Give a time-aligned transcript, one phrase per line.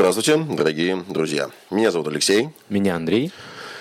[0.00, 1.50] Здравствуйте, дорогие друзья.
[1.70, 2.48] Меня зовут Алексей.
[2.70, 3.30] Меня Андрей.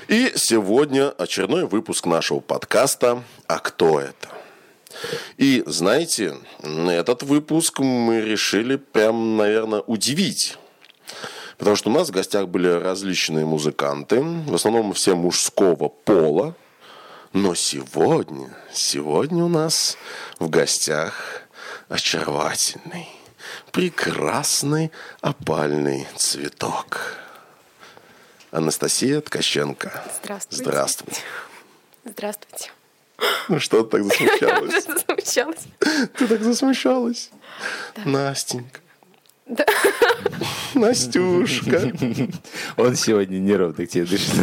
[0.10, 4.28] И сегодня очередной выпуск нашего подкаста «А кто это?».
[5.38, 10.58] И знаете, этот выпуск мы решили прям, наверное, удивить.
[11.58, 16.54] Потому что у нас в гостях были различные музыканты, в основном все мужского пола.
[17.32, 19.98] Но сегодня, сегодня у нас
[20.38, 21.44] в гостях
[21.88, 23.08] очаровательный,
[23.72, 24.92] прекрасный
[25.22, 27.16] опальный цветок.
[28.52, 30.04] Анастасия Ткаченко.
[30.22, 30.64] Здравствуйте.
[30.64, 31.14] Здравствуй.
[32.04, 32.72] Здравствуйте.
[33.48, 34.74] Ну что ты так засмущалась?
[34.74, 35.64] Я засмущалась.
[36.18, 37.30] Ты так засмущалась.
[38.06, 38.80] Настенька.
[39.46, 39.66] Да.
[40.76, 41.92] Настюшка.
[42.78, 44.34] Он сегодня неровно к тебе дышит.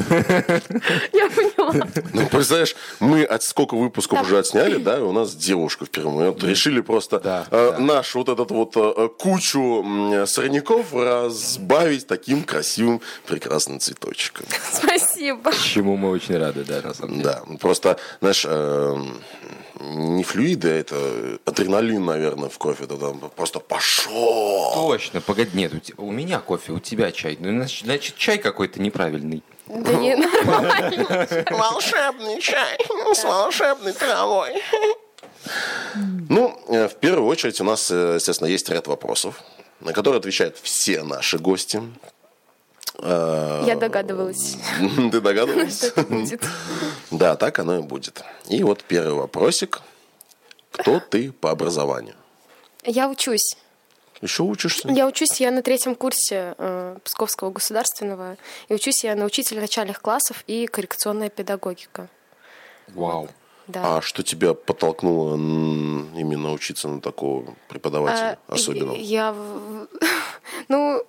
[1.12, 1.55] Я поняла.
[1.72, 6.30] Ну, представляешь, мы от сколько выпусков уже отсняли, да, и у нас девушка впервые.
[6.30, 9.84] Вот решили просто э, наш вот этот вот э, кучу
[10.26, 14.46] сорняков разбавить таким красивым, прекрасным цветочком.
[14.72, 15.52] Спасибо.
[15.52, 17.24] Чему мы очень рады, да, на самом деле.
[17.24, 19.04] Да, просто, знаешь, э,
[19.80, 22.84] не флюиды, а это адреналин, наверное, в кофе.
[22.84, 24.72] Это там просто пошел.
[24.74, 27.36] Точно, погоди, нет, у, те- у меня кофе, у тебя чай.
[27.40, 29.42] Ну, значит, значит, чай какой-то неправильный.
[29.68, 31.44] Да не нормально.
[31.50, 32.78] Волшебный чай
[33.14, 34.62] с волшебной травой.
[36.28, 39.40] Ну, э, в первую очередь у нас, э, естественно, есть ряд вопросов,
[39.80, 41.82] на которые отвечают все наши гости.
[42.98, 45.82] Э, Я догадывалась, Ты что догадывалась?
[45.84, 46.42] это будет.
[47.10, 48.22] Да, так оно и будет.
[48.48, 49.82] И вот первый вопросик.
[50.72, 52.14] Кто ты по образованию?
[52.84, 53.56] Я учусь.
[54.22, 54.88] Еще учишься?
[54.88, 58.36] Я учусь, я на третьем курсе э, Псковского государственного.
[58.68, 62.08] И учусь я на учителя начальных классов и коррекционная педагогика.
[62.88, 63.28] Вау.
[63.66, 63.96] Да.
[63.96, 68.96] А что тебя подтолкнуло именно учиться на такого преподавателя А, особенного?
[68.96, 69.34] Я,
[70.68, 71.02] ну,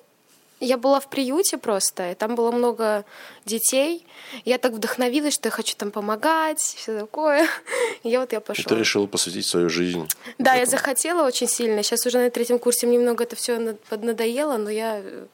[0.60, 3.06] я была в приюте просто, и там было много
[3.46, 4.06] детей.
[4.46, 7.48] Я так вдохновилась, что я хочу там помогать, все такое.
[8.04, 8.64] И я вот я И пошла.
[8.66, 10.08] ты решила посвятить свою жизнь?
[10.38, 11.84] Да, я захотела очень сильно.
[11.84, 15.26] Сейчас уже на третьем курсе мне немного это все поднадоело, но я э,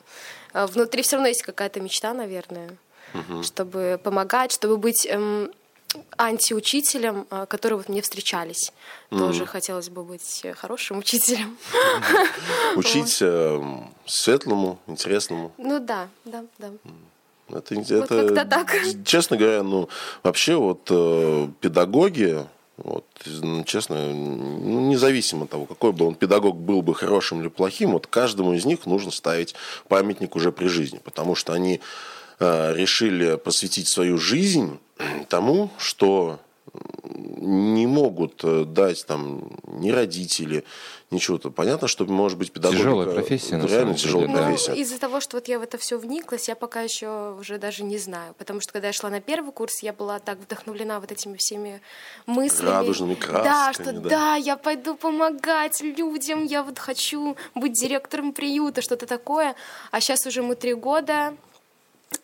[0.67, 2.75] внутри все равно есть какая-то мечта, наверное,
[3.43, 5.51] чтобы помогать, чтобы быть эм,
[6.17, 8.71] антиучителем, э, которые вот мне встречались.
[9.09, 11.57] Тоже хотелось бы быть э, хорошим учителем.
[12.75, 13.61] Учить э,
[14.05, 15.51] светлому, интересному.
[15.57, 16.71] Ну да, да, да.
[17.49, 18.75] Это, это, как-то так.
[19.05, 19.89] Честно говоря, ну,
[20.23, 22.45] вообще вот э, педагоги,
[22.77, 27.49] вот, ну, честно, ну, независимо от того, какой бы он педагог был бы хорошим или
[27.49, 29.53] плохим, вот каждому из них нужно ставить
[29.87, 31.81] памятник уже при жизни, потому что они
[32.39, 34.79] э, решили посвятить свою жизнь
[35.27, 36.39] тому, что
[37.43, 40.63] не могут э, дать там ни родители,
[41.11, 41.51] ничего-то.
[41.51, 44.33] Понятно, что может быть педагогика Тяжелая профессия, на реально самом деле, тяжелая да.
[44.33, 44.73] Ну, профессия.
[44.81, 47.97] из-за того, что вот я в это все вниклась, я пока еще уже даже не
[47.97, 48.33] знаю.
[48.37, 51.81] Потому что когда я шла на первый курс, я была так вдохновлена вот этими всеми
[52.25, 52.69] мыслями.
[52.69, 54.09] Радужными красками, Да, что да.
[54.09, 54.35] да.
[54.35, 59.55] я пойду помогать людям, я вот хочу быть директором приюта, что-то такое.
[59.91, 61.35] А сейчас уже мы три года,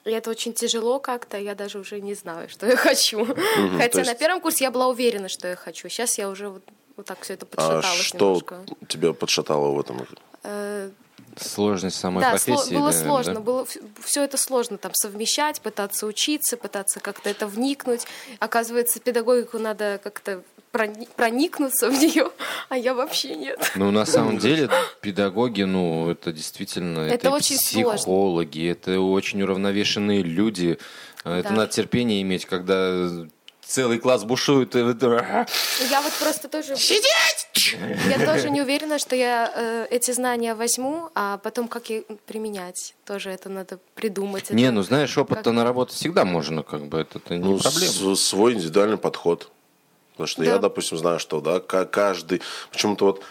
[0.06, 3.26] и это очень тяжело как-то, я даже уже не знаю, что я хочу.
[3.26, 5.90] Хотя то есть- на первом курсе я была уверена, что я хочу.
[5.90, 6.64] Сейчас я уже вот,
[6.98, 8.66] вот так все это А подшаталась что немножко.
[8.88, 10.06] тебя подшатало в этом?
[10.44, 10.90] Э,
[11.38, 12.76] Сложность самой да, сло- профессии.
[12.76, 13.40] было да, сложно, да.
[13.40, 13.68] было
[14.04, 18.06] все это сложно там совмещать, пытаться учиться, пытаться как-то это вникнуть.
[18.40, 22.30] Оказывается, педагогику надо как-то проникнуться в нее,
[22.70, 23.72] а я вообще нет.
[23.76, 24.70] Ну, на самом деле,
[25.02, 27.00] педагоги, ну, это действительно...
[27.02, 27.96] Это и очень сложно.
[27.98, 30.78] психологи, это очень уравновешенные люди.
[31.24, 31.56] Это Да.
[31.56, 33.10] надо терпение иметь, когда
[33.62, 34.76] целый класс бушует.
[34.76, 36.76] и Я вот просто тоже...
[38.10, 42.96] Я тоже не уверена, что я э, эти знания возьму, а потом как их применять.
[43.06, 44.50] Тоже это надо придумать.
[44.50, 47.60] Не, Это- ну знаешь, опыт-то как- наработать всегда можно, как бы, это, это не Ну,
[47.60, 48.16] проблема.
[48.16, 49.52] с- свой индивидуальный подход.
[50.20, 50.64] Потому что я, Да.
[50.64, 52.42] допустим, знаю, что да, ка- каждый...
[52.74, 53.24] Почему-то вот...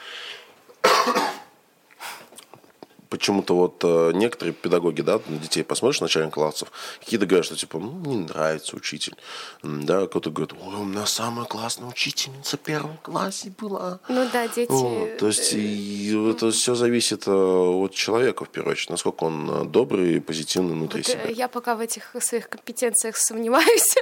[3.08, 6.70] Почему-то вот э, некоторые педагоги, да, на детей посмотришь начальных классов,
[7.00, 9.14] какие-то говорят, что типа, ну, не нравится учитель.
[9.62, 14.00] Да, кто-то говорит, ой, у меня самая классная учительница в первом классе была.
[14.08, 14.70] Ну да, дети...
[14.70, 19.50] Вот, то есть и это все зависит э, от человека, в первую очередь, насколько он
[19.50, 21.28] э, добрый и позитивный внутри Вот, э, себя.
[21.30, 23.94] я пока в этих своих компетенциях сомневаюсь,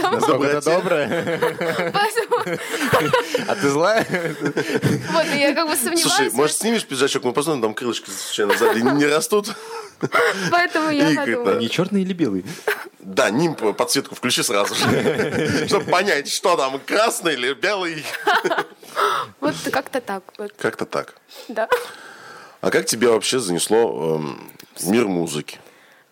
[0.00, 1.40] Насколько это доброе?
[3.48, 4.06] А ты злая?
[5.12, 8.80] вот, я как бы сомневаюсь, Слушай, может, снимешь пиджачок, мы посмотрим, там крылышки случайно сзади
[8.80, 9.48] не растут.
[10.50, 11.58] поэтому я подумала.
[11.58, 12.44] Не черный или белый?
[12.98, 18.04] Да, ним подсветку включи сразу же, чтобы понять, что там, красный или белый.
[19.40, 21.14] Вот как-то так, вот, Как-то так.
[21.48, 21.68] да.
[22.60, 25.58] А как тебя вообще занесло эм, мир музыки?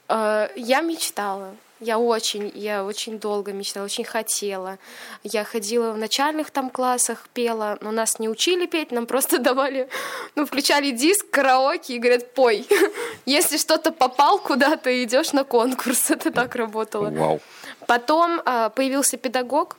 [0.09, 1.55] Э, Я мечтала.
[1.81, 4.79] Я очень, я очень долго мечтала, очень хотела.
[5.23, 9.89] Я ходила в начальных там классах, пела, но нас не учили петь, нам просто давали,
[10.35, 12.67] ну, включали диск, караоке и говорят, пой.
[13.25, 16.11] Если что-то попал куда-то, идешь на конкурс.
[16.11, 17.09] Это так работало.
[17.11, 17.41] Вау.
[17.87, 19.77] Потом а, появился педагог,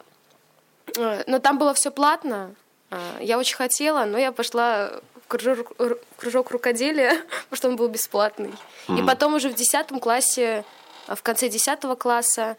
[0.98, 2.56] э, но там было все платно.
[2.90, 4.92] А, Я очень хотела, но я пошла
[5.24, 7.12] в кружок, ру- кружок рукоделия,
[7.44, 8.54] потому что он был бесплатный.
[8.90, 12.58] И потом уже в 10 классе, а, в конце 10 класса,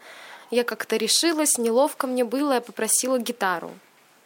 [0.51, 3.71] я как-то решилась, неловко мне было, я попросила гитару.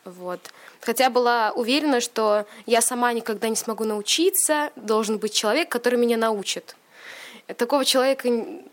[0.04, 0.40] Вот.
[0.82, 6.18] Хотя была уверена, что я сама никогда не смогу научиться, должен быть человек, который меня
[6.18, 6.76] научит.
[7.58, 8.30] Такого человека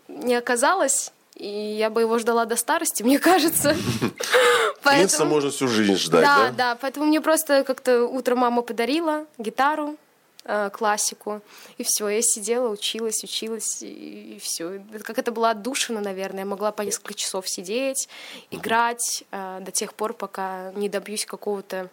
[0.07, 3.75] не оказалось, и я бы его ждала до старости, мне кажется.
[4.83, 6.51] Поэтому- можно всю жизнь ждать, да, да?
[6.51, 9.97] да, поэтому мне просто как-то утром мама подарила гитару,
[10.73, 11.41] классику,
[11.77, 14.81] и все, я сидела, училась, училась, и, все.
[15.03, 18.07] Как это было отдушина, наверное, я могла по несколько часов сидеть,
[18.51, 21.89] играть э, до тех пор, пока не добьюсь какого-то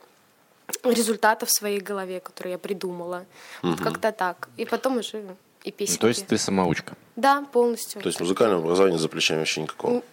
[0.84, 3.24] результата в своей голове, который я придумала.
[3.62, 4.48] Вот как-то так.
[4.56, 5.24] И потом уже
[5.64, 5.98] и песенки.
[5.98, 6.96] Ну, То есть ты самоучка.
[7.16, 8.00] Да, полностью.
[8.00, 10.02] То есть музыкального образования за плечами вообще никакого.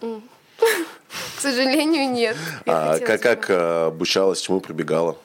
[1.36, 2.36] К сожалению, нет.
[2.66, 5.16] А как, как э, обучалась, чему прибегала?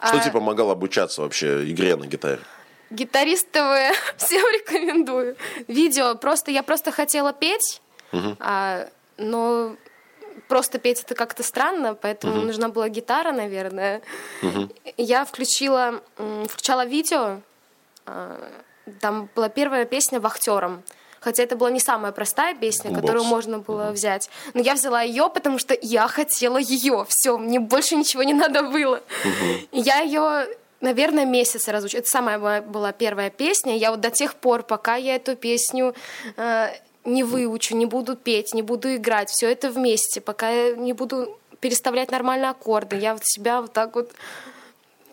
[0.00, 2.40] Что А, тебе помогало обучаться вообще игре на гитаре?
[2.90, 3.58] Гитарист ТВ
[4.16, 5.36] всем рекомендую.
[5.66, 7.82] Видео просто я просто хотела петь,
[8.38, 9.76] а, но
[10.46, 14.00] просто петь это как-то странно, поэтому нужна была гитара, наверное.
[14.96, 16.00] Я включила
[16.48, 17.40] включала видео.
[18.06, 18.50] а,
[19.00, 20.82] Там была первая песня вахтером.
[21.20, 23.02] Хотя это была не самая простая песня, Бумбокс.
[23.02, 24.30] которую можно было взять.
[24.54, 27.06] Но я взяла ее, потому что я хотела ее.
[27.08, 29.02] Все, мне больше ничего не надо было.
[29.72, 30.46] И Я ее
[30.80, 31.98] наверное, месяц разучу.
[31.98, 33.76] Это самая была первая песня.
[33.76, 35.94] Я вот до тех пор, пока я эту песню
[36.36, 36.68] э,
[37.04, 41.38] не выучу, не буду петь, не буду играть, все это вместе, пока я не буду
[41.60, 44.12] переставлять нормально аккорды, я вот себя вот так вот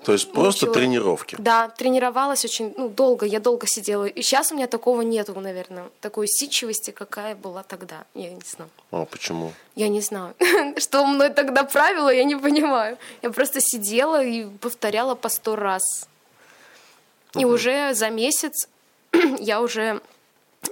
[0.06, 0.74] То есть просто Учила.
[0.76, 1.36] тренировки.
[1.40, 4.06] да, тренировалась очень ну, долго, я долго сидела.
[4.06, 8.06] И сейчас у меня такого нету, наверное, такой усидчивости, какая была тогда.
[8.14, 8.70] Я не знаю.
[8.92, 9.52] А почему?
[9.76, 10.36] Я не знаю,
[10.78, 12.98] что мной тогда правило, я не понимаю.
[13.24, 16.08] Я просто сидела и повторяла по сто раз.
[17.36, 18.70] И уже за месяц
[19.40, 20.02] я уже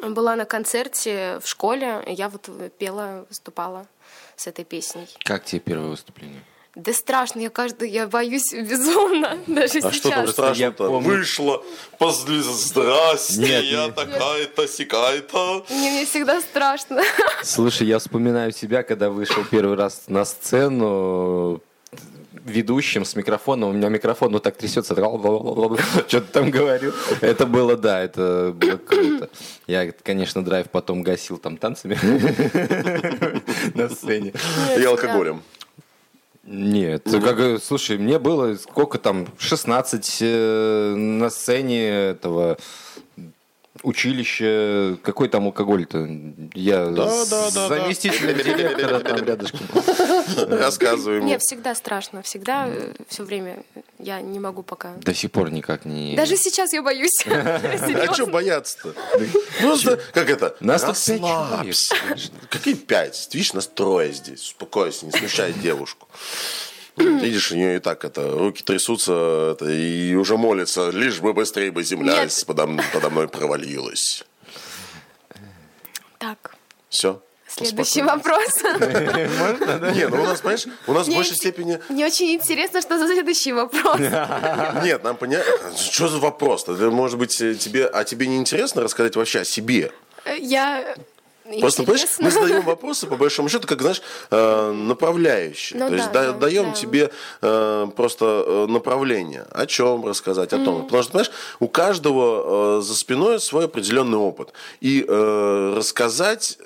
[0.01, 3.87] была на концерте в школе, и я вот пела, выступала
[4.35, 5.07] с этой песней.
[5.23, 6.43] Как тебе первое выступление?
[6.75, 10.31] Да страшно, я каждый, я боюсь безумно, даже А что там сейчас.
[10.31, 10.83] страшно-то?
[10.85, 11.07] Я помню.
[11.07, 11.63] Вышла,
[11.99, 12.41] позли...
[12.41, 13.95] здрасте, Нет, я нет.
[13.95, 15.65] такая-то, сикая-то.
[15.69, 17.03] Мне, мне всегда страшно.
[17.43, 21.61] Слушай, я вспоминаю себя, когда вышел первый раз на сцену
[22.43, 23.69] ведущим с микрофоном.
[23.69, 24.95] У меня микрофон вот так трясется,
[26.07, 26.91] что-то там говорю.
[27.21, 29.29] Это было, да, это было круто.
[29.67, 31.97] Я, конечно, драйв потом гасил там танцами
[33.75, 34.33] на сцене.
[34.77, 35.43] И алкоголем.
[36.45, 42.57] Нет, как, э, слушай, мне было сколько там, 16 э, на сцене этого
[43.83, 46.07] училища, какой там алкоголь-то?
[46.53, 47.81] Я Да, с да, да, да.
[47.81, 49.67] заместителем директора там рядышком.
[50.49, 51.25] Рассказывай ему.
[51.25, 52.69] Мне всегда страшно, всегда,
[53.07, 53.63] все время
[53.99, 54.93] я не могу пока.
[54.95, 56.15] До сих пор никак не...
[56.15, 57.25] Даже сейчас я боюсь.
[57.33, 58.93] А что бояться-то?
[59.59, 61.95] Просто, как это, Нас расслабься.
[62.49, 63.29] Какие пять?
[63.33, 64.41] Видишь, нас трое здесь.
[64.41, 66.07] Успокойся, не смущай девушку.
[66.95, 71.71] Видишь, у нее и так это, руки трясутся это, и уже молится, лишь бы быстрее
[71.71, 72.43] бы земля Нет.
[72.45, 74.23] подо, подо мной провалилась.
[76.19, 76.55] Так,
[76.89, 77.21] Все.
[77.47, 78.61] следующий вопрос.
[78.63, 81.79] Не, ну у нас, понимаешь, у нас в Мне большей степени...
[81.89, 83.99] Мне очень интересно, что за следующий вопрос.
[84.83, 85.75] Нет, нам понятно.
[85.75, 86.73] Что за вопрос-то?
[86.91, 87.87] Может быть, э, тебе...
[87.87, 89.91] А тебе не интересно рассказать вообще о себе?
[90.39, 90.95] Я...
[91.59, 95.79] Просто, понимаешь, мы задаем вопросы, по большому счету, как, знаешь, э, направляющие.
[95.79, 96.71] Ну То есть да, да- да, даем да.
[96.71, 100.83] тебе э, просто э, направление, о чем рассказать, о том.
[100.83, 104.53] Потому что, понимаешь, у каждого за спиной свой определенный опыт.
[104.79, 106.57] И рассказать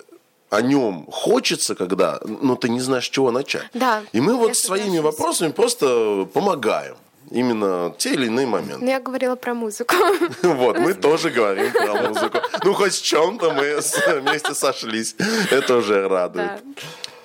[0.50, 3.70] о нем хочется, когда, но ты не знаешь, с чего начать.
[3.74, 6.96] Да, И мы вот своими вопросами просто помогаем.
[7.32, 8.78] Именно те или иные моменты.
[8.86, 9.94] Ну, я говорила про музыку.
[10.44, 12.40] Вот, мы тоже говорим про музыку.
[12.64, 13.80] Ну, хоть в чем-то мы
[14.22, 15.16] вместе сошлись.
[15.52, 16.08] Это уже Да.
[16.10, 16.52] радует.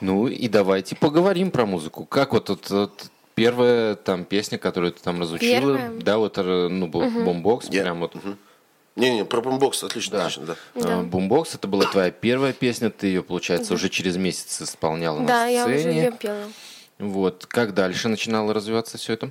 [0.01, 2.05] Ну и давайте поговорим про музыку.
[2.05, 3.05] Как вот, вот
[3.37, 5.91] первая там песня, которую ты там разучила, Первая?
[6.01, 8.17] да, вот, э, ну, был бомбокс, прям вот.
[8.97, 10.23] Не-не, про бомбокс отлично, Да.
[10.27, 10.57] отлично, да.
[10.75, 10.99] Да.
[10.99, 15.45] А, Бумбокс это была твоя первая песня, ты ее, получается, уже через месяц исполняла Да,
[15.45, 15.97] на я уже сцене.
[16.03, 16.45] ее пела.
[16.99, 19.31] Вот, как дальше начинало развиваться все это?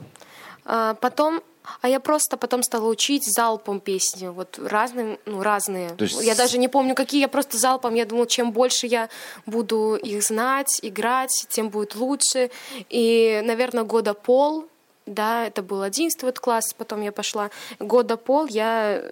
[0.65, 1.41] А, Потом
[1.81, 5.89] А я просто потом стала учить залпом песни, вот разные, ну, разные.
[5.89, 9.09] То есть Я даже не помню, какие, я просто залпом, я думала, чем больше я
[9.45, 12.49] буду их знать, играть, тем будет лучше.
[12.89, 14.65] И, наверное, года пол,
[15.05, 17.49] да, это был 11 вот класс, потом я пошла,
[17.79, 19.11] года пол я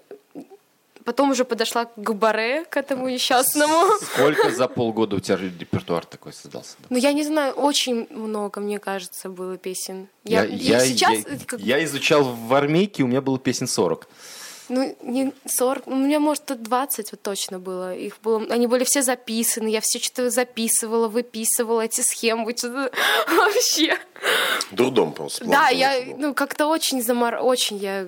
[1.10, 3.88] потом уже подошла к баре, к этому несчастному.
[4.14, 6.76] Сколько за полгода у тебя репертуар такой создался?
[6.90, 10.08] Ну, я не знаю, очень много, мне кажется, было песен.
[10.24, 14.08] Я, я, и сейчас, я- как- я изучал в армейке, у меня было песен 40.
[14.72, 17.96] Ну, не 40, у меня, может, тут 20 вот точно было.
[17.96, 18.46] Их было.
[18.52, 22.92] Они были все записаны, я все что-то записывала, выписывала эти схемы, что-то
[23.36, 23.98] вообще.
[24.72, 25.46] Дурдом просто.
[25.46, 27.40] Да, я, ну, как-то очень замор...
[27.42, 28.08] Очень я...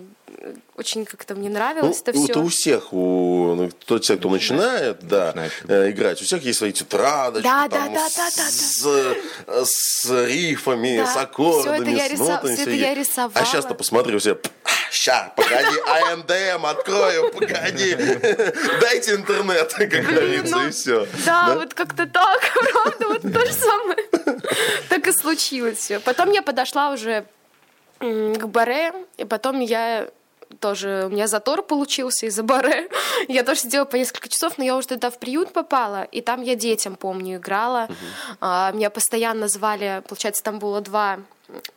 [0.75, 2.39] Очень как-то мне Ну, нравилось это это все.
[2.41, 5.51] у всех, у ну, тот человек, кто начинает, да, Начинает.
[5.69, 9.63] э, играть, у всех есть свои тетрадочки, Да, там, да, да, да, да, с, э,
[9.65, 12.53] с рифами, Да, с аккордами, это я с рисо- нотами.
[12.55, 13.31] всё это я рисовала.
[13.35, 14.37] А сейчас-то посмотри, все,
[14.91, 15.79] ща, погоди,
[16.11, 17.95] АНДМ открою, погоди,
[18.81, 21.07] дайте интернет, как говорится, ну, и все.
[21.25, 22.41] Да, вот как-то так,
[22.73, 24.07] правда, вот то же самое.
[24.89, 25.99] Так и случилось все.
[25.99, 27.25] Потом я подошла уже
[27.99, 30.09] к баре, и потом я
[30.59, 32.89] тоже, у меня затор получился из-за баре.
[33.27, 36.41] Я тоже сидела по несколько часов, но я уже туда в приют попала, и там
[36.41, 37.87] я детям, помню, играла.
[38.39, 41.19] А, Меня постоянно звали, получается, там было два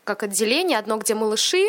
[0.04, 1.64] как отделения, одно, где малыши,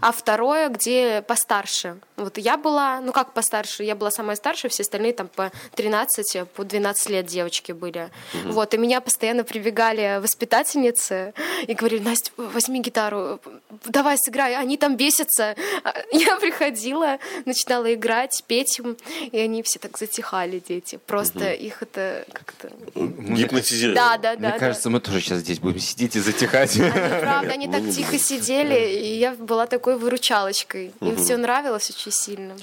[0.00, 1.98] а второе, где постарше.
[2.16, 6.48] Вот я была, ну как постарше, я была самая старшая, все остальные там по 13,
[6.48, 8.10] по 12 лет девочки были.
[8.44, 11.34] Вот, и меня постоянно прибегали воспитательницы
[11.66, 13.40] и говорили, Настя, возьми гитару,
[13.84, 15.54] давай сыграй, они там бесятся.
[15.84, 18.96] А Я приходила, начинала играть, петь им,
[19.30, 20.98] и они все так затихали, дети.
[21.06, 22.70] Просто их это как-то...
[22.94, 23.94] Гипнотизировал.
[23.94, 24.40] Да, да, да.
[24.40, 24.58] Мне да.
[24.58, 26.76] кажется, мы тоже сейчас здесь будем сидеть и затихать.
[26.76, 30.92] Они, правда, они так тихо сидели, и я была такой выручалочкой.
[31.00, 32.54] Им все нравилось очень сильно.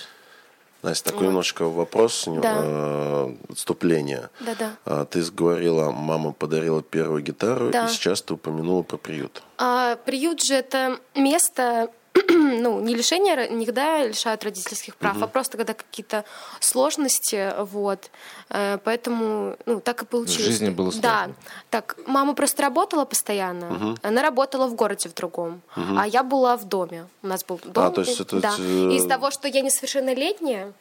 [0.83, 2.57] Настя, такой немножко вопрос, Да.
[2.59, 4.29] э, отступление.
[4.39, 4.75] Да-да.
[4.85, 7.85] А, Ты говорила, мама подарила первую гитару, Да.
[7.85, 9.41] и сейчас ты упомянула про приют.
[9.57, 11.89] А приют же это место,
[12.29, 16.23] ну, не лишение, никогда лишают родительских прав, а просто когда какие-то
[16.59, 18.09] сложности, вот.
[18.49, 20.45] Э, Поэтому, ну, так и получилось.
[20.45, 21.25] жизни было Да.
[21.25, 21.35] сложно.
[21.69, 23.95] Так, мама просто работала постоянно.
[24.01, 27.07] Она работала в городе в другом, а я была в доме.
[27.23, 27.85] У нас был дом.
[27.85, 28.55] А, то есть это, да.
[28.59, 30.73] э, из того, что я несовершеннолетняя,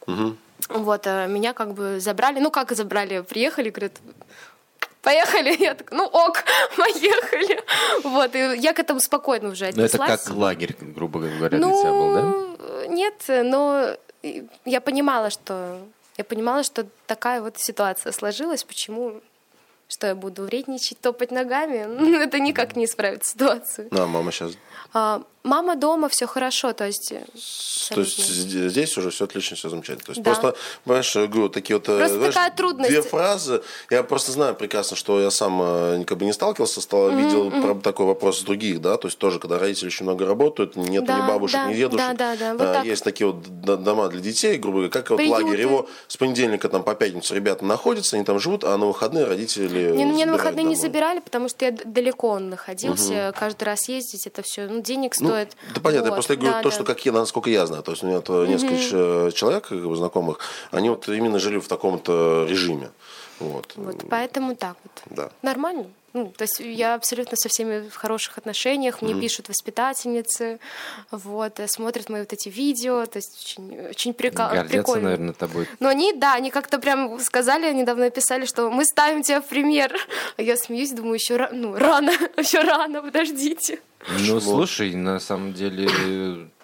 [0.69, 2.41] вот, э, меня как бы забрали.
[2.41, 3.21] Ну, как забрали?
[3.21, 3.93] Приехали, говорят,
[5.05, 5.57] поехали.
[5.63, 6.45] Я так, ну ок,
[6.77, 7.61] поехали.
[8.03, 10.25] Вот, и я к этому спокойно уже Ну, это отнеслась.
[10.25, 12.23] как лагерь, грубо говоря, для тебя был, да?
[12.23, 13.97] Ну, нет, но
[14.65, 15.79] я понимала, что
[16.17, 19.21] я понимала, что такая вот ситуация сложилась, почему
[19.87, 23.89] что я буду вредничать, топать ногами, Ну, это никак не исправит ситуацию.
[23.91, 24.53] Ну, а мама сейчас...
[24.97, 27.11] А, мама дома, все хорошо, то есть...
[27.13, 27.25] э,
[27.95, 30.05] То есть здесь уже все отлично, все замечательно.
[30.07, 30.31] То есть Да.
[30.35, 32.91] просто, понимаешь, я говорю, такие вот э, Просто знаешь, такая трудность.
[32.91, 33.63] две фразы.
[33.91, 37.75] Я просто знаю прекрасно, что я сам э, как бы не сталкивался, стал, видел про-
[37.75, 41.19] такой вопрос с других, да, то есть тоже, когда родители очень много работают, нет Да,
[41.19, 42.07] ни бабушек, да, ни дедушек.
[42.07, 42.83] да, да, да, вот А.
[42.85, 45.45] Есть такие вот дома для детей, грубо говоря, как вот Приюты.
[45.45, 45.61] лагерь.
[45.61, 49.91] Его с понедельника там по пятницу ребята находятся, они там живут, а на выходные родители
[49.91, 50.81] Не, ну, мне на выходные не домой.
[50.81, 53.35] забирали, потому что я далеко он находился.
[53.39, 55.57] Каждый раз ездить, это все, ну, денег Ну, стоит.
[55.75, 57.83] да понятно, я Вот, просто говорю да, то, что как я, насколько я знаю.
[57.83, 60.39] То есть у меня то несколько ч- человек как бы, знакомых,
[60.71, 62.91] они вот именно жили в таком-то режиме.
[63.41, 63.73] Вот.
[63.77, 65.03] Вот, поэтому так вот.
[65.17, 65.31] Да.
[65.43, 65.87] Нормально.
[66.15, 70.61] Ну, то есть я абсолютно со всеми в хороших отношениях, мне пишут воспитательницы,
[71.11, 75.05] вот, э, смотрят мои вот эти видео, то есть очень, очень прика- Гордятся, прикольно.
[75.05, 75.69] наверное, тобой.
[75.81, 79.93] Но они, да, они как-то прям сказали, недавно написали, что мы ставим тебя в пример.
[80.37, 83.81] А я смеюсь, думаю, еще ра- ну, рано, еще рано, подождите.
[84.27, 85.89] Ну, слушай, на самом деле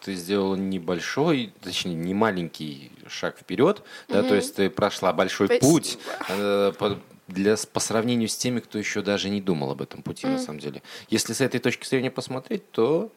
[0.03, 5.67] ты сделала небольшой, точнее, не маленький шаг вперед, да, то есть ты прошла большой Спасибо.
[5.67, 6.73] путь э,
[7.31, 10.59] для, по сравнению с теми, кто еще даже не думал об этом пути, на самом
[10.61, 10.83] деле.
[11.09, 13.11] Если с этой точки зрения посмотреть, то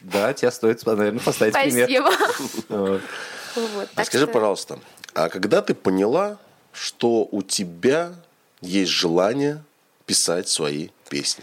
[0.00, 1.88] да, тебя стоит, наверное, поставить пример.
[1.88, 3.00] Спасибо.
[3.56, 3.88] Вот.
[3.94, 4.78] А скажи, что- пожалуйста,
[5.14, 6.36] а когда ты поняла,
[6.74, 8.12] что у тебя
[8.60, 9.64] есть желание
[10.04, 11.42] писать свои песни?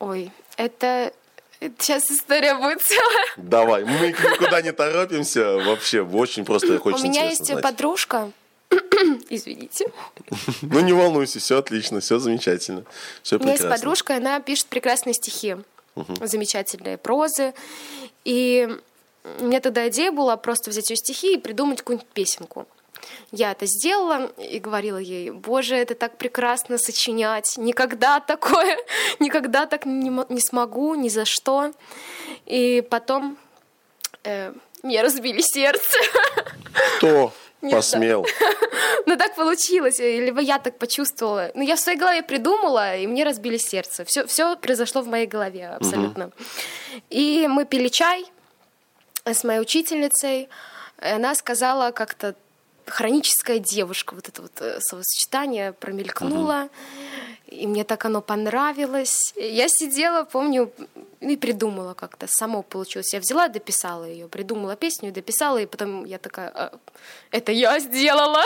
[0.00, 1.12] Ой, это...
[1.78, 3.26] Сейчас история будет целая.
[3.36, 5.58] Давай, мы никуда не торопимся.
[5.58, 7.62] Вообще, очень просто У хочется меня интересно есть знать.
[7.62, 8.32] подружка,
[9.30, 9.86] извините,
[10.62, 12.84] Ну, не волнуйся, все отлично, все замечательно.
[13.22, 15.56] Все У меня есть подружка, она пишет прекрасные стихи,
[16.20, 17.54] замечательные прозы.
[18.24, 18.68] И
[19.40, 22.66] у меня тогда идея была просто взять ее стихи и придумать какую-нибудь песенку.
[23.32, 28.78] Я это сделала и говорила ей, боже, это так прекрасно сочинять, никогда такое,
[29.20, 31.72] никогда так не, не смогу, ни за что.
[32.46, 33.36] И потом
[34.24, 34.52] Э,
[34.82, 35.98] мне разбили сердце.
[36.96, 37.32] Кто
[37.70, 38.26] Посмел?
[39.06, 41.50] Ну так получилось, либо я так почувствовала.
[41.54, 44.04] Ну я в своей голове придумала, и мне разбили сердце.
[44.04, 46.30] Все, все произошло в моей голове абсолютно.
[47.10, 48.24] И мы пили чай
[49.24, 50.48] с моей учительницей.
[50.98, 52.34] Она сказала как-то
[52.86, 56.68] хроническая девушка, вот это вот э, словосочетание промелькнуло.
[57.60, 59.32] И мне так оно понравилось.
[59.36, 60.70] Я сидела, помню,
[61.20, 62.26] и придумала как-то.
[62.28, 63.12] Само получилось.
[63.14, 66.72] Я взяла, дописала ее, придумала песню, дописала, и потом я такая, «А,
[67.30, 68.42] это я сделала.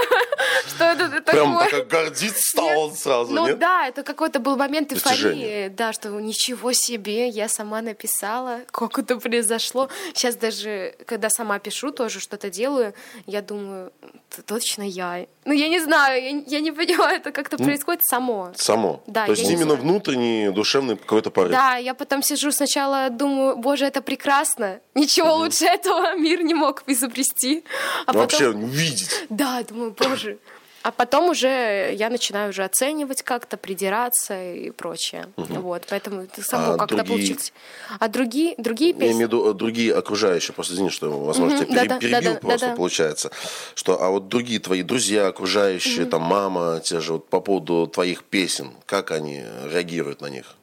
[0.68, 1.70] Что это Прям такое?
[1.70, 7.28] так гордиться стал сразу, Ну да, это какой-то был момент эйфории, да, что ничего себе,
[7.28, 9.88] я сама написала, как это произошло.
[10.14, 12.94] Сейчас даже, когда сама пишу, тоже что-то делаю,
[13.26, 13.92] я думаю,
[14.30, 15.26] «Это точно я.
[15.44, 18.35] Ну я не знаю, я, я не понимаю, это как-то происходит само.
[18.56, 19.02] Само.
[19.06, 19.80] Да, То есть именно знаю.
[19.80, 21.52] внутренний душевный какой-то порыв.
[21.52, 26.82] Да, я потом сижу сначала, думаю, боже, это прекрасно, ничего лучше этого мир не мог
[26.86, 27.64] изобрести.
[28.02, 28.22] А потом...
[28.22, 29.26] Вообще увидеть.
[29.30, 30.38] Да, думаю, боже.
[30.86, 35.26] А потом уже я начинаю уже оценивать как-то, придираться и прочее.
[35.36, 37.52] Вот, поэтому это само А как-то другие- получилось.
[37.98, 39.22] А другие, другие Я имею в песни...
[39.24, 42.76] виду э, другие окружающие, просто извини, что, возможно, Мгм, тебя да-да, перебил да-да, просто, да-да.
[42.76, 43.30] получается.
[43.74, 48.22] Что, а вот другие твои друзья, окружающие, там, мама, те же, вот по поводу твоих
[48.22, 50.54] песен, как они реагируют на них?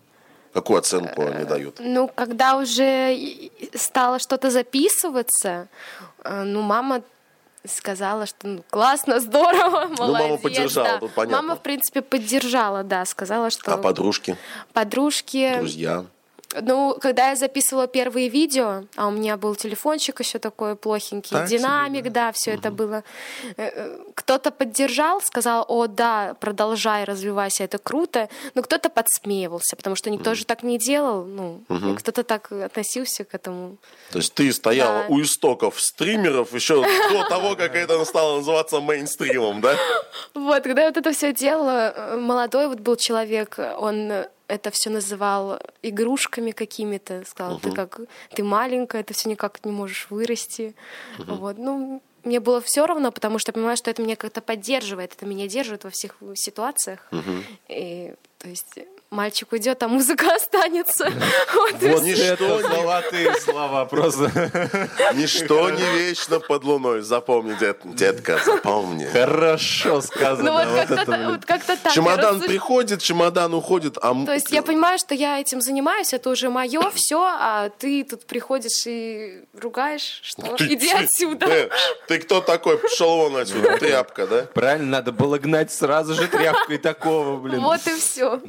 [0.54, 1.80] Какую оценку Э, они дают?
[1.80, 3.18] Ну, когда уже
[3.76, 5.68] стало что-то записываться,
[6.24, 7.02] э, ну, мама
[7.66, 9.98] сказала, что ну, классно, здорово, молодец.
[10.00, 11.00] Ну, мама поддержала, да.
[11.00, 11.42] тут понятно.
[11.42, 14.38] Мама, в принципе, поддержала, да, сказала, что А подружки,
[14.74, 15.58] подружки...
[15.58, 16.06] друзья?
[16.62, 21.48] Ну, когда я записывала первые видео, а у меня был телефончик еще такой плохенький, Так
[21.48, 23.04] себе, динамик, да, все это было.
[23.58, 28.30] э, э, Кто-то поддержал, сказал, о, да, продолжай, развивайся, это круто.
[28.56, 31.24] Но кто-то подсмеивался, потому что никто же так не делал.
[31.26, 33.78] Ну, и кто-то так относился к этому.
[34.12, 35.06] То есть ты стояла Да.
[35.10, 39.76] у истоков стримеров еще до того, как это стало называться мейнстримом, да?
[40.34, 44.90] Вот, когда я вот это все делала, э, молодой вот был человек, он это все
[44.90, 48.00] называл игрушками какими-то, сказал, ты как,
[48.36, 50.76] ты маленькая, ты все никак не можешь вырасти.
[51.18, 55.14] Вот, ну, мне было все равно, потому что я понимаю, что это меня как-то поддерживает,
[55.14, 57.10] это меня держит во всех ситуациях.
[57.68, 58.80] И, то есть
[59.14, 61.10] мальчик уйдет, а музыка останется.
[61.54, 64.32] Вот ничто, золотые слова просто.
[65.14, 67.02] ничто не вечно под луной.
[67.02, 69.06] Запомни, дет- детка, запомни.
[69.06, 70.52] Хорошо Ну сказано.
[70.52, 71.92] вот Вот как-то так.
[71.94, 74.14] Чемодан приходит, чемодан уходит, а...
[74.26, 78.26] То есть я понимаю, что я этим занимаюсь, это уже мое, все, а ты тут
[78.26, 81.46] приходишь и ругаешь, что Ты- иди ты- отсюда.
[81.46, 81.70] Ты,
[82.08, 82.78] ты кто такой?
[82.78, 84.46] Пошел вон отсюда, тряпка, да?
[84.54, 87.62] Правильно, надо было гнать сразу же тряпкой такого, блин.
[87.62, 88.40] Вот и все.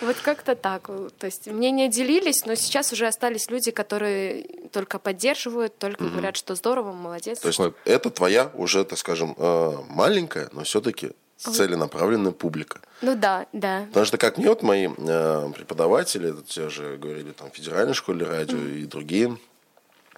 [0.00, 0.86] Вот как-то так.
[0.86, 6.54] То есть мнения делились, но сейчас уже остались люди, которые только поддерживают, только говорят, что
[6.54, 7.40] здорово, молодец.
[7.40, 12.80] То есть это твоя уже, так скажем, э, маленькая, но все-таки целенаправленная публика.
[13.00, 13.86] Ну да, да.
[13.88, 18.26] Потому что, как мне вот мои э, преподаватели, те же говорили там в федеральной школе
[18.26, 19.38] радио и другие,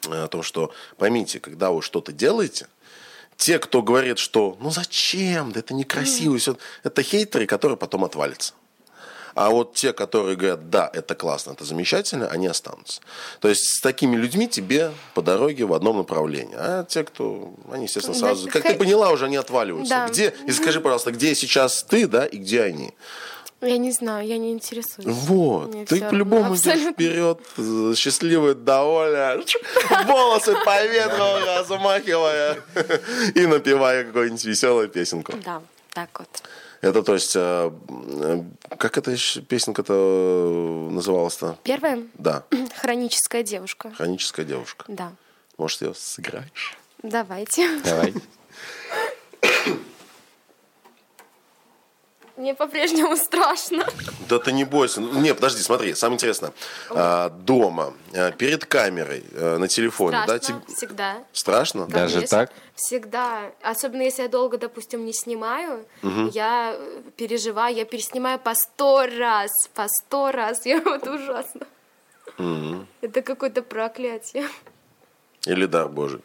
[0.08, 2.66] э, о том, что поймите, когда вы что-то делаете,
[3.36, 8.54] те, кто говорит, что ну зачем, да это некрасиво, всё, это хейтеры, которые потом отвалятся.
[9.34, 13.00] А вот те, которые говорят, да, это классно, это замечательно, они останутся.
[13.40, 16.54] То есть с такими людьми тебе по дороге в одном направлении.
[16.56, 19.94] А те, кто, они, естественно, сразу, как ты поняла, уже они отваливаются.
[19.94, 20.08] Да.
[20.08, 22.92] Где, и скажи, пожалуйста, где сейчас ты, да, и где они?
[23.62, 25.06] Я не знаю, я не интересуюсь.
[25.06, 27.38] Вот, Мне ты по-любому идешь вперед,
[27.96, 29.40] счастливая, довольная,
[30.04, 32.58] волосы по ветру размахивая
[33.36, 35.32] и напевая какую-нибудь веселую песенку.
[35.44, 36.28] Да, так вот.
[36.82, 37.72] Это, то есть, э,
[38.76, 39.16] как эта
[39.48, 41.56] песенка-то называлась-то?
[41.62, 42.44] Первое Да,
[42.76, 43.92] хроническая девушка.
[43.96, 44.84] «Хроническая девушка».
[44.88, 45.12] Да.
[45.58, 46.76] Может, ее сыграешь?
[47.02, 47.68] Давайте.
[47.82, 48.12] Давай.
[52.36, 53.84] Мне по-прежнему страшно.
[54.28, 55.00] Да ты не бойся.
[55.00, 56.52] Ну, Не, подожди, смотри, самое интересное.
[56.90, 60.38] А, Дома, э, перед камерой, э, на телефоне, да?
[60.38, 61.16] Страшно тебе- всегда.
[61.32, 61.86] Страшно?
[61.86, 61.92] Да.
[61.94, 62.38] Даже Конечно.
[62.38, 62.52] так?
[62.74, 63.52] Всегда.
[63.62, 65.84] Особенно если я долго, допустим, не снимаю,
[66.32, 70.64] я э, переживаю, я переснимаю по сто раз, по сто раз.
[70.66, 71.66] Я вот ужасно.
[73.02, 74.48] Это какое-то проклятие.
[75.44, 76.22] Или дар Божий?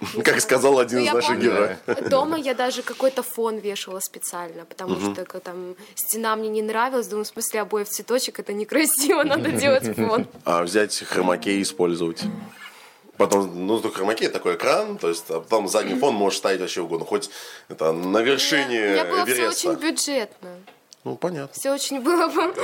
[0.24, 1.78] Как сказал один Ну, из я наших героев.
[2.08, 7.06] Дома я даже какой-то фон вешала специально, потому что там стена мне не нравилась.
[7.06, 10.26] Думаю, в смысле обоев цветочек, это некрасиво, надо делать фон.
[10.44, 12.22] А взять хромакей использовать.
[13.18, 16.80] Потом, ну, только хромакей такой экран, то есть, а потом задний фон можешь ставить вообще
[16.80, 17.04] угодно.
[17.04, 17.28] Хоть
[17.68, 20.48] это на вершине У меня было все очень бюджетно.
[21.04, 21.52] Ну, понятно.
[21.52, 22.54] Все очень было бы...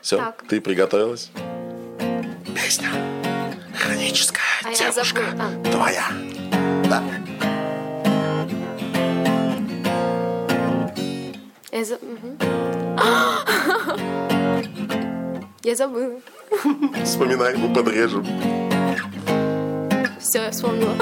[0.00, 0.44] Все, Так.
[0.48, 1.30] ты приготовилась?
[2.54, 3.17] Песня.
[4.08, 5.34] Храни хроническая А я девушка забыла.
[5.38, 5.50] А.
[5.70, 6.06] твоя.
[6.88, 7.02] Да.
[11.70, 11.98] Я, за-.
[15.62, 16.20] Я забыла.
[17.04, 18.24] Вспоминай, мы подрежем.
[20.18, 20.94] Все, я вспомнила.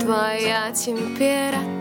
[0.00, 1.77] Твоя температура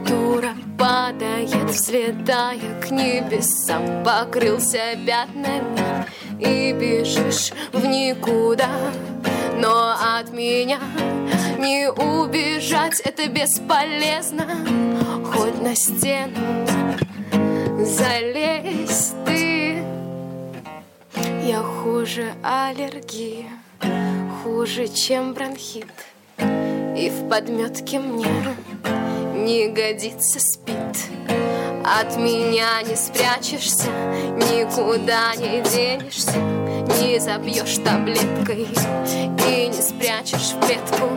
[0.78, 6.06] падает, взлетая к небесам, покрылся пятнами
[6.39, 8.70] и бежишь в никуда.
[9.58, 10.80] Но от меня
[11.58, 14.46] не убежать, это бесполезно,
[15.32, 16.67] хоть на стену
[17.84, 19.84] залезь ты.
[21.43, 23.50] Я хуже аллергии,
[24.43, 25.88] хуже, чем бронхит.
[26.39, 28.28] И в подметке мне
[29.48, 30.76] не годится спит.
[31.86, 33.88] От меня не спрячешься,
[34.36, 36.38] никуда не денешься,
[37.00, 38.68] не забьешь таблеткой
[39.48, 41.08] и не спрячешь в клетку.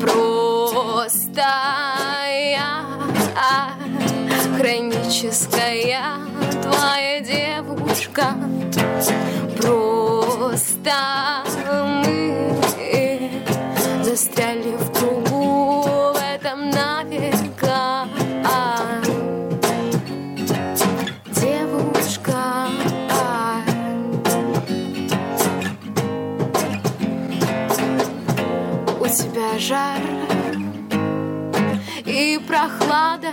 [0.00, 1.42] Просто
[2.30, 2.84] я
[4.56, 6.14] хроническая
[6.62, 8.36] твоя девушка.
[9.56, 10.92] Просто
[29.58, 30.00] жар
[32.04, 33.32] и прохлада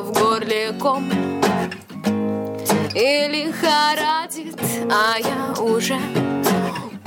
[0.00, 1.10] в горле ком
[2.94, 4.58] и лихорадит,
[4.90, 5.98] а я уже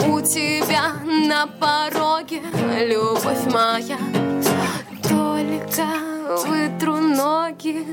[0.06, 2.42] у тебя на пороге,
[2.82, 3.98] любовь моя.
[5.04, 5.86] Только
[6.46, 7.86] вытру ноги,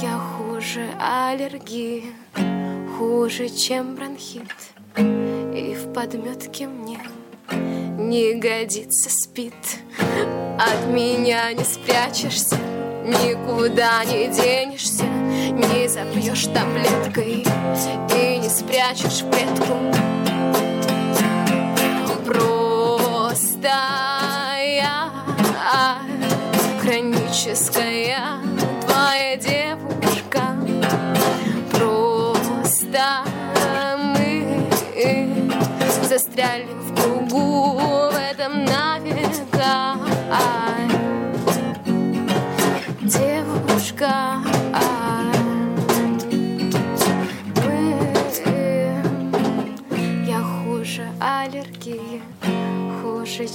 [0.00, 2.12] я хуже аллергии,
[2.96, 4.50] хуже, чем бронхит.
[4.96, 6.98] И в подметке мне
[8.08, 9.54] не годится спит.
[10.58, 12.56] От меня не спрячешься,
[13.04, 17.44] никуда не денешься, не запьешь таблеткой
[18.16, 19.76] и не спрячешь клетку.
[22.26, 23.70] Просто
[24.58, 25.10] я
[26.80, 28.18] хроническая
[28.82, 30.56] твоя девушка.
[31.72, 33.24] Просто
[33.96, 34.68] мы
[36.08, 36.81] застряли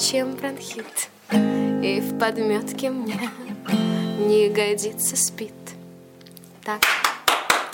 [0.10, 1.10] чем бронхит.
[1.32, 3.30] И в подметке мне
[4.20, 5.52] не годится спит.
[6.64, 6.82] Так.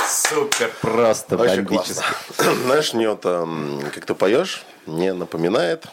[0.10, 2.02] Супер, просто Очень бомбически.
[2.38, 2.56] классно.
[2.66, 5.86] Знаешь, мне вот, эм, как ты поешь, мне напоминает,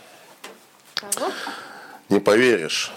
[0.95, 1.31] Кого?
[2.09, 2.91] не поверишь,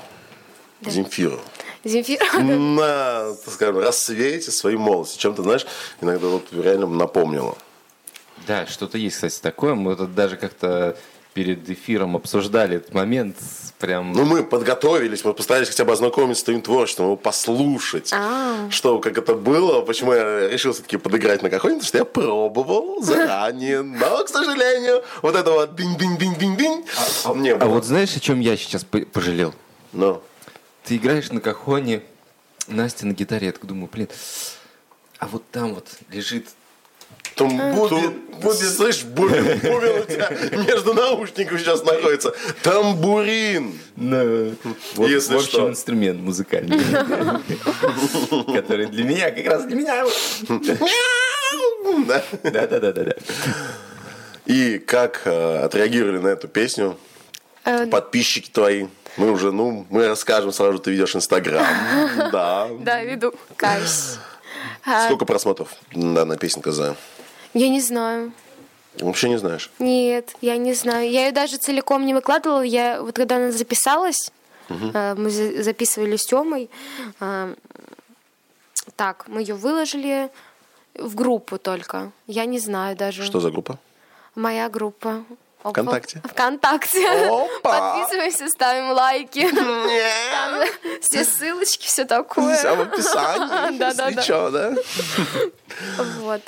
[0.85, 1.41] Земфиру.
[1.83, 2.25] Земфира.
[2.39, 5.17] На, так скажем, рассвете своей молодости.
[5.17, 5.65] Чем-то, знаешь,
[5.99, 7.57] иногда вот реально напомнило.
[8.47, 9.75] Да, что-то есть, кстати, такое.
[9.75, 10.97] Мы тут даже как-то
[11.33, 13.37] перед эфиром обсуждали этот момент.
[13.79, 14.13] Прям...
[14.13, 18.11] Ну, мы подготовились, мы постарались хотя бы ознакомиться с твоим творчеством, его послушать.
[18.13, 18.69] А.
[18.69, 23.01] Что, как это было, почему я решил все-таки подыграть на кахоне, потому что я пробовал
[23.03, 26.85] заранее, но, к сожалению, вот этого динь-динь-динь-динь-динь
[27.41, 27.69] не А было.
[27.69, 29.53] вот знаешь, о чем я сейчас по- пожалел?
[29.91, 30.21] Ну,
[30.85, 32.01] Ты играешь на кахоне,
[32.67, 33.47] Настя на гитаре.
[33.47, 34.07] Я такой думаю, блин,
[35.19, 36.47] а вот там вот лежит
[37.35, 40.29] там будет, будет, слышь, бубен, бубен у тебя
[40.67, 42.33] между наушников сейчас находится.
[42.61, 43.79] Тамбурин.
[43.95, 45.69] Вот, Если в общем, что.
[45.69, 46.79] инструмент музыкальный,
[48.53, 50.05] который для меня, как раз для меня.
[52.07, 52.23] Да.
[52.43, 53.13] Да-да-да-да.
[54.45, 56.97] И как э, отреагировали на эту песню
[57.65, 58.87] Э, подписчики твои?
[59.15, 61.65] Мы уже, ну, мы расскажем сразу, ты ведешь Инстаграм.
[62.31, 62.67] Да.
[62.79, 63.33] Да, веду.
[63.55, 64.17] Каюсь.
[64.85, 66.95] А, Сколько просмотров данная песенка за?
[67.53, 68.31] Я не знаю.
[68.99, 69.71] Вообще не знаешь.
[69.79, 71.09] Нет, я не знаю.
[71.09, 72.61] Я ее даже целиком не выкладывала.
[72.61, 74.31] Я вот когда она записалась,
[74.69, 76.69] э, мы за- записывали с Тёмой.
[77.19, 77.55] э,
[78.95, 80.29] Так, мы ее выложили
[80.95, 82.11] в группу только.
[82.27, 83.23] Я не знаю даже.
[83.23, 83.77] Что за группа?
[84.35, 85.23] Моя группа.
[85.63, 85.71] Опа.
[85.71, 86.21] ВКонтакте?
[86.25, 87.07] ВКонтакте.
[87.29, 87.47] Опа!
[87.63, 89.49] Подписываемся, ставим лайки.
[89.55, 90.65] Там
[91.01, 92.57] все ссылочки, все такое.
[92.57, 93.77] Вся в описании.
[93.79, 94.09] Да-да-да.
[94.09, 94.75] Если чё, да?
[96.19, 96.41] Вот.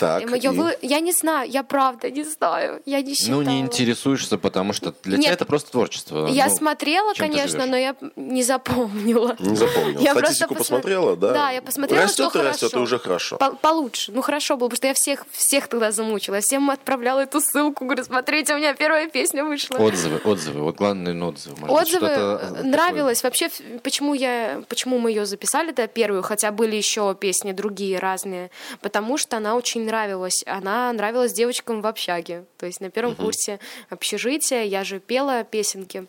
[0.00, 0.48] Так, И и?
[0.48, 2.80] вы- Я не знаю, я правда не знаю.
[2.86, 3.42] Я не считала.
[3.42, 5.24] Ну, не интересуешься, потому что для Нет.
[5.26, 6.26] тебя это просто творчество.
[6.26, 9.36] Я Ну, смотрела, конечно, но я не запомнила.
[9.38, 10.00] Не запомнил.
[10.00, 11.32] Я просто Статистику посмо- посмотрела, да?
[11.32, 12.82] Да, я посмотрела, Растет что и растет, и хорошо.
[12.82, 13.36] уже хорошо.
[13.36, 14.12] По- получше.
[14.12, 16.36] Ну хорошо было, потому что я всех, всех тогда замучила.
[16.36, 17.84] Я всем отправляла эту ссылку.
[17.84, 19.76] Говорю, смотрите, у меня первая песня вышла.
[19.76, 20.62] Отзывы, отзывы.
[20.62, 21.56] Вот наверное, отзывы.
[21.66, 22.62] Может Отзывы э, э, такое.
[22.64, 23.22] нравилось.
[23.22, 27.98] Вообще, ф- почему, я, почему мы ее записали, это первую, хотя были еще песни другие
[27.98, 30.42] разные, потому что она очень нравилась.
[30.46, 32.44] Она нравилась девочкам в общаге.
[32.58, 33.58] То есть на первом курсе
[33.90, 36.06] общежития я же пела песенки.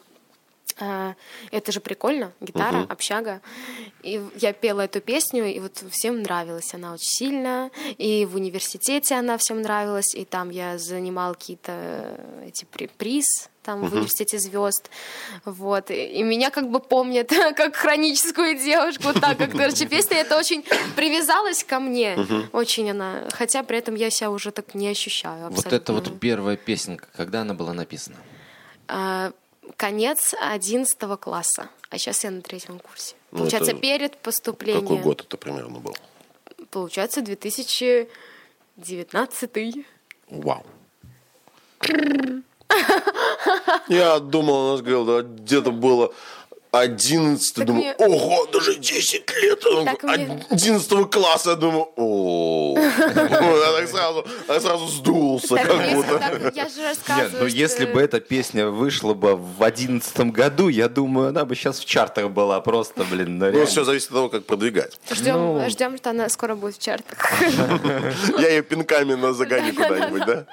[0.80, 1.16] А,
[1.52, 3.42] Это же прикольно, гитара, общага.
[4.04, 7.70] И я пела эту песню, и вот всем нравилась она очень сильно.
[7.98, 13.50] И в университете она всем нравилась, и там я занимала какие-то э, эти при- приз
[13.64, 14.90] там в университете звезд.
[15.46, 15.92] Вот.
[15.92, 19.04] И, и меня как бы помнят как хроническую девушку.
[19.04, 20.64] Вот так как, короче, песня это очень
[20.96, 22.18] привязалась ко мне.
[22.52, 23.28] Очень она.
[23.32, 25.44] Хотя при этом я себя уже так не ощущаю.
[25.44, 25.76] Вот абсолютно.
[25.76, 28.18] это вот первая песенка, когда она была написана?
[28.88, 29.32] А,
[29.78, 31.70] конец 11 класса.
[31.90, 33.16] А сейчас я на третьем курсе.
[33.32, 34.82] Ну, Получается, перед поступлением.
[34.82, 35.96] Какой год это примерно был?
[36.70, 39.86] Получается, 2019.
[40.30, 40.66] Вау.
[43.88, 46.12] Я думал, у нас говорил, да, где-то было
[46.72, 52.76] 11, Так думаю, мне- ого, даже 10 лет, Так мне- 11 класса, я думаю, о,
[52.78, 56.18] я так сразу, сразу сдулся, Так, как если будто.
[56.20, 57.42] так, я же Нет, рассказываю.
[57.42, 61.56] ну если что- бы эта песня вышла бы в одиннадцатом году, я думаю, она бы
[61.56, 63.66] сейчас в чартах была просто, блин, ну Ну, реально.
[63.66, 64.98] все зависит от того, как продвигать.
[65.12, 65.70] Ждем, Ну.
[65.70, 67.18] ждем, что она скоро будет в чартах.
[68.40, 70.46] Я ее пинками на загоне куда-нибудь, да?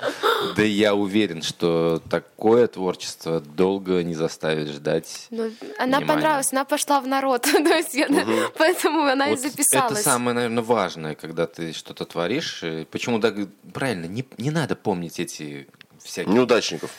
[0.57, 5.29] Да я уверен, что такое творчество долго не заставит ждать.
[5.31, 6.23] Ну, она Внимание.
[6.23, 7.43] понравилась, она пошла в народ.
[7.53, 8.09] То есть я-
[8.57, 9.93] Поэтому она и Вот записалась.
[9.93, 12.63] Это самое, наверное, важное, когда ты что-то творишь.
[12.63, 13.35] И Почему так
[13.73, 14.07] правильно?
[14.07, 15.69] Не, не надо помнить эти
[16.03, 16.91] всякие Неудачников.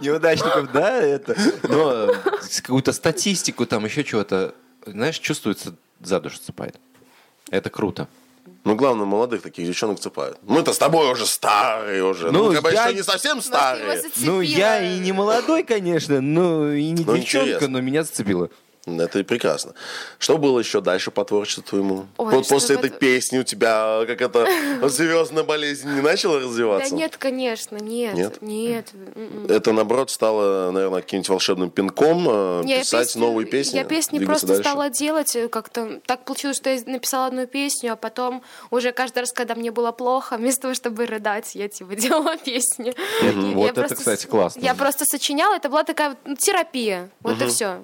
[0.00, 1.36] неудачников, да, это.
[1.68, 2.08] Но
[2.62, 4.54] какую-то статистику, там еще чего-то,
[4.86, 6.76] знаешь, чувствуется, за душу цепает.
[7.50, 8.08] Это круто.
[8.64, 10.38] Ну, главное, молодых таких девчонок цепают.
[10.42, 12.30] Мы-то с тобой уже старые уже.
[12.30, 14.02] Ну, Ну, я- что не совсем старые.
[14.18, 17.68] Ну, я и не молодой, конечно, но и не Ну, девчонка, интересно.
[17.68, 18.50] но меня зацепило.
[18.84, 19.74] Это и прекрасно.
[20.18, 22.06] Что было еще дальше по творчеству твоему?
[22.16, 24.44] Ой, Вот после вот- этой песни у тебя как это
[24.88, 26.92] звездная болезнь не начала Да развиваться?
[26.94, 28.14] нет, конечно, нет.
[28.14, 28.42] Нет?
[28.42, 28.86] Нет.
[29.14, 29.46] м-м.
[29.46, 33.76] Это, наоборот, стало, наверное, каким-нибудь волшебным пинком э, я писать песни- новые песни?
[33.76, 34.62] Я песни просто дальше?
[34.62, 36.00] стала делать э, как-то.
[36.04, 38.42] Так получилось, что я написала одну песню, а потом
[38.72, 42.92] уже каждый раз, когда мне было плохо, вместо того, чтобы рыдать, я типа делала песни.
[43.54, 44.60] Вот я это, просто кстати, классно.
[44.60, 47.10] Я просто сочиняла, это была такая вот, ну, терапия.
[47.20, 47.76] Вот и все.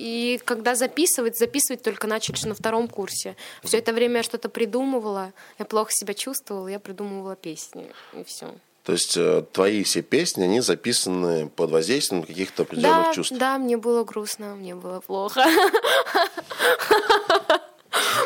[0.00, 3.36] И когда записывать, записывать только начали на втором курсе.
[3.62, 7.86] Все это время я что-то придумывала, я плохо себя чувствовала, я придумывала песни.
[8.14, 8.54] И все.
[8.82, 13.36] То есть э, твои все песни, они записаны под воздействием каких-то определенных Да, чувств?
[13.38, 15.44] да, мне было грустно, мне было плохо.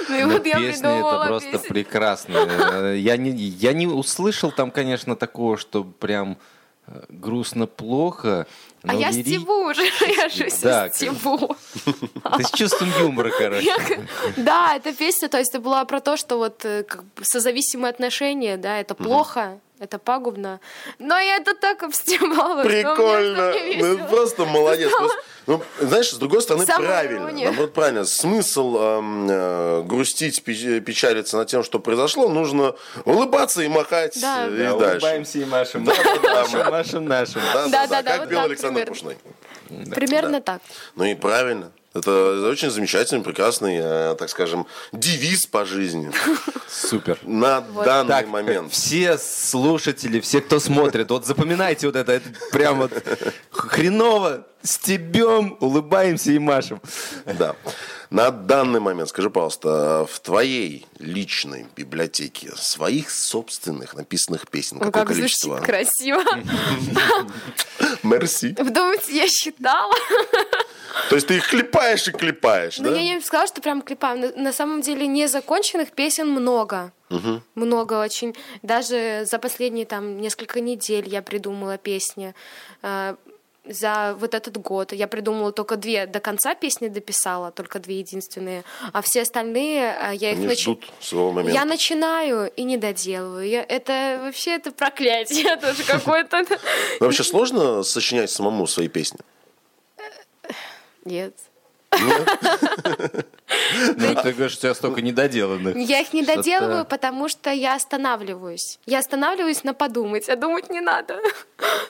[0.09, 1.69] Ну и Но вот я песня это просто песню.
[1.69, 2.37] прекрасно.
[2.37, 6.39] Э, Я не, я не услышал там, конечно, такого, что прям
[7.09, 8.47] грустно плохо.
[8.87, 9.83] А я лири- стебу уже,
[10.17, 11.57] я же Да, стебу.
[12.37, 13.75] Ты с чувством юмора, короче.
[14.37, 16.85] Да, эта песня, то есть это была про то, что вот э,
[17.23, 20.61] созависимые отношения, да, это плохо, это пагубно.
[20.99, 22.63] Но я это так обстебала.
[22.63, 23.55] Прикольно.
[23.79, 24.91] Ну, просто молодец.
[24.91, 26.93] Просто, ну, знаешь, с другой стороны, Самоирония.
[27.19, 27.45] правильно.
[27.45, 28.05] Наоборот, правильно.
[28.05, 34.47] Смысл эм, э, грустить, печ- печалиться над тем, что произошло, нужно улыбаться и махать Да.
[34.49, 34.93] э, и Да, дальше.
[34.97, 35.85] улыбаемся и машем.
[35.85, 36.35] Да, да, да.
[36.43, 37.41] Машем, машем, нашим.
[37.53, 38.87] Да, да, Да, да, да, да, как вот пел Александр.
[38.87, 39.17] Пушной.
[39.95, 40.61] Примерно так.
[40.97, 41.73] Ну и правильно.
[41.95, 46.11] Это очень замечательный, прекрасный, э, так скажем, девиз по жизни
[46.69, 47.19] Супер.
[47.23, 48.73] на данный Так, момент.
[48.73, 52.91] все слушатели, все, кто смотрит, вот запоминайте вот это, это прям вот
[53.53, 56.81] хреново, стебем, улыбаемся и машем.
[57.27, 57.55] Да.
[58.11, 65.05] На данный момент, скажи, пожалуйста, в твоей личной библиотеке своих собственных написанных песен Ну, какое
[65.05, 65.57] как звучит количество?
[65.65, 66.23] красиво.
[68.03, 68.55] Мерси.
[68.59, 69.95] Вы думаете, я считала?
[71.09, 72.97] То есть ты их клепаешь и клепаешь, Ну, да?
[72.97, 74.21] я не сказала, что прям клепаем.
[74.21, 76.93] На, на самом деле незаконченных песен много.
[77.55, 78.35] Много очень.
[78.63, 82.35] Даже за последние там несколько недель я придумала песни.
[83.67, 86.07] За вот этот год я придумала только две.
[86.07, 88.63] До конца песни дописала, только две единственные.
[88.93, 91.55] А все остальные а, я их Они начи- ждут своего момента.
[91.59, 93.49] Я начинаю и не доделываю.
[93.49, 96.45] Я, это вообще это проклятие тоже какое-то.
[97.01, 99.21] Вообще сложно сочинять самому свои песни?
[101.07, 101.35] Нет.
[103.97, 105.77] Ну, ты говоришь, у тебя столько недоделанных.
[105.77, 108.79] Я их не доделываю, потому что я останавливаюсь.
[108.87, 111.21] Я останавливаюсь на подумать, а думать не надо.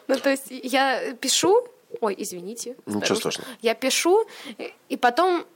[0.07, 1.67] Ну, то есть я пишу,
[2.01, 2.77] ой, извините.
[2.87, 3.17] Ничего осторожно.
[3.17, 3.59] страшного.
[3.63, 4.27] Я пишу,
[4.89, 5.47] и потом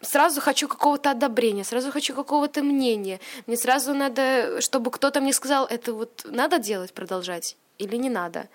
[0.00, 3.20] сразу хочу какого-то одобрения, сразу хочу какого-то мнения.
[3.46, 8.48] Мне сразу надо, чтобы кто-то мне сказал, это вот надо делать, продолжать или не надо.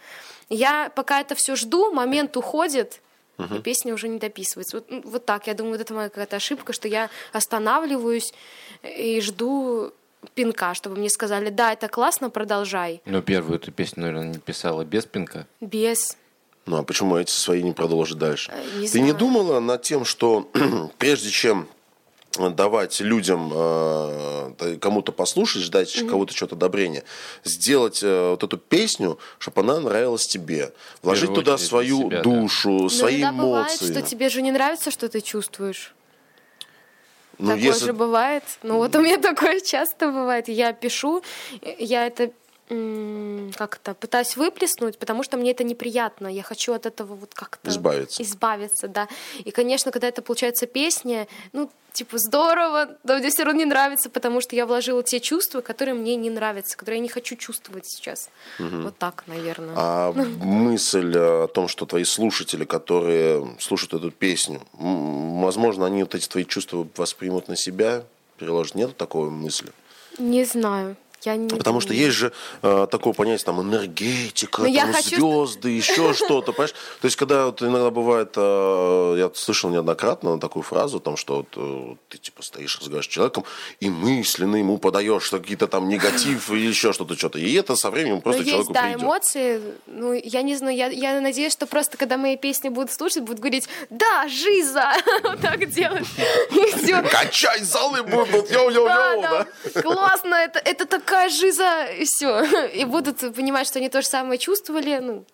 [0.49, 3.01] Я пока это все жду, момент уходит,
[3.37, 4.77] и песня уже не дописывается.
[4.77, 8.33] Вот, вот так, я думаю, вот это моя какая-то ошибка, что я останавливаюсь
[8.83, 9.93] и жду
[10.35, 13.01] пинка, чтобы мне сказали, да, это классно, продолжай.
[13.05, 15.47] Ну, первую эту песню, наверное, не писала без пинка.
[15.59, 16.17] Без.
[16.67, 18.51] Ну а почему эти свои не продолжить дальше?
[18.53, 19.15] Э, не Ты не знаю.
[19.17, 20.49] думала над тем, что
[20.99, 21.67] прежде чем
[22.37, 27.03] давать людям э, кому-то послушать, ждать кого-то что-то одобрения,
[27.43, 32.23] сделать э, вот эту песню, чтобы она нравилась тебе, вложить туда свою себя, да.
[32.23, 33.91] душу, свои Но иногда бывает, эмоции.
[33.91, 35.93] что тебе же не нравится, что ты чувствуешь.
[37.37, 38.43] Ну, такое если- же бывает.
[38.61, 40.47] Ну вот у меня такое часто бывает.
[40.47, 41.23] Я пишу,
[41.79, 42.31] я это
[43.57, 46.27] как то пытаюсь выплеснуть, потому что мне это неприятно.
[46.27, 48.23] Я хочу от этого вот как-то Избавиться.
[48.23, 49.07] избавиться, да.
[49.39, 54.09] И, конечно, когда это получается песня, ну, типа, здорово, но мне все равно не нравится,
[54.09, 57.85] потому что я вложила те чувства, которые мне не нравятся, которые я не хочу чувствовать
[57.87, 58.29] сейчас.
[58.59, 59.73] Вот так, наверное.
[59.75, 66.15] А мысль э, о том, что твои слушатели, которые слушают эту песню, возможно, они вот
[66.15, 68.05] эти твои чувства воспримут на себя,
[68.37, 68.75] переложат.
[68.75, 69.71] Нет такой мысли?
[70.17, 70.95] Не знаю.
[71.23, 72.31] Я не Потому что есть же
[72.61, 76.73] э, такое понятие, там, энергетика, Но Ну, там, хочу, звезды, еще что-то, понимаешь?
[77.01, 81.47] То есть, когда вот иногда бывает, э, я слышал неоднократно такую фразу, там, что вот,
[81.55, 83.43] э, ты, типа, стоишь, разговариваешь с человеком,
[83.79, 87.39] и мысленно ему подаешь какие-то там негатив или еще что-то, что-то.
[87.39, 89.01] И это со временем просто ну, есть, человеку да, придет.
[89.01, 89.61] эмоции.
[89.87, 93.39] Ну, я не знаю, я, я надеюсь, что просто, когда мои песни будут слушать, будут
[93.39, 96.07] говорить, да, жиза, вот так делать.
[97.11, 99.45] Качай залы будут, йоу-йоу-йоу, да?
[99.81, 102.43] Классно, это, это такая жиза, и все.
[102.73, 104.99] И будут понимать, что они то же самое чувствовали.
[104.99, 105.25] Ну,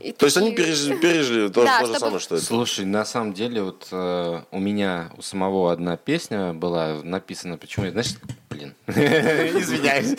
[0.00, 2.44] и То есть они пережили, пережили то, Да, то же чтобы- самое, что это.
[2.44, 7.84] Слушай, на самом деле, вот э, у меня у самого одна песня была написана, почему,
[7.86, 8.14] я, знаешь,
[8.50, 10.16] блин, извиняюсь,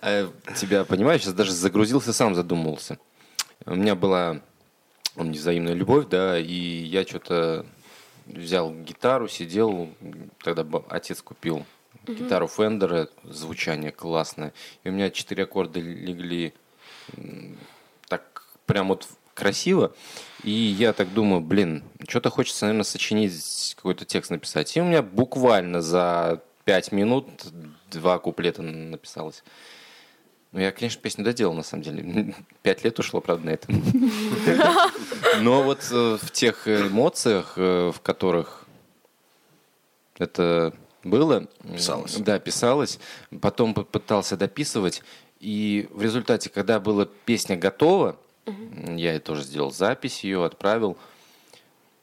[0.00, 2.98] Э, тебя понимаю, сейчас даже загрузился, сам задумался.
[3.66, 4.40] У меня была
[5.16, 7.66] невзаимная любовь, да, и я что-то
[8.26, 9.90] взял гитару, сидел,
[10.42, 11.66] тогда б- отец купил
[12.06, 14.52] гитару Фендера, звучание классное,
[14.84, 16.54] и у меня четыре аккорда легли
[18.08, 19.92] так прям вот красиво.
[20.42, 24.76] И я так думаю, блин, что-то хочется, наверное, сочинить, какой-то текст написать.
[24.76, 27.26] И у меня буквально за пять минут
[27.90, 29.42] два куплета написалось.
[30.52, 32.34] Ну, я, конечно, песню доделал, на самом деле.
[32.62, 33.68] Пять лет ушло, правда, на это.
[35.40, 38.66] Но вот э, в тех эмоциях, э, в которых
[40.18, 41.48] это было...
[41.72, 42.16] Писалось.
[42.16, 42.98] Да, писалось.
[43.40, 45.02] Потом попытался дописывать.
[45.40, 48.16] И в результате, когда была песня готова,
[48.96, 50.96] я тоже сделал запись ее, отправил.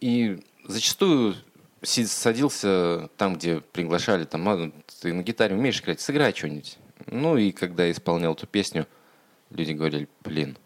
[0.02, 1.36] И зачастую
[1.84, 6.78] садился там, где приглашали, там, «А, ты на гитаре умеешь играть, сыграй что-нибудь.
[7.06, 8.88] Ну и когда я исполнял эту песню,
[9.52, 10.58] люди говорили, блин,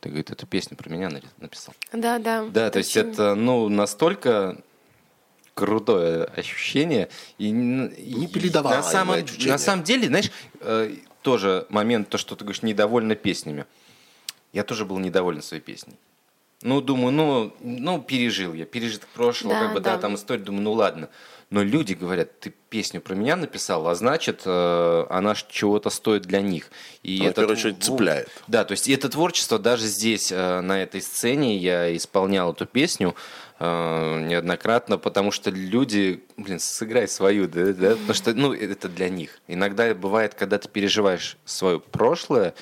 [0.00, 1.74] ты, говорит, эту песню про меня на- написал.
[1.92, 2.46] Да, да.
[2.46, 4.62] Да, то есть это, ну, настолько
[5.58, 7.08] крутое ощущение.
[7.38, 9.16] И, н- и Непередаваемое на самом,
[9.46, 13.64] на самом деле, знаешь, э, тоже момент, то, что ты говоришь, недовольна песнями.
[14.52, 15.96] Я тоже был недоволен своей песней.
[16.62, 19.98] Ну, думаю, ну, ну, пережил я, пережиток прошлого, Да, как бы, да, да.
[20.02, 21.08] там история, думаю, ну, ладно.
[21.50, 26.40] Но люди говорят, ты песню про меня написал, а значит, э, она чего-то стоит для
[26.40, 26.70] них.
[27.02, 28.28] И Она, в это очередь, цепляет.
[28.48, 33.14] Да, то есть это творчество даже здесь, э, на этой сцене, я исполнял эту песню
[33.58, 39.08] э, неоднократно, потому что люди, блин, сыграй свою, да, да, потому что, ну, это для
[39.08, 39.40] них.
[39.48, 42.54] Иногда бывает, когда ты переживаешь свое прошлое,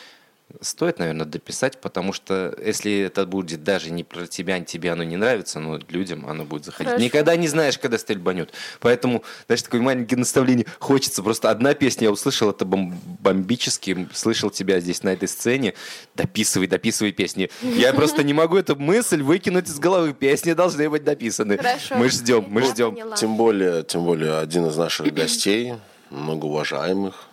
[0.60, 5.16] стоит, наверное, дописать, потому что если это будет даже не про тебя, тебе оно не
[5.16, 6.88] нравится, но людям оно будет заходить.
[6.88, 7.04] Хорошо.
[7.04, 8.52] Никогда не знаешь, когда стрельбанет.
[8.80, 10.66] Поэтому, знаешь, такое маленькое наставление.
[10.78, 15.74] Хочется просто одна песня, я услышал это бом- бомбически, слышал тебя здесь на этой сцене.
[16.14, 17.50] Дописывай, дописывай песни.
[17.62, 20.14] Я просто не могу эту мысль выкинуть из головы.
[20.14, 21.56] Песни должны быть дописаны.
[21.56, 21.96] Хорошо.
[21.96, 22.96] Мы ждем, мы ждем.
[23.16, 25.74] Тем более, тем более один из наших гостей,
[26.10, 27.24] многоуважаемых,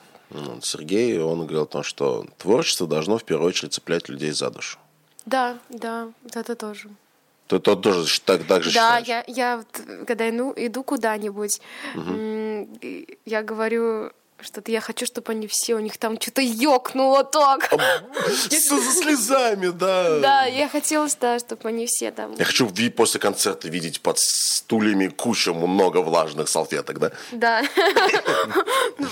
[0.61, 4.77] Сергей, он говорил о том, что творчество должно в первую очередь цеплять людей за душу.
[5.25, 6.89] Да, да, это тоже.
[7.47, 9.25] Ты тот тоже так, так же Да, считаешь?
[9.27, 11.61] я, я вот, когда иду, иду куда-нибудь,
[12.81, 14.11] и я говорю,
[14.43, 17.69] что-то я хочу, чтобы они все, у них там что-то ёкнуло так.
[17.69, 20.19] Со слезами, да.
[20.19, 22.33] Да, я хотела, да, чтобы они все там...
[22.33, 27.11] Я хочу после концерта видеть под стульями кучу много влажных салфеток, да?
[27.31, 27.63] Да.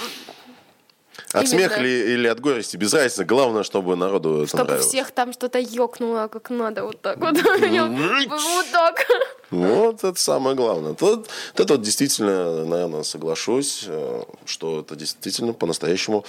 [1.33, 1.47] От Именно.
[1.47, 3.23] смеха ли, или от горести, без разницы.
[3.23, 4.87] Главное, чтобы народу Чтобы нравилось.
[4.87, 7.37] всех там что-то ёкнуло, как надо, вот так вот.
[8.29, 9.05] Вот так.
[9.49, 10.95] Вот это самое главное.
[10.99, 16.25] Вот это вот действительно, наверное, соглашусь, э, что это действительно по-настоящему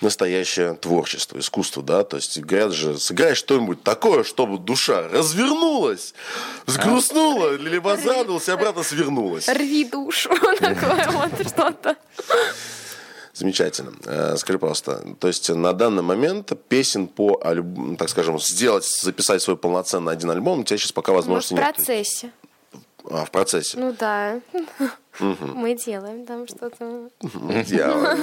[0.00, 6.12] настоящее творчество, искусство, да, то есть говорят же, сыграй что-нибудь такое, чтобы душа развернулась,
[6.66, 9.48] сгрустнула, либо задулась и обратно свернулась.
[9.48, 10.28] Рви душу.
[10.58, 11.96] Такое вот что-то.
[13.36, 13.92] Замечательно.
[14.06, 19.42] Э, Скажи, пожалуйста, то есть на данный момент песен по, альб- так скажем, сделать, записать
[19.42, 21.62] свой полноценный один альбом, у тебя сейчас пока в возможности нет.
[21.74, 22.30] процессе.
[23.08, 23.78] А, в процессе.
[23.78, 24.40] Ну да.
[25.20, 27.08] Мы делаем там что-то.
[27.34, 28.18] Мы делаем.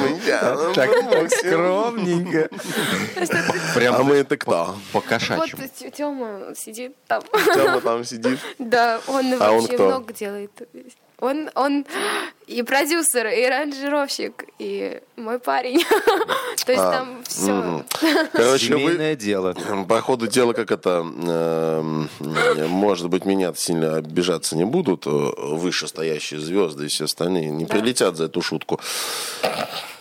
[0.00, 0.72] Мы делаем.
[0.74, 2.48] Так, так скромненько.
[3.74, 4.50] Прям А мы это кто?
[4.50, 5.68] по Вот кошачьему.
[5.92, 7.22] Тёма сидит там.
[7.54, 8.38] Тёма там сидит.
[8.58, 9.86] Да, он А он вообще кто?
[9.86, 10.50] много делает.
[11.20, 11.86] Он, он
[12.46, 15.82] и продюсер, и аранжировщик, и мой парень.
[16.66, 17.84] То есть там все.
[18.32, 19.54] Короче, вы, дело.
[19.88, 22.08] по ходу дела, как это, эм,
[22.68, 28.16] может быть, меня сильно обижаться не будут, э, вышестоящие звезды и все остальные не прилетят
[28.16, 28.80] за эту шутку.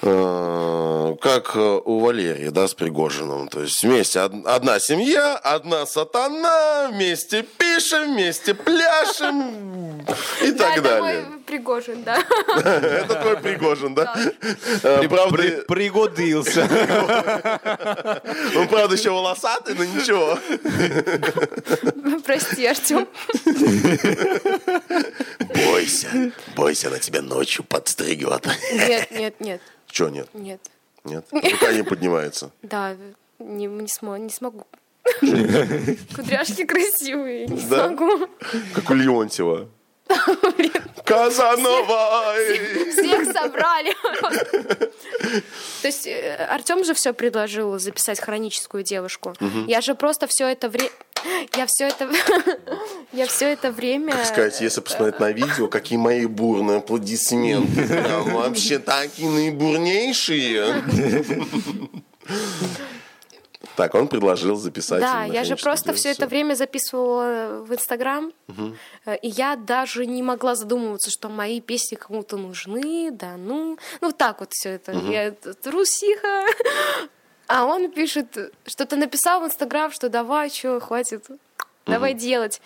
[0.06, 3.48] Э, Как э, у Валерии, да, с Пригожиным.
[3.48, 10.02] То есть вместе од- одна семья, одна сатана, вместе пишем, вместе пляшем
[10.42, 11.02] и так это далее.
[11.22, 12.18] мой Пригожин, да.
[12.58, 14.14] Это твой Пригожин, да?
[14.84, 16.62] Э, Правда, При- Пригодился.
[18.58, 20.38] он, правда, еще волосатый, но ничего.
[22.26, 23.08] Прости, Артем.
[25.56, 28.48] Бойся, бойся, она тебя ночью подстригет.
[28.74, 29.62] Нет, нет, нет,
[29.94, 30.28] Че нет?
[30.34, 30.60] нет.
[31.04, 31.24] Нет?
[31.32, 32.50] Рука не поднимается.
[32.64, 32.96] Да,
[33.38, 34.66] не, не, смо- не смогу.
[36.16, 37.88] Кудряшки красивые, не Да?
[37.90, 38.28] смогу.
[38.74, 39.70] Как у Леонтьева.
[41.06, 42.34] Казанова!
[42.92, 43.94] Всех собрали.
[45.82, 46.08] То есть
[46.50, 49.36] Артем же все предложил записать хроническую девушку.
[49.68, 50.90] Я же просто все это время...
[51.56, 52.10] Я все это...
[53.14, 54.14] Я все это время...
[54.14, 58.04] Как сказать, если посмотреть на видео, какие мои бурные аплодисменты.
[58.32, 60.84] Вообще такие наибурнейшие.
[63.76, 65.02] Так, он предложил записать.
[65.02, 68.32] Да, я же просто все это время записывала в Инстаграм,
[69.06, 74.12] э, и я даже не могла задумываться, что мои песни кому-то нужны, да ну, ну
[74.12, 74.92] так вот все это.
[74.92, 76.46] Я т- трусиха.
[77.48, 81.26] А он пишет, что-то написал в Инстаграм, что давай, что, хватит,
[81.86, 82.62] давай делать.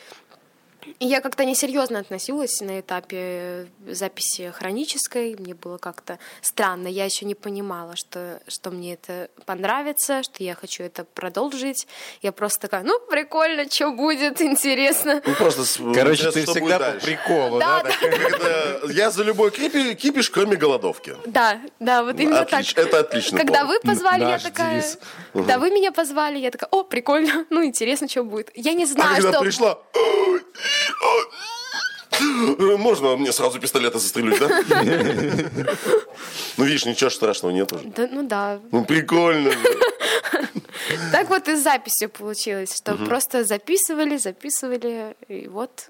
[0.99, 5.35] Я как-то несерьезно относилась на этапе записи хронической.
[5.37, 6.87] Мне было как-то странно.
[6.87, 11.87] Я еще не понимала, что, что мне это понравится, что я хочу это продолжить.
[12.21, 15.21] Я просто такая, ну, прикольно, что будет, интересно.
[15.25, 17.89] Ну, просто с- Короче, интересно, ты всегда по приколу, Да, да?
[18.01, 21.15] да, Когда Я за любой кипи- кипиш, кроме голодовки.
[21.25, 22.85] да, да, вот именно Отлич- так.
[22.87, 24.83] это отличный Когда вы позвали, я такая...
[25.33, 28.51] Когда вы меня позвали, я такая, о, прикольно, ну, интересно, что будет.
[28.55, 29.41] Я не А знаю, когда что...
[29.41, 29.79] пришла...
[32.77, 34.49] Можно мне сразу пистолета застрелить, да?
[36.57, 37.83] Ну, видишь, ничего страшного нет уже.
[37.89, 39.51] Да, ну да, Ну, прикольно.
[41.11, 45.89] Так вот и с записью получилось, что просто записывали, записывали, и вот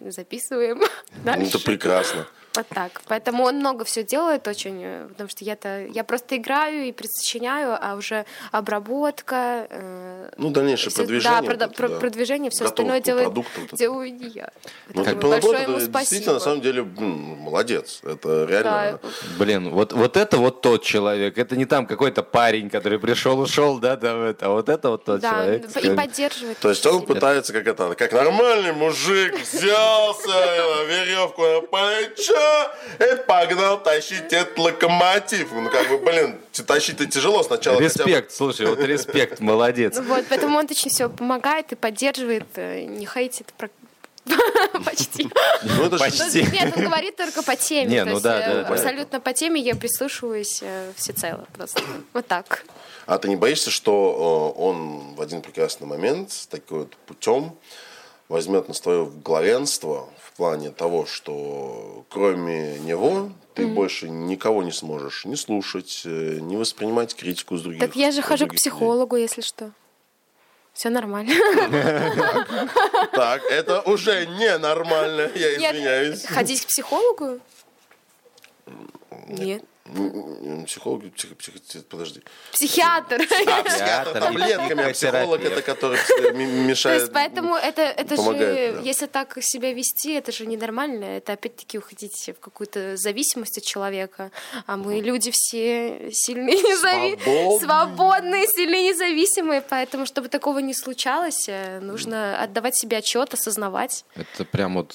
[0.00, 0.80] записываем
[1.24, 2.26] Ну, это прекрасно.
[2.56, 3.00] Вот так.
[3.06, 7.78] Поэтому он много все делает очень, э, потому что я-то я просто играю и присочиняю,
[7.80, 9.66] а уже обработка.
[9.70, 11.40] э, Ну, дальнейшее всё- продвижение.
[11.40, 11.98] Да, вот это, про- да.
[12.00, 13.76] продвижение, все остальное делает, это.
[13.76, 14.50] делаю не я.
[14.92, 15.98] Ну, ты большое ему спасибо.
[16.00, 18.00] действительно, на самом деле, м, молодец.
[18.02, 18.98] Это реально...
[19.02, 21.38] Да, Блин, вот, вот это вот тот человек.
[21.38, 24.46] Это не там какой-то парень, который пришел, ушел, да, да, это.
[24.46, 25.70] А вот это вот тот да, человек.
[25.70, 26.58] с и поддерживает.
[26.58, 31.60] То есть он пытается, как это, как нормальный мужик, взялся, веревку на
[32.40, 35.48] плечо и погнал тащить этот локомотив.
[35.52, 37.80] Ну, как бы, блин, тащить-то тяжело сначала.
[37.80, 39.96] хотя бы- Респект, слушай, вот респект, молодец.
[39.96, 43.70] Ну Вот, поэтому он очень все помогает и поддерживает, э, не хейтит про-
[44.84, 45.28] почти.
[45.62, 46.44] Ну, это Почти.
[46.44, 47.90] Ну, Нет, он говорит только по теме.
[47.90, 48.68] Не, ну да, э, да, да.
[48.68, 51.82] Абсолютно по теме я прислушиваюсь э, всецело просто.
[52.12, 52.64] Вот так.
[53.06, 57.56] А ты не боишься, что э, он в один прекрасный момент с таким вот путем
[58.28, 60.08] возьмет на свое главенство
[60.40, 67.14] плане того, что кроме него ты больше никого не сможешь не слушать, э, не воспринимать
[67.14, 67.80] критику с других.
[67.80, 68.70] Так я же хожу к других людей.
[68.70, 69.70] психологу, если что.
[70.72, 71.34] Все нормально.
[73.12, 76.24] Так, это уже ненормально, я Нет, извиняюсь.
[76.24, 77.38] Ходить к психологу?
[79.28, 79.62] Нет.
[79.94, 82.20] М, Психолог, псих- псих- подожди.
[82.52, 83.18] Психиатр.
[83.26, 87.00] Психиатр, Таблетками, а психолог это который э, м- То мешает.
[87.02, 88.80] есть поэтому это, это же, помогает, да.
[88.82, 91.04] если так себя вести, это же ненормально.
[91.04, 94.30] Это опять-таки уходить в какую-то зависимость от человека.
[94.66, 97.16] А мы люди все сильные, незави...
[97.20, 97.60] Свободные.
[97.60, 99.60] свободные, сильные, независимые.
[99.62, 104.04] Поэтому, чтобы такого не случалось, э, нужно отдавать себе отчет, осознавать.
[104.14, 104.94] Это прям вот,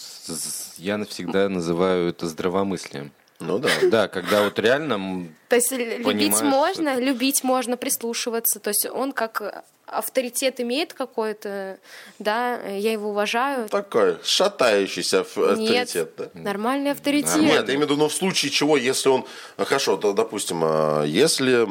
[0.78, 3.12] я навсегда называю это здравомыслием.
[3.40, 3.70] Ну да.
[3.84, 8.60] Да, когда вот реально То есть любить можно, любить можно, прислушиваться.
[8.60, 11.78] То есть он как авторитет имеет какой-то,
[12.20, 13.70] да, я его уважаю.
[13.70, 16.30] Такой шатающийся ф- Нет, авторитет, да?
[16.34, 17.36] нормальный авторитет.
[17.38, 19.26] Нет, я имею в виду, ну, в случае чего, если он...
[19.58, 21.66] Хорошо, то, допустим, а, если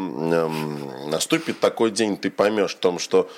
[1.09, 3.29] наступит такой день, ты поймешь о том, что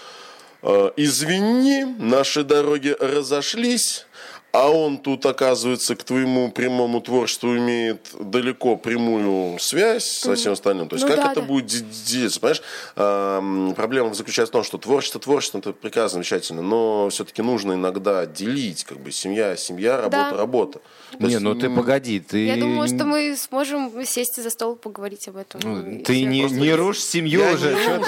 [0.63, 4.06] э, извини, наши дороги разошлись,
[4.59, 10.89] а он тут, оказывается, к твоему прямому творчеству имеет далеко прямую связь со всем остальным.
[10.89, 11.47] То есть Ну как да, это да.
[11.47, 12.41] будет де- делиться?
[12.41, 12.63] Понимаешь,
[12.97, 18.25] Ам, проблема заключается в том, что творчество творчество это прекрасно, замечательно, но все-таки нужно иногда
[18.27, 20.37] делить, как бы семья, семья, работа, Да.
[20.37, 20.79] работа.
[21.13, 22.47] То Не, есть, ну ты погоди, ты...
[22.47, 25.61] Я думаю, что мы сможем сесть за стол и поговорить об этом.
[25.63, 27.75] Ну, Ты не, не рушь семью Я уже.
[27.75, 28.05] не рушу,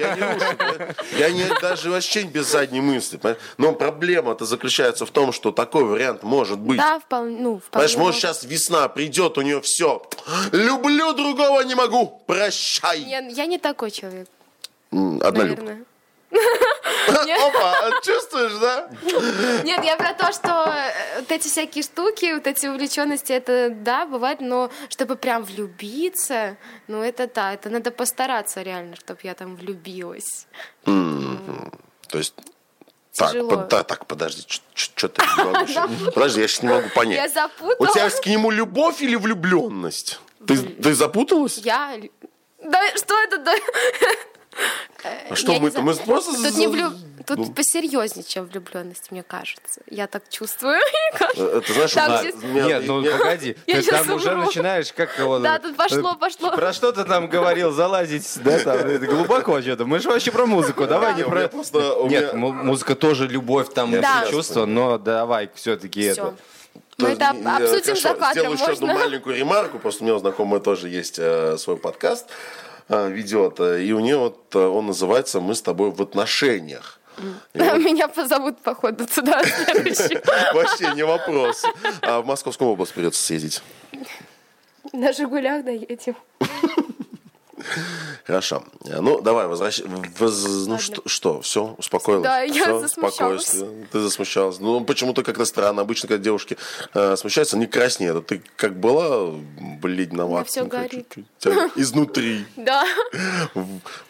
[0.00, 0.94] я не рушу?
[1.18, 3.16] Я не, даже вообще без задней мысли.
[3.16, 3.40] понимаешь?
[3.58, 6.78] Но проблема-то заключается в том, что такой вариант может быть.
[6.78, 7.86] Да, вполне, ну, вполне.
[7.86, 10.02] Понимаешь, может сейчас весна придет, у нее все.
[10.52, 12.22] Люблю другого не могу.
[12.26, 13.00] Прощай.
[13.00, 14.28] Я, я не такой человек,
[14.90, 15.58] Однолюб.
[15.58, 15.84] наверное.
[17.08, 18.90] Опа, чувствуешь, да?
[19.64, 24.04] Нет, я про то, что э, вот эти всякие штуки, вот эти увлеченности, это да,
[24.06, 29.56] бывает, но чтобы прям влюбиться, ну это да, это надо постараться реально, чтобы я там
[29.56, 30.46] влюбилась.
[30.84, 32.34] То есть...
[33.18, 33.50] Так, Тяжело.
[33.50, 34.44] под- да, так, подожди,
[34.74, 35.20] что ты
[36.14, 37.16] Подожди, я сейчас не могу понять.
[37.16, 37.74] Я запутала.
[37.80, 40.20] У тебя к нему любовь или влюбленность?
[40.46, 41.58] Ты, ты запуталась?
[41.58, 41.98] Я...
[42.62, 43.38] Да, что это?
[43.38, 43.54] Да?
[45.30, 45.82] А что мы-то?
[45.82, 46.32] Мы просто...
[46.32, 46.90] Тут, не влю...
[47.26, 47.52] Тут ну.
[47.52, 49.80] посерьезнее, чем влюбленность, мне кажется.
[49.90, 50.78] Я так чувствую.
[51.36, 54.34] Э, Ты знаешь, Так, у здесь- меня- Нет, ну я- погоди, Я ты там уже
[54.34, 55.38] начинаешь, как его...
[55.38, 56.50] Да, тут пошло, пошло.
[56.50, 59.84] Про что ты там говорил, залазить, да, там, это глубоко что-то.
[59.84, 61.50] Мы же вообще про музыку, давай не про...
[62.08, 64.22] Нет, музыка тоже любовь, там Да.
[64.22, 66.10] все чувства, но давай все-таки Все.
[66.12, 66.34] это...
[66.96, 70.06] То Мы есть, это э, обсудим за кадром, Сделаю еще одну маленькую ремарку, просто у
[70.06, 74.54] меня у знакомой тоже есть э, свой подкаст, э, ведет, э, и у нее вот
[74.54, 77.00] э, он называется «Мы с тобой в отношениях».
[77.52, 80.18] И вот Меня позовут, походу, туда следующий.
[80.54, 81.64] вообще не вопрос.
[82.00, 83.62] А в Московскую область придется съездить.
[84.92, 86.16] На «Жигулях» доедем.
[88.26, 88.64] Хорошо.
[88.84, 89.86] Ну, давай, возвращай.
[89.86, 92.24] Ну, что, что, все, успокоилась?
[92.24, 93.46] Да, я Всё, засмущалась.
[93.46, 93.86] спокойствие.
[93.92, 94.58] Ты засмущалась.
[94.58, 95.82] Ну, почему-то как-то странно.
[95.82, 96.56] Обычно, когда девушки
[96.94, 98.16] э, смущаются, они краснеют.
[98.16, 99.32] А ты как была
[99.80, 100.44] бледноватая?
[100.44, 101.14] всё горит.
[101.76, 102.44] Изнутри.
[102.56, 102.84] Да.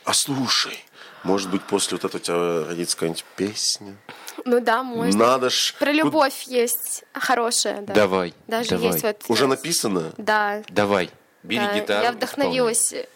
[0.05, 0.85] А слушай,
[1.23, 3.97] может быть, после вот этого у тебя родится какая-нибудь песня?
[4.45, 5.27] Ну да, можно.
[5.27, 5.75] Надо ж...
[5.79, 7.95] Про любовь есть хорошая, да.
[7.95, 8.87] Давай, Даже давай.
[8.87, 9.17] есть вот...
[9.29, 10.13] Уже написано?
[10.17, 10.63] Да.
[10.69, 11.11] Давай,
[11.43, 11.75] бери да.
[11.75, 12.05] гитару.
[12.05, 13.07] Я вдохновилась э,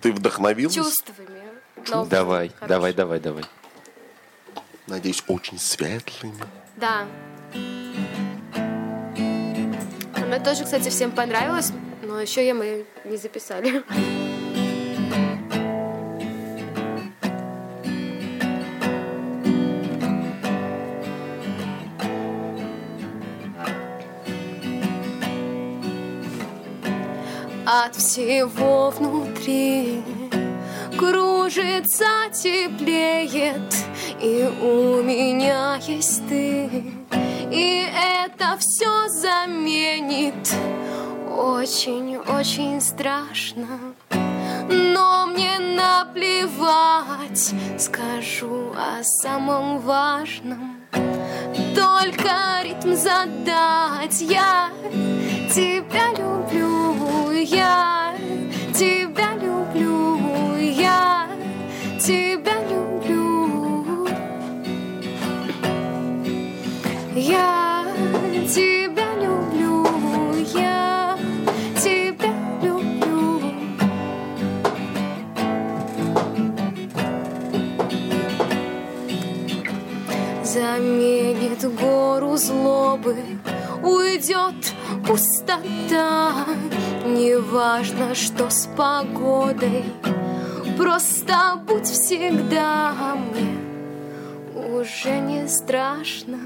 [0.00, 0.74] Ты вдохновилась?
[0.74, 1.40] чувствами.
[1.88, 2.68] новыми, Давай, хорошими.
[2.68, 3.44] давай, давай, давай.
[4.86, 6.34] Надеюсь, очень светлыми.
[6.76, 7.06] Да.
[10.16, 11.72] Она тоже, кстати, всем понравилась,
[12.02, 13.82] но еще я мы не записали.
[27.70, 30.02] От всего внутри
[30.96, 33.74] кружится, теплеет,
[34.22, 36.94] и у меня есть ты,
[37.52, 37.86] и
[38.24, 40.50] это все заменит.
[41.30, 43.66] Очень-очень страшно,
[44.70, 50.78] но мне наплевать, скажу о самом важном.
[51.74, 54.70] Только ритм задать Я
[55.50, 56.77] тебя люблю
[57.50, 58.14] Я
[58.74, 60.18] тебя люблю
[60.58, 61.26] Я
[61.98, 64.06] тебя люблю
[67.14, 67.86] Я
[68.46, 69.86] тебя люблю
[70.52, 71.18] Я
[71.82, 73.40] тебя люблю
[80.44, 83.16] заменит гору злобы,
[83.82, 84.74] уйдет
[85.06, 86.44] пустота.
[87.08, 89.82] Неважно, что с погодой,
[90.76, 96.38] просто будь всегда мне уже не страшно.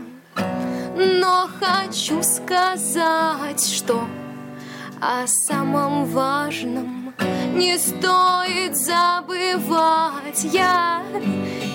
[0.95, 4.05] Но хочу сказать, что
[5.01, 7.13] о самом важном
[7.55, 10.45] не стоит забывать.
[10.45, 11.03] Я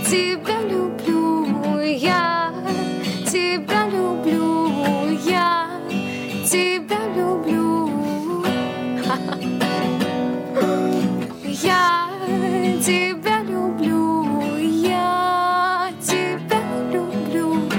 [0.10, 2.54] тебя люблю, я
[3.26, 5.68] тебя люблю, я
[6.50, 7.67] тебя люблю.
[11.64, 12.08] Я
[12.84, 17.70] тебя люблю, я тебя люблю.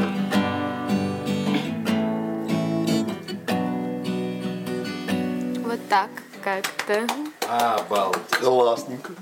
[5.64, 6.11] Вот так
[6.43, 7.07] как-то.
[7.49, 8.39] Обалдеть.
[8.41, 9.12] Классненько.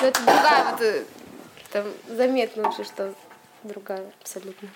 [0.00, 1.04] Ну, это другая вот, э,
[1.70, 3.14] там заметно уже, что
[3.64, 4.68] другая абсолютно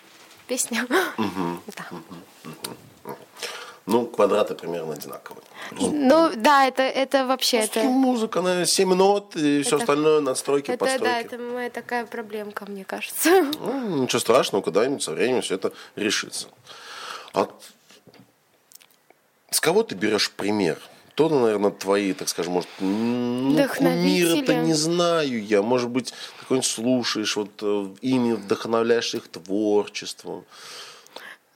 [0.47, 0.87] песня.
[0.89, 1.87] Да.
[3.87, 5.45] Ну, квадраты примерно одинаковые.
[5.71, 10.21] Ну, да, это, это вообще, Просто это, музыка, она 7 нот и все Это- остальное
[10.21, 11.27] надстройки, это, да, подстройки.
[11.27, 13.31] это моя такая проблемка, мне кажется.
[13.61, 16.49] Ну, ничего страшного, когда-нибудь со временем все это решится.
[17.33, 17.49] А
[19.51, 20.79] с кого ты берешь пример?
[21.11, 25.63] Кто, наверное, твои, так скажем, может, ну, кумиры-то не знаю я.
[25.63, 30.45] Может быть, какой-нибудь слушаешь, вот э, ими вдохновляешь их творчеством.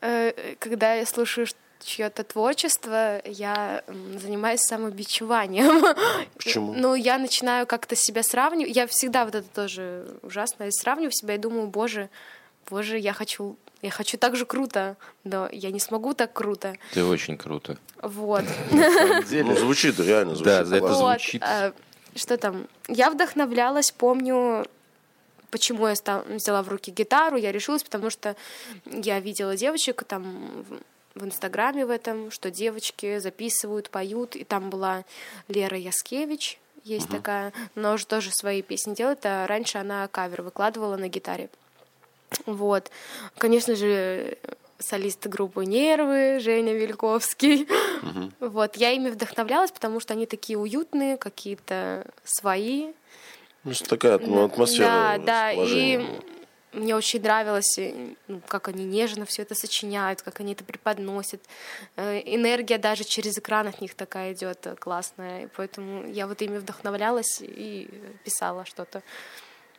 [0.00, 1.46] Э, Когда я слушаю
[1.84, 3.82] чье-то творчество, я
[4.18, 5.96] занимаюсь самобичеванием.
[6.36, 6.74] Почему?
[6.74, 8.74] Ну, я начинаю как-то себя сравнивать.
[8.74, 10.64] Я всегда вот это тоже ужасно.
[10.64, 12.08] Я сравниваю себя и думаю, боже,
[12.68, 16.74] боже, я хочу, я хочу так же круто, но я не смогу так круто.
[16.92, 17.78] Ты очень круто.
[18.02, 18.44] Вот.
[18.70, 20.44] Ну, звучит, реально звучит.
[20.44, 21.42] Да, за это звучит.
[21.42, 21.72] а,
[22.14, 22.66] Что там?
[22.88, 24.66] Я вдохновлялась, помню,
[25.50, 25.94] почему я
[26.28, 27.36] взяла в руки гитару.
[27.36, 28.36] Я решилась, потому что
[28.86, 30.64] я видела девочек там
[31.14, 34.36] в- Инстаграме в этом, что девочки записывают, поют.
[34.36, 35.04] И там была
[35.48, 39.20] Лера Яскевич, есть такая, но уже тоже свои песни делает.
[39.24, 41.50] А раньше она кавер выкладывала на гитаре.
[42.46, 42.90] Вот.
[43.36, 44.38] Конечно же,
[44.78, 47.68] солист группы «Нервы» Женя Вильковский.
[48.40, 48.76] Вот.
[48.76, 52.92] Я ими вдохновлялась, потому что они такие уютные, какие-то свои.
[53.64, 55.18] Ну, такая ну, атмосфера.
[55.18, 55.52] Да, да.
[55.52, 56.00] И.
[56.72, 61.40] мне очень нравилось, э, ну, как они нежно все это сочиняют, как они это преподносят.
[61.96, 65.44] Э, Энергия даже через экран от них такая идет э, классная.
[65.44, 67.88] И поэтому я вот ими вдохновлялась и
[68.24, 69.02] писала что-то.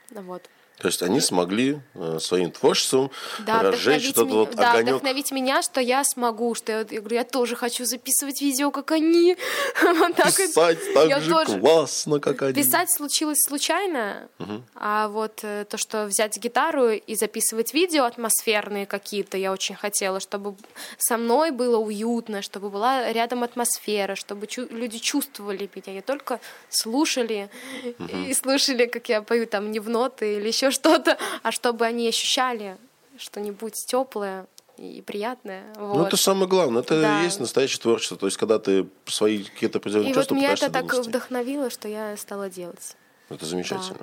[0.09, 0.49] Вот.
[0.81, 3.11] То есть они смогли э, своим творчеством
[3.45, 4.95] Да, разжечь этот меня, вот да, огонек.
[4.95, 8.91] вдохновить меня, что я смогу, что я, я говорю, я тоже хочу записывать видео, как
[8.91, 9.37] они.
[9.83, 10.35] Вот так вот.
[10.37, 11.59] Писать так Я же тоже.
[11.59, 12.53] классно, как они.
[12.53, 14.27] Писать случилось случайно,
[14.75, 20.19] а вот э, то, что взять гитару и записывать видео атмосферные какие-то, я очень хотела,
[20.19, 20.55] чтобы
[20.97, 26.39] со мной было уютно, чтобы была рядом атмосфера, чтобы чу- люди чувствовали меня, не только
[26.69, 27.49] слушали
[28.27, 32.07] и слушали, как я пою там не в ноты или еще что-то, а чтобы они
[32.07, 32.77] ощущали
[33.17, 34.45] что-нибудь теплое
[34.77, 35.63] и приятное.
[35.75, 36.07] Ну, Вот.
[36.07, 36.81] это самое главное.
[36.81, 37.21] Это Да.
[37.21, 38.17] и есть настоящее творчество.
[38.17, 41.09] То есть, когда ты свои какие-то определенные И вот чувства меня пытаешься это так донести.
[41.09, 42.95] вдохновило, что я стала делать.
[43.29, 43.99] Это замечательно.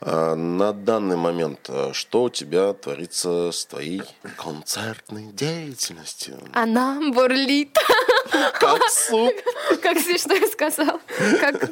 [0.00, 4.02] А, на данный момент а, что у тебя творится с твоей
[4.36, 6.38] концертной деятельностью?
[6.52, 7.76] Она бурлит.
[8.60, 9.32] Как суп.
[9.82, 11.00] Как смешно я сказал.
[11.40, 11.70] Как...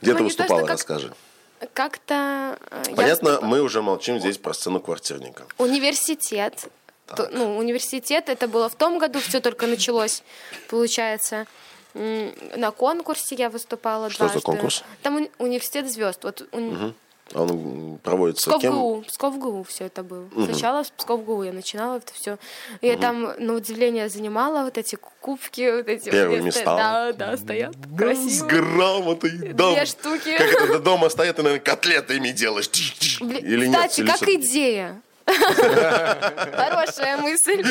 [0.00, 1.12] Где Ну, ты выступала, расскажи.
[1.74, 2.58] Как-то...
[2.70, 3.50] э, я Понятно, выступала.
[3.50, 5.44] мы уже молчим здесь про сцену квартирника.
[5.58, 6.68] Университет.
[7.06, 10.22] То- ну, университет, это было в том году, все только началось,
[10.68, 11.46] получается.
[11.94, 14.40] На конкурсе я выступала Что за дважды.
[14.44, 14.82] конкурс?
[15.02, 16.24] Там уни- университет звезд.
[16.24, 16.92] Вот уни- А
[17.34, 18.74] Он проводится Псков кем?
[18.74, 20.28] ГУ, Псков ГУ все это было.
[20.32, 22.38] Сначала с Псков ГУ я начинала это все.
[22.80, 26.64] Я там, на удивление, занимала вот эти кубки, вот эти Первые вот, места.
[26.64, 28.46] Да, да, стоят С красиво.
[28.46, 29.30] грамотой.
[29.52, 29.72] да.
[29.72, 30.38] Две штуки.
[30.38, 32.70] Как это дома стоят и, наверное, котлеты ими делаешь.
[33.20, 33.90] Блин, Или нет?
[33.90, 35.02] Кстати, как идея.
[35.26, 37.64] Хорошая мысль.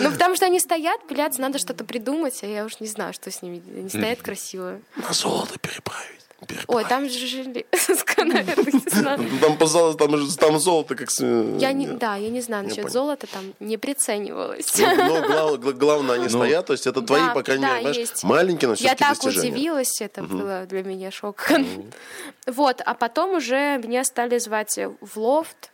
[0.00, 3.30] Ну, потому что они стоят, пылятся, надо что-то придумать, а я уж не знаю, что
[3.30, 3.62] с ними.
[3.76, 4.80] Они стоят красиво.
[4.96, 6.22] На золото переправить.
[6.68, 9.18] Ой, там же железка, наверное, не знаю.
[9.20, 11.10] Ну, Там, пожалуйста, там, же- там золото как...
[11.10, 14.74] с- Я не, да, я не знаю, насчет золота там не приценивалась.
[14.78, 18.22] Ну, но глав- гла- главное, они стоят, то есть это твои, по крайней мере, знаешь,
[18.24, 21.50] маленькие, но Я так удивилась, это было для меня шок.
[22.46, 25.70] Вот, а потом уже меня стали звать в лофт.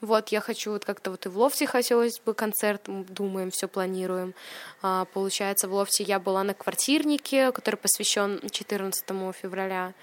[0.00, 4.34] Вот, я хочу вот как-то вот и в лофте хотелось бы концерт, думаем, все планируем.
[4.82, 9.94] А, получается, в лофте я была на квартирнике, который посвящен 14 февраля.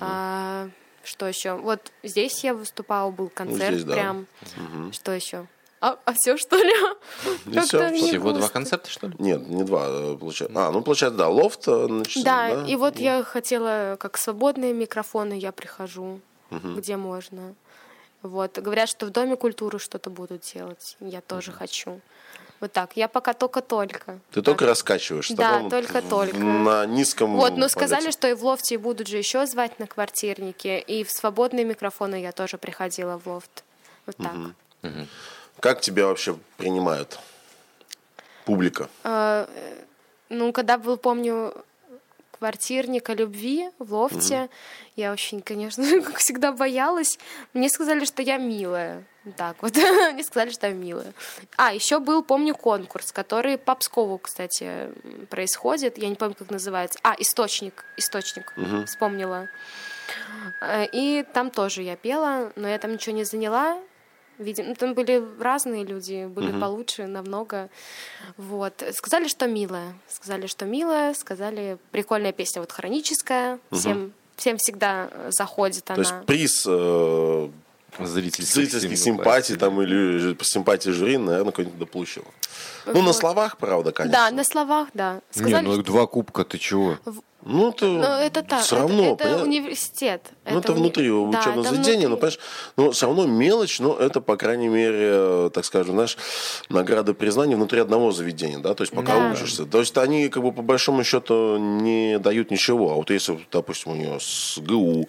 [0.00, 0.68] А,
[1.02, 1.54] что еще?
[1.54, 3.94] Вот здесь я выступала, был концерт Ну, здесь, да.
[3.94, 4.26] прям.
[4.92, 5.46] Что еще?
[5.80, 6.72] А, все что ли?
[7.46, 9.14] И не Всего два концерта, что ли?
[9.18, 10.58] Нет, не два, э, получается.
[10.58, 11.68] А, ну, получается, да, лофт.
[11.68, 16.20] э, значит, Да, и вот я хотела, как свободные микрофоны, я прихожу,
[16.50, 17.54] где можно.
[18.24, 18.58] Вот.
[18.58, 20.96] Говорят, что в Доме культуры что-то будут делать.
[20.98, 22.00] Я тоже хочу.
[22.58, 22.96] Вот так.
[22.96, 24.18] Я пока только-только.
[24.32, 25.36] Ты только раскачиваешься.
[25.36, 26.34] Да, только-только.
[26.38, 27.68] На низком Вот, но полете.
[27.68, 32.22] сказали, что и в лофте будут же еще звать на квартирнике, и в свободные микрофоны
[32.22, 33.62] я тоже приходила в лофт.
[34.06, 34.92] Вот так.
[35.60, 37.18] Как тебя вообще принимают?
[38.46, 38.88] Публика.
[39.04, 39.46] Э,
[40.30, 41.54] Ну, когда был, помню,
[42.38, 44.48] квартирник о любви в лофте,
[44.96, 47.18] я очень, конечно, как всегда боялась.
[47.52, 49.04] Мне сказали, что я милая.
[49.36, 49.74] Так вот,
[50.12, 51.12] мне сказали, что я милая.
[51.56, 54.90] А, еще был, помню, конкурс, который по Пскову, кстати,
[55.30, 55.98] происходит.
[55.98, 56.98] Я не помню, как называется.
[57.02, 57.84] А, источник.
[57.96, 58.52] Источник.
[58.86, 59.48] Вспомнила.
[60.60, 63.78] Э, И там тоже я пела, но я там ничего не заняла.
[64.38, 67.68] Видимо, ну, там были разные люди, были получше намного.
[68.36, 68.82] Вот.
[68.92, 69.94] Сказали, что милая.
[70.08, 71.14] Сказали, что милая.
[71.14, 73.58] Сказали, прикольная песня, вот хроническая.
[73.70, 75.96] Всем, всем всегда э, заходит она.
[75.96, 77.48] То есть приз э,
[78.00, 82.26] Зрительских, зрительских симпатий там, или симпатии жюри, наверное, какой-нибудь дополучила.
[82.86, 83.16] Ну, на Вот.
[83.16, 84.18] словах, правда, конечно.
[84.18, 85.20] Да, на словах, да.
[85.36, 86.98] Не, Сказали, ну что- два кубка, ты чего?
[87.46, 88.62] Ну, это, Ну, это так.
[88.62, 89.04] все это- равно.
[89.12, 89.44] это, понятно?
[89.44, 90.22] университет.
[90.50, 92.20] Ну, это уни- внутри Да, учебного это заведения, но, внутри.
[92.20, 92.38] понимаешь,
[92.76, 96.16] ну, все равно мелочь, но это, по крайней мере, э, так скажем, знаешь,
[96.70, 99.30] награды признания внутри одного заведения, да, то есть пока Да.
[99.32, 99.66] учишься.
[99.66, 102.92] То есть они, как бы, по большому счету, не дают ничего.
[102.92, 105.06] А вот если, допустим, у нее с ГУ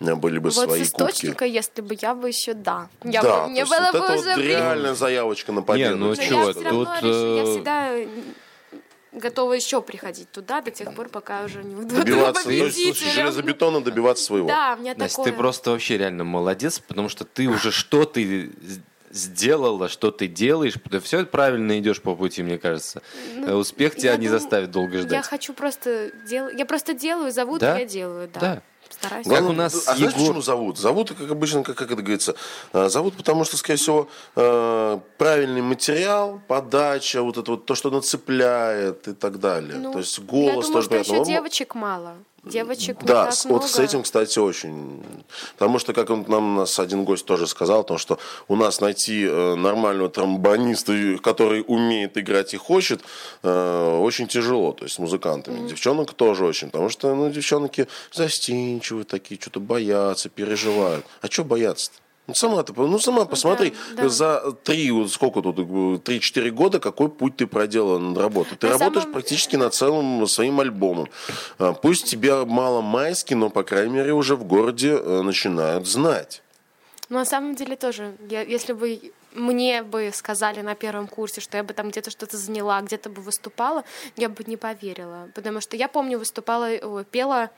[0.00, 1.10] э, были бы Вот свои с кубки.
[1.12, 2.88] источника, если бы я бы еще да.
[3.04, 5.96] Я да, бы, мне было вот бы это уже вот реальная заявочка на победу.
[5.96, 7.90] ну Но чего, я все равно тут, решу- я э, всегда
[9.16, 12.90] готова еще приходить туда до тех пор, пока уже не буду Добиваться, то есть, слушай,
[12.92, 13.12] победителем.
[13.14, 14.46] железобетона добиваться своего.
[14.48, 15.32] Да, у меня Настя, такое.
[15.32, 18.50] ты просто вообще реально молодец, потому что ты уже что ты
[19.10, 23.02] сделала, что ты делаешь, ты все правильно идешь по пути, мне кажется.
[23.36, 25.26] Э, Успех тебя Ну, я не думаю, заставит долго Я ждать.
[25.26, 26.58] хочу просто делать.
[26.58, 27.78] Я просто делаю, зовут, Да?
[27.78, 28.40] я делаю, да.
[28.40, 28.62] Да.
[28.90, 29.26] Стараюсь.
[29.26, 30.78] Как у нас а знаешь, Егор- почему зовут?
[30.78, 32.34] Зовут, как обычно, как, как это говорится,
[32.72, 37.90] э, зовут, потому что, скорее всего, э, правильный материал, подача, вот это вот то, что
[37.90, 39.78] нацепляет и так далее.
[39.78, 41.12] Ну, то есть я голос думаю, тоже что понятно.
[41.14, 42.14] еще девочек мало.
[42.46, 43.82] Девочек не Да, так с- вот с много.
[43.88, 45.02] этим, кстати, очень.
[45.58, 48.18] Потому что, как он нам нас один гость тоже сказал, то, что
[48.48, 53.00] у нас найти э, нормального тромбониста, и- который умеет играть и хочет,
[53.42, 54.72] э, очень тяжело.
[54.72, 55.68] То есть с музыкантами.
[55.68, 56.70] Девчонок тоже очень.
[56.70, 61.04] Потому что ну, девчонки застенчивые такие, что-то боятся, переживают.
[61.22, 61.98] А что бояться-то?
[62.26, 64.08] Ну, сама ты, ну, сама посмотри, да.
[64.08, 68.56] за три, сколько тут, э, три-четыре года, какой путь ты проделала над работой.
[68.58, 71.08] Ты На работаешь самом- практически над целым своим альбомом.
[71.58, 76.42] А, Пусть тебя мало майски, но, по крайней мере, уже в городе э, начинают знать.
[77.08, 79.00] Но на самом деле тоже, я- если бы
[79.32, 83.22] мне бы сказали на первом курсе, что я бы там где-то что-то заняла, где-то бы
[83.22, 83.84] выступала,
[84.16, 85.28] я бы не поверила.
[85.34, 87.50] Потому что я помню, выступала, ой, пела,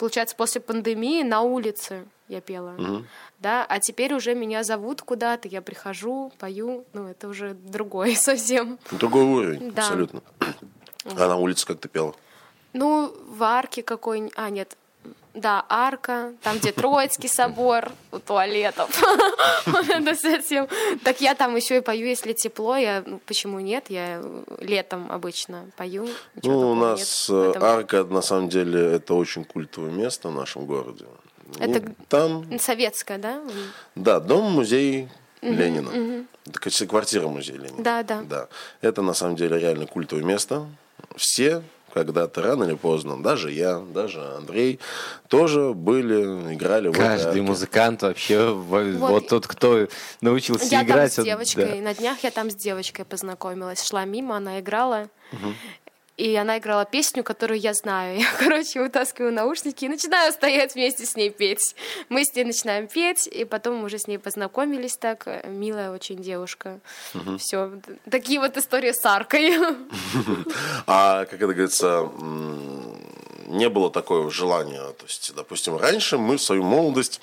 [0.00, 2.74] получается, после пандемии на улице я пела.
[3.38, 8.78] Да, а теперь уже меня зовут куда-то, я прихожу, пою, ну это уже другое совсем.
[8.90, 9.82] Другой уровень, Да.
[9.82, 10.22] абсолютно.
[11.04, 12.14] А на улице как ты пела?
[12.72, 14.76] Ну, в арке какой-нибудь, а нет,
[15.34, 18.90] да, арка, там, где Троицкий собор, у туалетов.
[19.66, 20.68] Это совсем.
[21.04, 24.22] Так я там еще и пою, если тепло, я, ну, почему нет, я
[24.58, 26.08] летом обычно пою.
[26.42, 31.06] Ну, у нас э, арка, на самом деле, это очень культовое место в нашем городе.
[31.58, 33.40] Это И Там, Советская, да?
[33.94, 35.08] да, дом-музей
[35.42, 36.26] Ленина.
[36.46, 37.82] Это, кстати, квартира музея Ленина.
[37.82, 38.22] Да, да.
[38.22, 38.48] Да.
[38.80, 40.66] Это, на самом деле, реально культовое место.
[41.16, 41.62] Все
[41.92, 44.78] когда-то, рано или поздно, даже я, даже Андрей,
[45.28, 47.42] тоже были, играли в этой Каждый арке.
[47.42, 49.28] музыкант вообще, во- вот, Вот.
[49.28, 49.86] тот, кто
[50.20, 51.14] научился Я играть.
[51.14, 51.82] там с он- девочкой, да.
[51.82, 53.86] на днях я там с девочкой познакомилась.
[53.86, 55.08] Шла мимо, она играла.
[56.20, 58.18] И она играла песню, которую я знаю.
[58.20, 61.74] Я, короче, вытаскиваю наушники и начинаю стоять вместе с ней петь.
[62.10, 65.26] Мы с ней начинаем петь, и потом мы уже с ней познакомились так.
[65.46, 66.80] Милая очень девушка.
[67.38, 67.72] Все.
[68.10, 69.54] Такие вот истории с аркой.
[70.86, 72.10] А, как это говорится,
[73.46, 74.82] не было такого желания.
[74.92, 77.20] То есть, допустим, раньше мы в свою молодость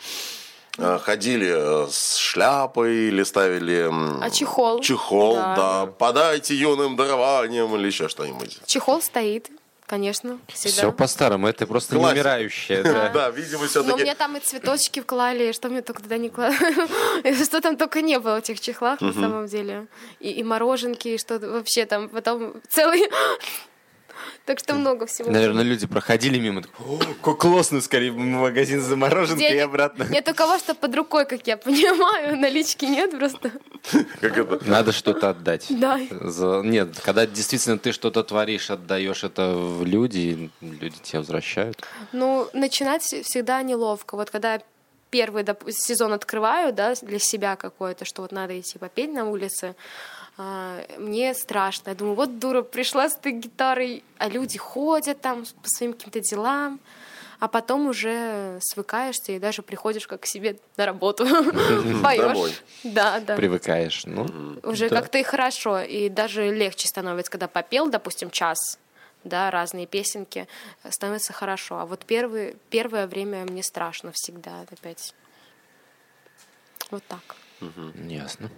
[0.77, 3.89] ходили э, с шляпой или ставили...
[4.21, 4.79] А чехол?
[4.81, 5.55] Чехол, да.
[5.55, 5.85] Да.
[5.87, 8.59] Подайте юным дарованием или еще что-нибудь.
[8.65, 9.49] Чехол стоит,
[9.87, 10.91] конечно, Все всегда.
[10.91, 12.13] по-старому, это просто Классика.
[12.13, 12.83] не умирающее.
[12.83, 13.09] да.
[13.13, 14.01] Да, видимо, Но все-таки...
[14.03, 16.55] мне там и цветочки вклали, что мне только туда не клали.
[17.43, 19.87] Что там только не было в этих чехлах, на самом деле.
[20.19, 23.09] И, и мороженки, и что вообще там потом целый...
[24.45, 25.31] Так что много всего.
[25.31, 30.03] Наверное, люди проходили мимо, так, «О, как классно, скорее в магазин за мороженкой и обратно.
[30.09, 32.37] Нет у кого что под рукой, как я понимаю.
[32.39, 33.51] Налички нет просто.
[34.65, 35.65] Надо что-то отдать.
[35.69, 35.99] Да.
[36.63, 41.83] Нет, когда действительно ты что-то творишь, отдаешь это в люди, люди тебе возвращают.
[42.11, 44.15] Ну, начинать всегда неловко.
[44.15, 44.61] Вот когда
[45.09, 49.75] первый доп- сезон открываю, да, для себя какой-то, что вот надо идти попеть на улице,
[50.37, 51.89] мне страшно.
[51.89, 56.19] Я думаю, вот дура, пришла с этой гитарой, а люди ходят там по своим каким-то
[56.19, 56.79] делам,
[57.39, 61.25] а потом уже свыкаешься и даже приходишь как к себе на работу,
[62.03, 62.61] поешь.
[62.83, 63.35] Да, да.
[63.35, 64.05] Привыкаешь.
[64.05, 64.97] Ну, Уже да.
[64.97, 68.79] как-то и хорошо, и даже легче становится, когда попел, допустим, час,
[69.23, 70.47] да, разные песенки,
[70.89, 71.79] становится хорошо.
[71.79, 75.13] А вот первый, первое время мне страшно всегда опять.
[76.91, 77.35] Вот так.
[78.07, 78.49] Ясно.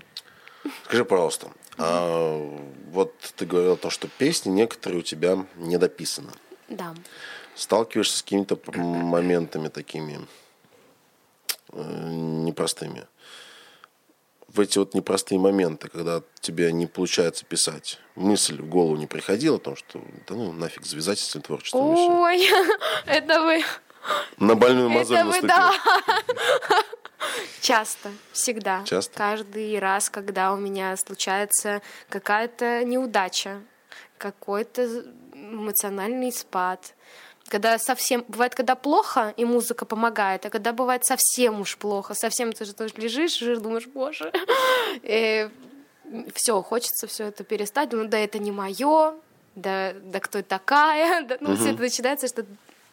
[0.86, 2.60] Скажи, пожалуйста, а
[2.92, 6.32] вот ты говорил то, что песни некоторые у тебя недописаны.
[6.68, 6.94] Да.
[7.56, 10.20] Сталкиваешься с какими-то моментами такими
[11.72, 13.06] э, непростыми.
[14.48, 19.58] В эти вот непростые моменты, когда тебе не получается писать, мысль в голову не приходила
[19.58, 21.82] о том, что да ну нафиг завязать с этим творчеством.
[21.82, 22.48] Ой,
[23.06, 23.64] это вы,
[24.38, 25.48] На больную мозоль это вы, наступил.
[25.50, 26.84] да.
[27.62, 28.84] Часто, всегда.
[28.86, 29.18] Часто?
[29.18, 33.62] Каждый раз, когда у меня случается какая-то неудача,
[34.18, 36.94] какой-то эмоциональный спад,
[37.48, 42.54] когда совсем бывает, когда плохо и музыка помогает, а когда бывает совсем уж плохо, совсем
[42.54, 44.32] ты же тоже лежишь и думаешь, боже,
[46.34, 49.16] все, хочется все это перестать, ну да это не мое,
[49.56, 52.46] да, да кто такая, да, ну все это начинается, что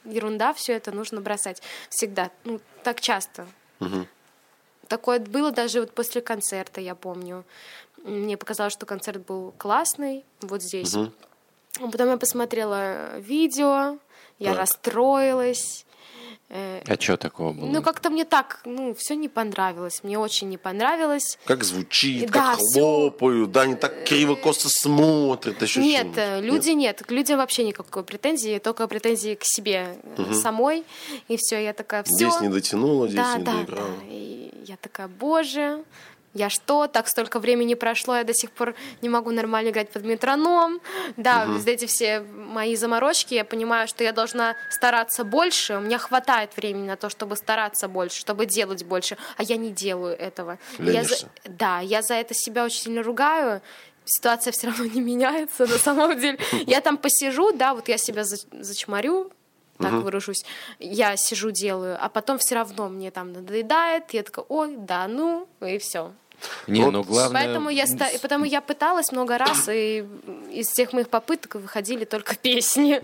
[0.04, 3.46] ерунда, все это нужно бросать всегда, ну так часто.
[4.88, 7.44] Такое было даже вот после концерта, я помню.
[8.04, 10.94] Мне показалось, что концерт был классный вот здесь.
[10.94, 11.10] А
[11.90, 13.98] Потом я посмотрела видео,
[14.38, 14.58] я Так.
[14.58, 15.85] расстроилась.
[16.48, 17.66] Э, А что такого было?
[17.66, 20.00] Ну, как-то мне так, ну, все не понравилось.
[20.04, 21.38] Мне очень не понравилось.
[21.44, 22.80] Как звучит, Да, как всё.
[22.80, 25.60] хлопают, да, они так криво-косо смотрят.
[25.60, 26.18] еще Нет, что-нибудь.
[26.18, 27.02] э, люди нет.
[27.04, 30.84] К людям вообще никакой претензии, только претензии к себе э, самой.
[31.26, 32.14] И все, я такая, все.
[32.14, 33.88] Здесь не дотянула, здесь да, не да, доиграла.
[33.88, 33.94] да.
[34.08, 35.82] И я такая, боже,
[36.36, 40.04] я что, так столько времени прошло, я до сих пор не могу нормально играть под
[40.04, 40.80] метроном.
[41.16, 45.98] Да, вот эти все мои заморочки, я понимаю, что я должна стараться больше, у меня
[45.98, 50.58] хватает времени на то, чтобы стараться больше, чтобы делать больше, а я не делаю этого.
[50.78, 51.28] Я за-.
[51.44, 53.62] Да, я за это себя очень сильно ругаю,
[54.04, 56.38] ситуация все равно не меняется на самом деле.
[56.66, 59.30] Я там посижу, да, вот я себя за- зачморю,
[59.78, 60.44] так выражусь,
[60.78, 65.48] я сижу, делаю, а потом все равно мне там надоедает, я такая, ой, да, ну,
[65.60, 66.12] и все.
[66.66, 67.44] Не, Вот ну главное...
[67.44, 70.04] Поэтому я, ста- потому я пыталась много раз, и
[70.50, 73.00] из всех моих попыток выходили только песни.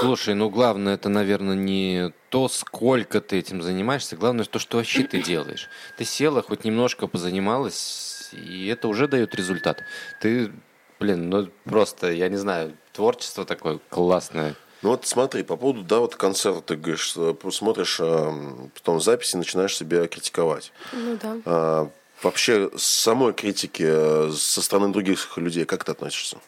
[0.00, 5.04] Слушай, ну главное это, наверное, не то, сколько ты этим занимаешься, главное то, что вообще
[5.04, 5.68] ты делаешь.
[5.96, 9.82] Ты села, хоть немножко позанималась, и это уже дает результат.
[10.20, 10.52] Ты,
[10.98, 14.54] блин, ну просто, я не знаю, творчество такое классное.
[14.82, 18.32] Ну вот смотри, по поводу, да, вот концерта, ты говоришь, э, смотришь э,
[18.74, 20.72] потом записи, начинаешь себя критиковать.
[20.92, 21.36] Ну да.
[21.46, 21.90] А,
[22.24, 26.38] вообще, с самой критики э, со стороны других людей, как ты относишься?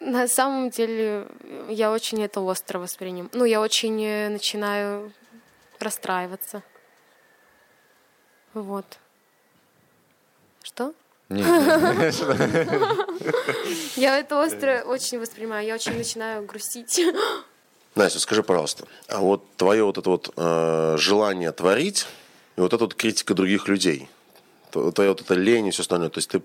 [0.00, 1.26] На самом деле,
[1.68, 3.30] я очень это остро воспринимаю.
[3.32, 5.12] Ну, я очень э, начинаю
[5.80, 6.62] расстраиваться.
[8.54, 8.98] Вот.
[10.62, 10.92] Что?
[13.96, 15.66] Я это остро очень воспринимаю.
[15.66, 17.00] Я очень начинаю грустить.
[17.94, 22.06] Настя, скажи, пожалуйста, а вот твое вот это вот э, желание творить
[22.58, 24.08] и вот эта вот критика других людей,
[24.72, 26.42] твоя вот эта лень и все остальное, то есть ты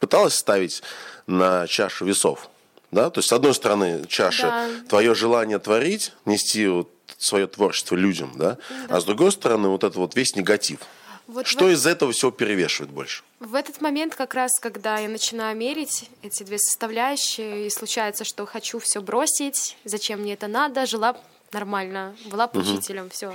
[0.00, 0.82] пыталась ставить
[1.26, 2.48] на чашу весов,
[2.90, 3.10] да?
[3.10, 4.68] То есть с одной стороны чаша Да.
[4.88, 6.88] твое желание творить, нести вот
[7.18, 8.56] свое творчество людям, да?
[8.88, 10.80] А с другой стороны вот это вот весь негатив.
[11.26, 13.22] Вот Что в- из этого всего перевешивает больше?
[13.38, 18.46] В этот момент, как раз, когда я начинаю мерить эти две составляющие, и случается, что
[18.46, 21.14] хочу все бросить, зачем мне это надо, жила
[21.52, 23.34] нормально, была бы учителем, все.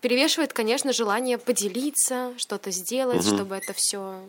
[0.00, 4.20] Перевешивает, конечно, желание поделиться, что-то сделать, чтобы это все.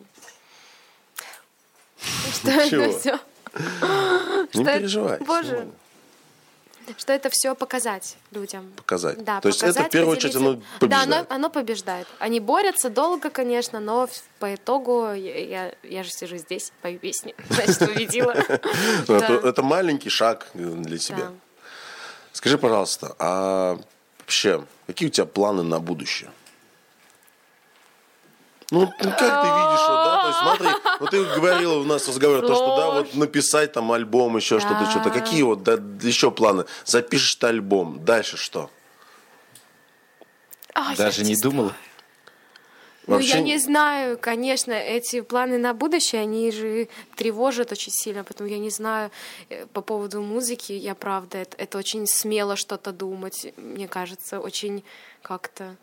[2.34, 3.20] Что это все.
[4.54, 5.20] Не переживай.
[5.20, 5.68] Боже.
[6.98, 8.72] Что это все показать людям.
[8.76, 9.24] Показать.
[9.24, 10.80] Да, То есть это в показать, первую очередь оно поделиться.
[10.80, 11.28] Да, побеждает.
[11.30, 12.08] оно, оно побеждает.
[12.20, 14.10] Они борются долго, конечно, но
[14.40, 17.36] по итогу я, я, же сижу здесь, пою песни.
[17.50, 18.36] Значит, победила.
[19.08, 19.16] Ну.
[19.16, 21.18] Это, маленький шаг для тебя.
[21.18, 21.32] Да.
[22.34, 23.78] Скажи, пожалуйста, а
[24.20, 26.30] вообще, какие у тебя планы на будущее?
[28.72, 30.70] Ну, ну, как ты видишь, вот, да, то есть смотри,
[31.02, 34.60] вот ты говорила у нас в разговоре, то, что, да, вот написать там альбом, еще
[34.62, 34.90] что-то, Да.
[34.90, 35.10] что-то.
[35.10, 36.66] Какие вот да, еще планы?
[36.86, 38.70] Запишешь ты альбом, дальше что?
[40.74, 41.74] А, Даже не знаю.
[43.06, 43.20] Думала?
[43.20, 48.24] Ну, Вообще- я не знаю, конечно, эти планы на будущее, они же тревожат очень сильно,
[48.24, 49.12] поэтому я не знаю
[49.50, 54.84] э, по поводу музыки, я правда, это, это очень смело что-то думать, мне кажется, очень
[55.22, 55.76] как-то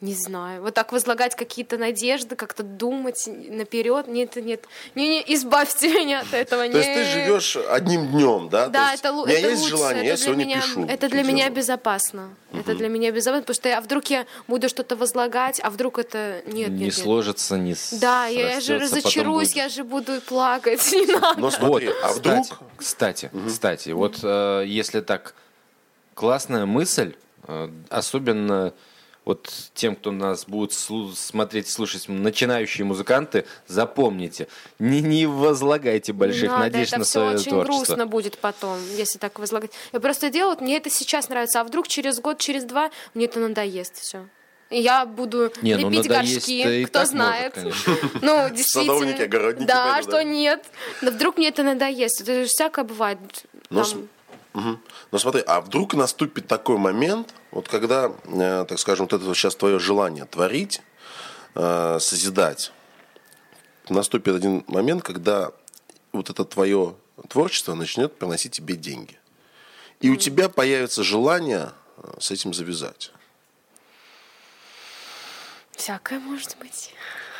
[0.00, 0.62] Не знаю.
[0.62, 4.08] Вот так возлагать какие-то надежды, как-то думать наперед.
[4.08, 4.64] Нет, нет.
[4.94, 6.66] Не, не, избавьте меня от этого.
[6.68, 8.68] То есть ты живешь одним днем, да?
[8.68, 9.34] Да, это, лучше.
[9.34, 10.84] У меня это есть желание, я сегодня пишу.
[10.86, 12.30] Это для меня безопасно.
[12.52, 15.98] Это для меня безопасно, потому что я, а вдруг я буду что-то возлагать, а вдруг
[15.98, 20.80] это нет, не сложится, не Да, я, же разочаруюсь, я же буду плакать.
[20.92, 21.40] Не надо.
[21.40, 22.46] Но смотри, а вдруг?
[22.76, 25.34] Кстати, кстати, кстати вот э, если так
[26.14, 27.14] классная мысль,
[27.46, 28.72] э, особенно
[29.30, 34.48] вот тем, кто нас будет смотреть, слушать, начинающие музыканты, запомните,
[34.80, 37.76] не, не возлагайте больших Надо, надежд это на все свое очень творчество.
[37.76, 39.70] грустно будет потом, если так возлагать.
[39.92, 43.38] Я просто делаю, мне это сейчас нравится, а вдруг через год, через два мне это
[43.38, 44.26] надоест все.
[44.68, 47.56] Я буду не, лепить ну, горшки, кто знает.
[47.56, 48.98] Может, ну, действительно.
[48.98, 49.68] Садовники, огородники.
[49.68, 50.24] Да, пойду, что да?
[50.24, 50.64] нет.
[51.02, 52.20] Да вдруг мне это надоест.
[52.22, 53.18] Это же всякое бывает.
[53.68, 54.08] Но, Там...
[54.54, 54.78] угу.
[55.12, 59.36] Но смотри, а вдруг наступит такой момент, вот когда, э, так скажем, вот это вот
[59.36, 60.82] сейчас твое желание творить,
[61.54, 62.72] э, созидать,
[63.88, 65.52] наступит один момент, когда
[66.12, 66.94] вот это твое
[67.28, 69.18] творчество начнет приносить тебе деньги.
[70.00, 73.12] И у тебя появится желание э, с этим завязать.
[75.72, 76.92] Всякое может быть.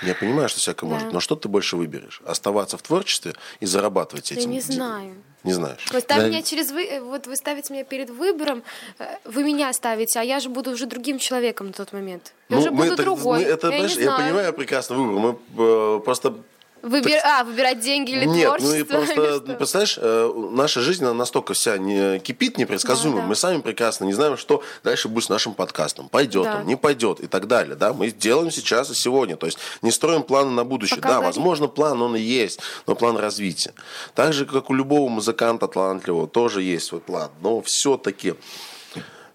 [0.03, 0.95] Я понимаю, что всякое Да.
[0.95, 2.23] может, но что ты больше выберешь?
[2.25, 4.51] Оставаться в творчестве и зарабатывать Я этим?
[4.51, 5.23] не де- знаю.
[5.45, 5.87] Не знаешь.
[5.93, 6.29] Вот ставь Да.
[6.29, 8.63] меня через вы, э, вот вы ставите меня перед выбором,
[8.99, 12.33] э, вы меня ставите, а я же буду уже другим человеком на тот момент.
[12.49, 13.39] Я уже буду это, другой.
[13.39, 15.39] мы это, я, знаешь, я понимаю прекрасно выбор.
[15.57, 16.35] Мы э, просто
[16.83, 17.19] Выбир...
[17.25, 18.73] А, выбирать деньги или Нет, творчество?
[18.73, 19.41] ну и просто, что?
[19.55, 23.17] представляешь, э, наша жизнь она настолько вся не кипит, непредсказуема.
[23.17, 23.29] Да, да.
[23.29, 26.09] Мы сами прекрасно не знаем, что дальше будет с нашим подкастом.
[26.09, 26.57] Пойдет Да.
[26.59, 27.77] он, не пойдет и так далее.
[27.77, 27.93] Да?
[27.93, 29.37] Мы делаем сейчас и сегодня.
[29.37, 30.97] То есть не строим планы на будущее.
[30.97, 31.37] Пока да, горит.
[31.37, 33.75] возможно, план он и есть, но план развития.
[34.15, 37.31] Так же, как у любого музыканта талантливого, тоже есть свой план.
[37.43, 38.35] Но все-таки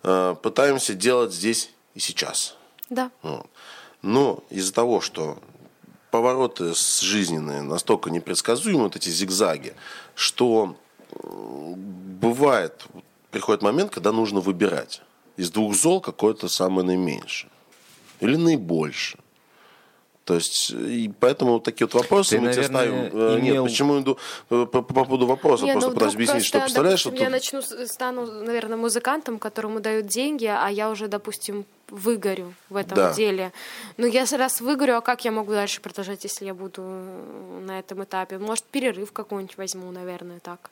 [0.03, 2.55] э, пытаемся делать здесь и сейчас.
[2.89, 3.11] Да.
[4.01, 5.37] Но из-за того, что
[6.15, 9.73] повороты жизненные настолько непредсказуемы, вот эти зигзаги,
[10.15, 10.77] что
[11.11, 12.85] бывает,
[13.31, 15.01] приходит момент, когда нужно выбирать.
[15.35, 17.51] Из двух зол какое-то самое наименьшее.
[18.21, 19.21] Или наибольшее.
[20.25, 23.21] То есть, и поэтому вот такие вот вопросы Ты, мы тебе наверное, ставим.
[23.21, 24.17] Э, имел- Нет, почему иду
[24.49, 27.31] э, по, по поводу вопроса, Не, просто ну, пытаюсь объяснить, что просто, представляешь, что допустим,
[27.31, 32.55] я тут- начну, с- стану, наверное, музыкантом, которому дают деньги, а я уже, допустим, выгорю
[32.69, 33.13] в этом Да.
[33.13, 33.53] деле.
[33.97, 37.77] Ну, я раз выгорю, а как я могу дальше продолжать, если я буду э, на
[37.77, 38.39] этом этапе?
[38.39, 40.71] Может, перерыв какой-нибудь возьму, наверное, так.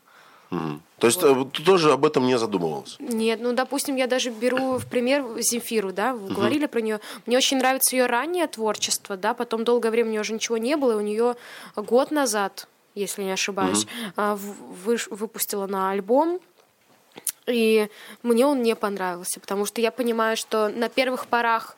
[0.99, 2.95] То есть э, ты тоже об этом не задумывался?
[2.99, 6.99] Нет, ну, допустим, я даже беру в пример Земфиру, да, вы говорили про нее.
[7.25, 10.77] Мне очень нравится ее раннее творчество, да, потом долгое время у нее уже ничего не
[10.77, 11.35] было, и у нее
[11.75, 13.85] год назад, если не ошибаюсь,
[14.15, 16.39] выш- выпустила на альбом,
[17.47, 17.89] и
[18.21, 21.75] мне он не понравился, потому что я понимаю, что на первых порах,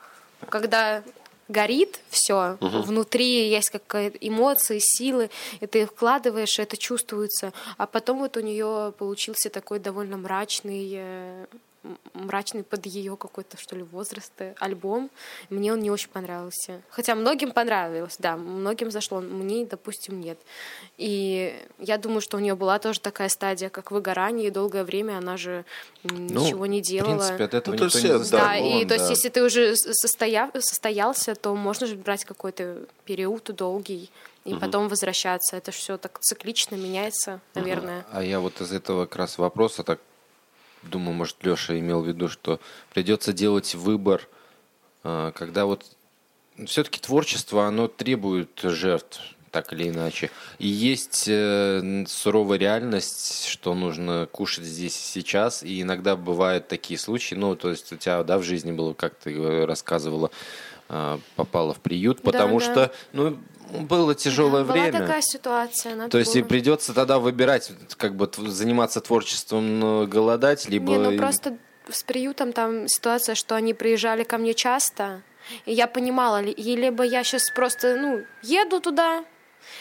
[0.48, 1.02] когда
[1.48, 5.30] горит все, внутри есть какая-то эмоции, силы,
[5.60, 7.52] и ты их вкладываешь, и это чувствуется.
[7.76, 11.46] А потом вот у нее получился такой довольно мрачный, э,
[12.14, 15.10] мрачный под ее какой-то, что ли, возраст э, альбом.
[15.50, 16.82] Мне он не очень понравился.
[16.88, 20.38] Хотя многим понравилось, да, многим зашло, мне, допустим, нет.
[20.96, 25.18] И я думаю, что у нее была тоже такая стадия, как выгорание, и долгое время
[25.18, 25.64] она же
[26.04, 27.14] Ну, ничего не делала.
[27.14, 28.38] В принципе, от этого Ну, то никто все, не да.
[28.38, 29.10] Да, и то есть, да.
[29.10, 30.50] если ты уже с- состоя...
[30.58, 34.10] состоялся, то можно же брать какой-то период долгий
[34.44, 35.56] и потом возвращаться.
[35.56, 38.06] Это все так циклично меняется, наверное.
[38.12, 40.00] А я вот из этого как раз вопроса так
[40.82, 42.60] думаю, может, Леша имел в виду, что
[42.92, 44.28] придется делать выбор,
[45.02, 45.84] а, когда вот
[46.66, 49.20] все-таки творчество, оно требует жертв,
[49.50, 50.30] так или иначе.
[50.58, 55.62] И есть э, суровая реальность, что нужно кушать здесь и сейчас.
[55.62, 59.14] И иногда бывают такие случаи, ну, то есть у тебя, да, в жизни было, как
[59.14, 60.30] ты э, рассказывала,
[60.88, 62.64] а, попала в приют, потому да.
[62.64, 63.38] что, ну,
[63.70, 65.00] было тяжелое Была время.
[65.00, 65.94] такая ситуация.
[65.94, 70.92] Надо То есть и придется тогда выбирать, как бы заниматься творчеством, голодать, либо...
[70.92, 71.56] Не, ну просто
[71.88, 75.22] с приютом там ситуация, что они приезжали ко мне часто,
[75.64, 79.24] и я понимала, и либо я сейчас просто, ну, еду туда,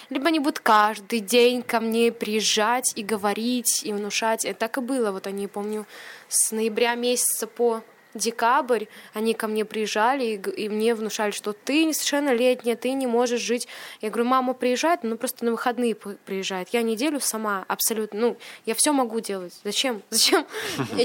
[0.10, 4.46] либо они будут каждый день ко мне приезжать и говорить, и внушать.
[4.46, 5.12] И так и было.
[5.12, 5.86] Вот они, помню,
[6.28, 7.84] с ноября месяца по
[8.16, 13.42] декабрь они ко мне приезжали и, и мне внушали, что ты несовершеннолетняя, ты не можешь
[13.42, 13.68] жить.
[14.02, 16.70] Я говорю, мама приезжает, ну просто на выходные приезжает.
[16.70, 19.54] Я неделю сама абсолютно, ну, я все могу делать.
[19.64, 20.02] Зачем?
[20.10, 20.46] Зачем?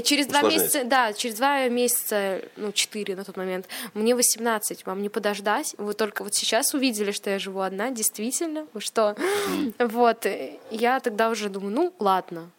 [0.03, 5.01] Через два месяца, да, через два месяца, ну, четыре на тот момент, мне 18, вам
[5.01, 5.75] не подождать.
[5.77, 9.15] Вы только вот сейчас увидели, что я живу одна, действительно, вы что?
[9.79, 10.25] Вот,
[10.69, 12.49] я тогда уже думаю, ну, ладно,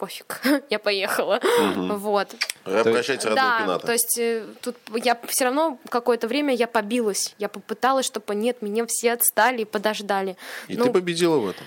[0.00, 0.40] пофиг,
[0.70, 1.38] я поехала.
[1.76, 2.28] Вот.
[2.64, 3.86] Прощайте родного Да, пената.
[3.86, 7.34] то есть э, тут я все равно какое-то время я побилась.
[7.38, 10.36] Я попыталась, чтобы нет, меня все отстали и подождали.
[10.68, 11.66] И ну, ты победила в этом?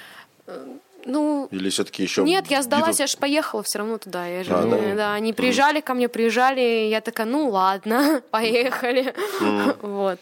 [1.06, 2.24] ну, Или все-таки еще...
[2.24, 3.04] нет, я сдалась, битва?
[3.04, 4.26] я же поехала все равно туда.
[4.28, 4.78] Я же, А, да?
[4.78, 9.14] э, да, они приезжали ко мне, приезжали, и я такая, ну ладно, поехали.
[9.82, 10.20] Вот.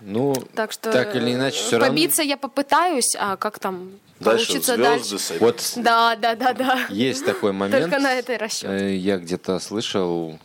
[0.00, 1.88] Ну, Так что так или иначе, все равно...
[1.94, 5.18] побиться я попытаюсь, а как там Дальше получится дальше?
[5.18, 5.40] сойдут.
[5.40, 6.86] Вот Да, да, да, да.
[6.90, 7.82] есть такой момент.
[7.82, 8.70] Только на это и расчет.
[8.70, 10.38] Э, Я где-то слышал,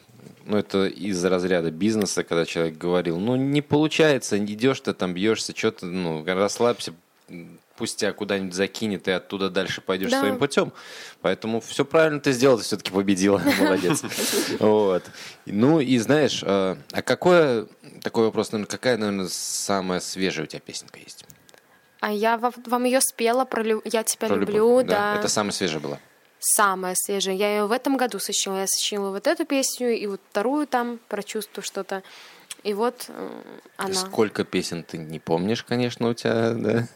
[0.45, 5.56] ну это из разряда бизнеса, когда человек говорил, ну не получается, идешь ты там, бьешься,
[5.56, 6.93] что-то, ну расслабься,
[7.78, 10.19] пусть тебя куда-нибудь закинет, и оттуда дальше пойдешь Да.
[10.19, 10.71] своим путем.
[11.21, 14.03] Поэтому все правильно ты сделал, ты все-таки победила, молодец.
[14.59, 15.03] Вот.
[15.45, 17.67] Ну и знаешь, э, а какое,
[18.01, 21.26] такой вопрос, наверное, какая, наверное, самая свежая у тебя песенка есть?
[21.99, 25.15] А я вам, ее спела про я тебя Про люблю, любовь, да.
[25.17, 25.99] Это самая свежая была.
[26.39, 27.34] Самая свежая.
[27.34, 28.59] Я ее в этом году сочинила.
[28.59, 32.03] Я сочинила вот эту песню и вот вторую там про чувство что-то.
[32.66, 33.30] И вот э,
[33.78, 33.93] она.
[33.93, 36.88] Сколько песен ты не помнишь, конечно, у тебя, да?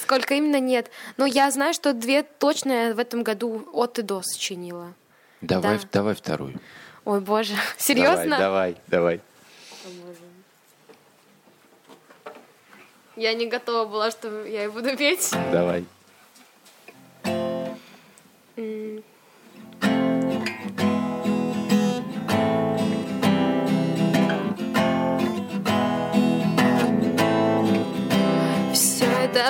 [0.00, 0.88] Сколько именно нет.
[1.16, 4.94] Но я знаю, что две точно я в этом году от и до сочинила.
[5.40, 5.84] Давай, Да.
[5.92, 6.60] давай вторую.
[7.04, 7.54] Ой, боже.
[7.76, 8.38] Серьезно?
[8.38, 9.20] Давай, давай,
[9.82, 10.16] давай.
[13.16, 15.32] Я не готова была, что я и буду петь.
[15.50, 15.84] Давай.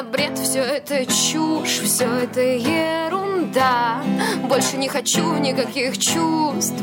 [0.03, 4.03] Бред, все это чушь, все это ерунда.
[4.49, 6.75] Больше не хочу никаких чувств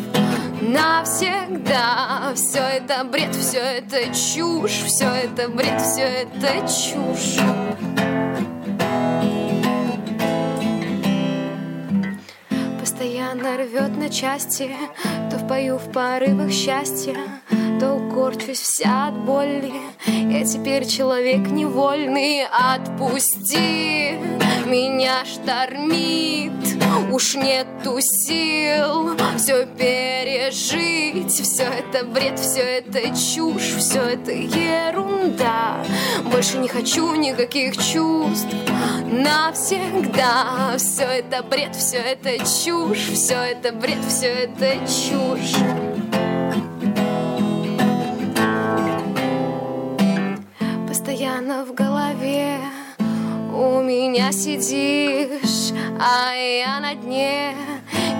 [0.61, 2.33] навсегда.
[2.35, 7.39] Все это бред, все это чушь, все это бред, все это чушь.
[13.03, 14.71] Постоянно рвет на части,
[15.29, 17.13] то впою в порывах счастья,
[17.77, 19.73] то корчусь вся от боли.
[20.07, 24.13] Я теперь человек невольный, отпусти,
[24.65, 26.53] меня штормит,
[27.11, 31.33] уж нету сил все пережить.
[31.33, 35.83] Все это бред, все это чушь, все это ерунда.
[36.31, 38.47] Больше не хочу никаких чувств
[39.11, 40.75] навсегда.
[40.77, 45.55] Все это бред, все это чушь, все это бред, все это чушь.
[50.87, 52.57] Постоянно в голове
[53.53, 57.55] у меня сидишь, а я на дне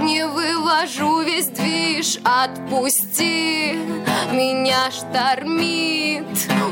[0.03, 2.19] не вывожу весь движ.
[2.23, 3.73] Отпусти,
[4.31, 6.25] меня штормит,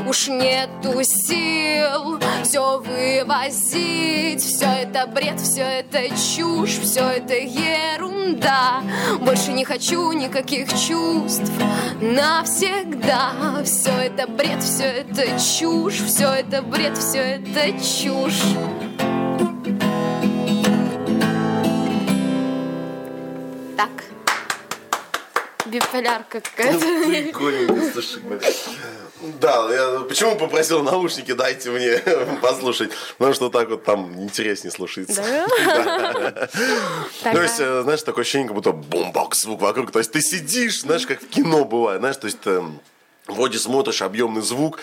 [0.06, 4.42] уж нету сил все вывозить.
[4.42, 8.82] Все это бред, все это чушь, все это ерунда.
[9.20, 11.50] Больше не хочу никаких чувств
[12.00, 13.62] навсегда.
[13.64, 18.42] Все это бред, все это чушь, все это бред, все это чушь.
[23.82, 24.04] Так.
[25.66, 26.78] Биполярка какая-то.
[26.78, 28.22] Прикольненько, слушай.
[29.40, 31.98] Да, я почему попросил наушники, дайте мне
[32.40, 32.90] послушать.
[33.18, 35.22] Потому что так вот там интереснее слушается.
[35.22, 36.48] Да?
[37.22, 39.90] То есть, э, знаешь, такое ощущение, как будто бомбокс звук вокруг.
[39.90, 42.62] То есть ты сидишь, знаешь, как в кино бывает, знаешь, то есть ты
[43.26, 44.78] вроде смотришь объемный звук,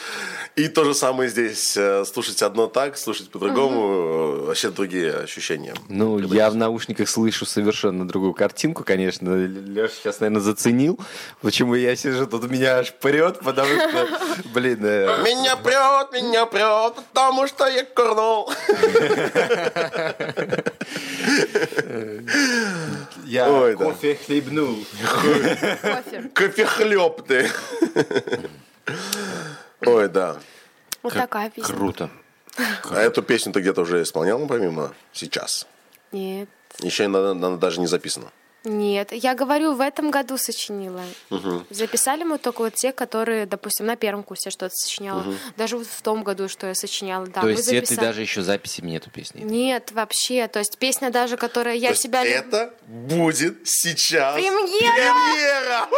[0.56, 1.76] и то же самое здесь.
[1.78, 5.74] э, Слушать одно так, слушать по-другому, э, вообще другие ощущения.
[5.90, 9.36] Ну, я в наушниках слышу совершенно другую картинку, конечно.
[9.36, 11.00] Леша сейчас, наверное, заценил,
[11.42, 14.08] почему я сижу, тут меня аж прет, потому что,
[14.54, 18.52] блин, э, Меня прет, меня прет, потому что я курнул.
[23.30, 23.86] я Ой, да.
[23.86, 24.84] кофе хлебнул.
[25.84, 26.32] Кофе.
[26.34, 27.50] Кофехлеб ты.
[29.86, 30.38] Ой, да.
[31.04, 31.74] Вот такая песня.
[31.76, 32.10] Круто.
[32.90, 35.68] А эту песню ты где-то уже исполнял, помимо сейчас?
[36.12, 36.50] Нет.
[36.80, 38.32] Еще она, она даже не записана.
[38.66, 41.02] Нет, я говорю, в этом году сочинила.
[41.70, 45.24] Записали мы только вот те, которые, допустим, на первом курсе что-то сочиняла.
[45.56, 47.26] Даже вот в том году, что я сочиняла.
[47.28, 48.00] Да, То есть это записали.
[48.08, 49.42] даже еще записи нету песни?
[49.42, 50.48] Нет, вообще.
[50.48, 52.26] То есть песня даже, которая я То себя...
[52.26, 55.88] это будет сейчас Премьера!
[55.88, 55.90] премьера!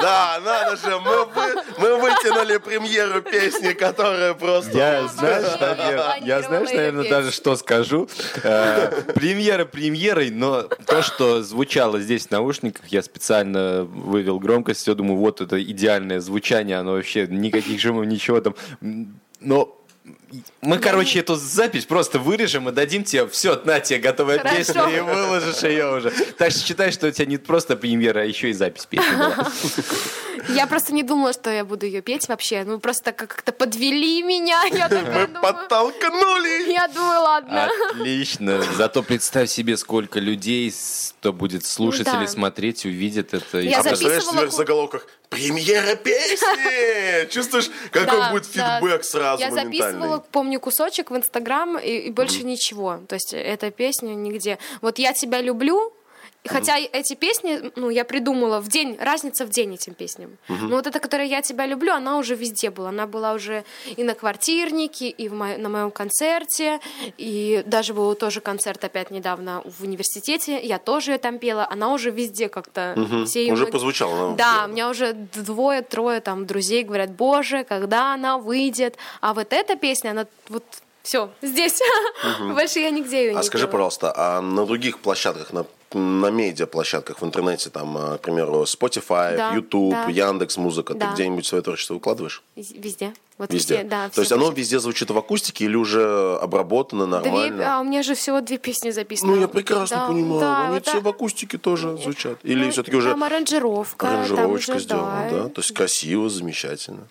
[0.00, 4.76] Да, надо же, мы, вы- мы вытянули премьеру песни, которая просто...
[4.76, 8.08] Я, знаешь, Я наверное, я, знаешь, наверное, даже что скажу.
[8.42, 14.94] Э, Премьера премьерой, но то, что звучало здесь в наушниках, я специально вывел громкость, все
[14.94, 18.54] думаю, вот это идеальное звучание, оно вообще никаких шумов, ничего там.
[19.40, 19.76] Но
[20.62, 24.56] Мы, короче, эту запись просто вырежем и дадим тебе, все, на тебе готовая Хорошо.
[24.56, 26.10] песня, и выложишь ее уже.
[26.36, 29.50] Так что считай, что у тебя не просто премьера, а еще и запись песни была.
[30.48, 32.64] Я просто не думала, что я буду ее петь вообще.
[32.64, 34.62] Ну, просто как-то подвели меня.
[34.72, 35.42] Я Мы думаю...
[35.42, 36.72] подтолкнули!
[36.72, 37.70] Я думаю, ладно.
[37.90, 38.62] Отлично.
[38.76, 40.72] Зато представь себе, сколько людей,
[41.20, 42.18] кто будет слушать Ну да.
[42.20, 43.58] или смотреть, увидит это.
[43.60, 48.80] Я А представляешь, записывала теперь в заголовках «Премьера песни!» Чувствуешь, какой Да, будет да.
[48.80, 49.78] фидбэк сразу Я моментальный?
[49.78, 53.00] записывала, помню, кусочек в Инстаграм и, и больше ничего.
[53.08, 54.58] То есть эта песня нигде.
[54.80, 55.92] Вот я тебя люблю.
[56.48, 60.38] Хотя эти песни, ну, я придумала в день, разница в день этим песням.
[60.48, 62.88] Но вот эта, которая «Я тебя люблю», она уже везде была.
[62.88, 63.62] Она была уже
[63.96, 66.80] и на квартирнике, и в мо- на моем концерте,
[67.18, 71.66] и даже был тоже концерт опять недавно в университете, я тоже ее там пела.
[71.70, 72.94] Она уже везде как-то...
[73.26, 74.28] все её Уже мы- прозвучало.
[74.28, 78.96] она Да, у меня уже двое-трое там друзей говорят, боже, когда она выйдет.
[79.20, 80.64] А вот эта песня, она вот
[81.02, 81.80] все здесь.
[82.40, 83.72] Больше я нигде ее не А скажи, пела.
[83.72, 89.36] пожалуйста, а на других площадках, на, на медиа-площадках в интернете, там, а, к примеру, Spotify,
[89.36, 90.04] Да, YouTube, да.
[90.08, 91.12] Яндекс Музыка, ты Да.
[91.14, 92.42] где-нибудь свое творчество выкладываешь?
[92.56, 93.12] Везде.
[93.38, 93.74] Вот Везде.
[93.78, 94.08] везде, да.
[94.10, 97.76] То есть оно везде звучит в акустике или уже обработано Две- нормально?
[97.76, 99.34] а у меня же всего две песни записаны.
[99.34, 100.40] Ну, я прекрасно Да, понимаю.
[100.40, 101.02] да, Они вот все так.
[101.04, 102.38] в акустике тоже звучат.
[102.42, 104.06] Или Ну, все-таки уже Там аранжировка.
[104.06, 105.42] там аранжировочка уже, сделана, да.
[105.44, 105.48] да?
[105.48, 107.06] То есть красиво, замечательно.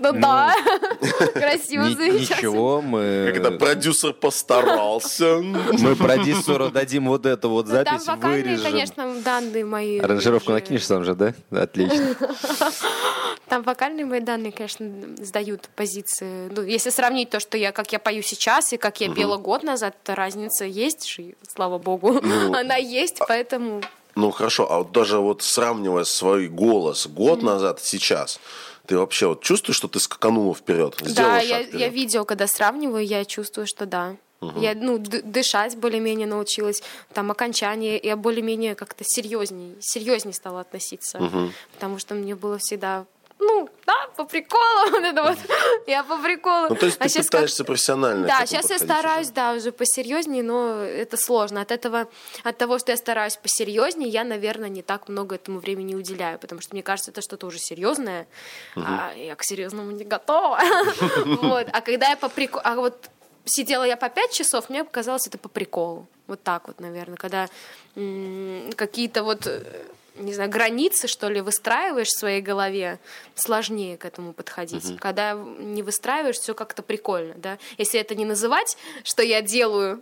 [0.00, 0.54] Ну да,
[1.34, 2.36] красиво, замечательно.
[2.36, 3.30] Ничего, мы...
[3.34, 5.38] Когда продюсер постарался.
[5.38, 8.64] Мы продюсеру дадим вот эту вот Ну, Там запись, вокальные, вырежем.
[8.64, 9.98] конечно, данные мои.
[9.98, 11.34] Аранжировку накинешь сам же, да?
[11.50, 12.16] Отлично.
[13.48, 16.50] Там вокальные мои данные, конечно, сдают позиции.
[16.54, 19.64] Ну, если сравнить то, что я, как я пою сейчас и как я пела год
[19.64, 21.20] назад, то разница есть,
[21.52, 22.20] слава богу.
[22.54, 23.82] Она есть, поэтому
[24.14, 28.40] Ну хорошо, а вот даже вот сравнивая свой голос год назад и сейчас,
[28.90, 30.96] ты вообще вот чувствуешь, что ты скаканула вперед?
[31.00, 31.80] Да, шаг я, вперед?
[31.80, 34.16] я видео, когда сравниваю, я чувствую, что да.
[34.56, 41.20] Я, ну, дышать более-менее научилась, там, окончание, я более-менее как-то серьезней, серьезней стала относиться,
[41.74, 43.04] потому что мне было всегда,
[43.40, 45.38] ну, да, по приколу, вот это вот,
[45.86, 46.68] я по приколу.
[46.68, 49.34] Ну то есть А ты пытаешься профессионально к Да, сейчас я стараюсь, уже.
[49.34, 51.60] да, уже посерьезнее, но это сложно.
[51.60, 52.08] От этого,
[52.44, 56.60] от того, что я стараюсь посерьезнее, я, наверное, не так много этому времени уделяю, потому
[56.60, 58.26] что мне кажется, это что-то уже серьезное,
[58.76, 60.60] а я к серьезному не готова.
[61.40, 61.66] Вот.
[61.72, 63.10] А когда я по приколу, а вот
[63.44, 66.06] сидела я по пять часов, мне показалось это по приколу.
[66.26, 67.48] Вот так вот, наверное, когда
[68.76, 69.62] какие-то вот э,
[70.20, 72.98] не знаю, границы, что ли, выстраиваешь в своей голове,
[73.34, 74.98] сложнее к этому подходить.
[74.98, 77.58] Когда не выстраиваешь, все как-то прикольно, да.
[77.78, 80.00] Если это не называть, что я делаю,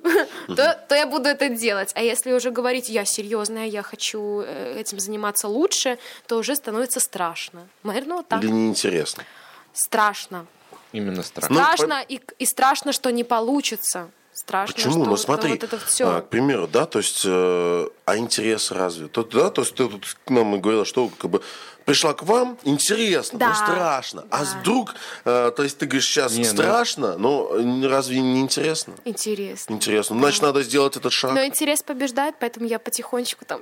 [0.48, 1.92] то, то я буду это делать.
[1.94, 7.00] А если уже говорить, я серьезная, я хочу э, этим заниматься лучше, то уже становится
[7.00, 7.68] страшно.
[7.82, 8.42] Наверное, вот так.
[8.42, 9.24] Или неинтересно?
[9.72, 10.46] Страшно.
[10.92, 11.54] Именно страшно.
[11.54, 14.10] Ну, Страшно, и, и страшно, что не получится.
[14.38, 14.92] Страшно, Почему?
[14.92, 16.04] что Ну вот- смотри, вот это все.
[16.08, 19.08] а, к примеру, да, то есть, э, а интерес разве?
[19.08, 21.42] То, да, то есть ты тут к нам и говорила, что как бы
[21.84, 23.48] пришла к вам, интересно, Да.
[23.48, 24.24] но страшно.
[24.30, 24.50] А Да.
[24.60, 24.94] вдруг,
[25.24, 28.94] э, то есть ты говоришь сейчас Не, ну- страшно, но э, разве не интересно?
[29.04, 29.72] Интересно.
[29.74, 30.14] Интересно.
[30.14, 31.32] Ну, значит, надо сделать этот шаг.
[31.32, 33.60] Но интерес побеждает, поэтому я потихонечку там...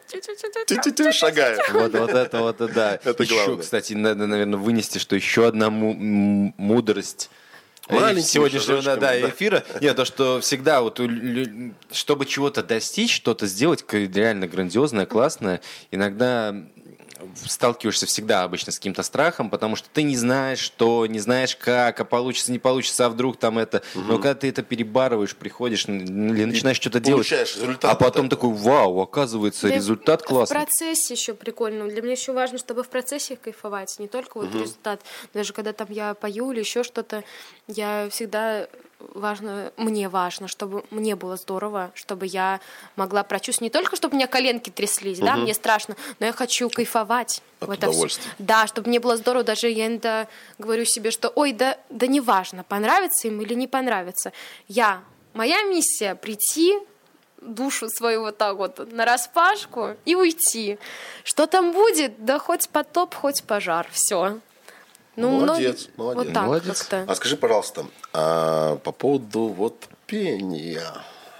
[1.12, 1.58] Шагаю.
[1.72, 2.98] Вот, вот это вот, да.
[3.02, 3.62] Это еще, главное.
[3.62, 7.30] кстати, надо, наверное, вынести, что еще одна мудрость
[7.88, 9.64] Маленькими сегодняшнего да, да, эфира.
[9.80, 11.00] Нет, то, что всегда, вот,
[11.92, 15.60] чтобы чего-то достичь, что-то сделать реально грандиозное, классное,
[15.90, 16.54] иногда
[17.44, 22.00] сталкиваешься всегда обычно с каким-то страхом, потому что ты не знаешь, что, не знаешь как,
[22.00, 23.82] а получится, не получится, а вдруг там это.
[23.94, 28.52] Но когда ты это перебарываешь, приходишь или начинаешь что-то делать, результат а потом от такой,
[28.52, 30.56] вау, оказывается, Да результат В классный.
[30.56, 31.88] процессе еще прикольно.
[31.88, 35.00] Для меня еще важно, чтобы в процессе кайфовать, не только вот результат.
[35.34, 37.24] Даже когда там я пою или еще что-то,
[37.66, 42.60] я всегда важно, мне важно, чтобы мне было здорово, чтобы я
[42.96, 46.68] могла прочувствовать не только, чтобы у меня коленки тряслись, да, мне страшно, но я хочу
[46.70, 47.90] кайфовать От в это всё.
[47.90, 48.30] удовольствия.
[48.38, 50.28] Да, чтобы мне было здорово, даже я иногда
[50.58, 54.32] говорю себе, что ой, да, да не важно, понравится им или не понравится.
[54.68, 55.02] Я,
[55.34, 56.78] моя миссия прийти
[57.40, 60.78] душу свою вот так вот на распашку и уйти.
[61.22, 62.24] Что там будет?
[62.24, 63.86] Да хоть потоп, хоть пожар.
[63.92, 64.38] Все.
[65.16, 66.34] Молодец, Вот молодец.
[66.34, 66.88] так Молодец.
[66.90, 70.82] А скажи, пожалуйста, а по поводу вот пения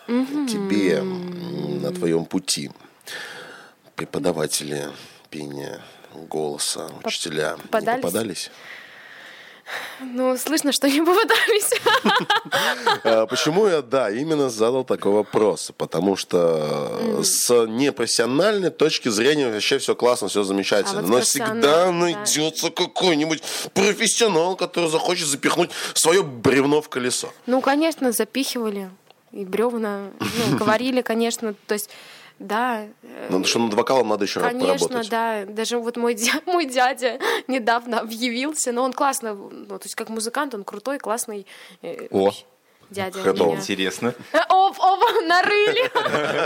[0.07, 2.71] тебе м, на твоем пути
[3.95, 4.89] преподаватели
[5.31, 5.81] пения
[6.15, 8.51] голоса, учителя не попадались?
[10.01, 11.71] Ну, слышно, что не попытались.
[13.05, 15.73] А, Почему я, да, именно задал такой вопрос?
[15.77, 21.01] Потому что с непрофессиональной точки зрения вообще все классно, все замечательно.
[21.01, 21.93] А Но всегда да.
[21.93, 23.43] найдется какой-нибудь
[23.75, 27.33] профессионал, который захочет запихнуть свое бревно в колесо.
[27.47, 28.91] Ну, конечно, запихивали.
[29.33, 30.11] И бревна.
[30.21, 31.55] Ну, говорили, конечно.
[31.67, 31.91] То есть,
[32.39, 32.87] да.
[33.03, 35.11] э, Ну, что над вокалом надо еще Конечно, поработать.
[35.11, 35.45] да.
[35.47, 37.19] Даже вот мой, дя- мой дядя
[37.49, 41.47] недавно объявился, но он классно, ну, то есть как музыкант, он крутой, классный.
[41.83, 42.31] э, О.
[42.89, 43.49] Дядя Хэдоун.
[43.49, 43.61] у меня.
[43.61, 44.15] Интересно.
[44.49, 45.91] Оп, оп, нарыли.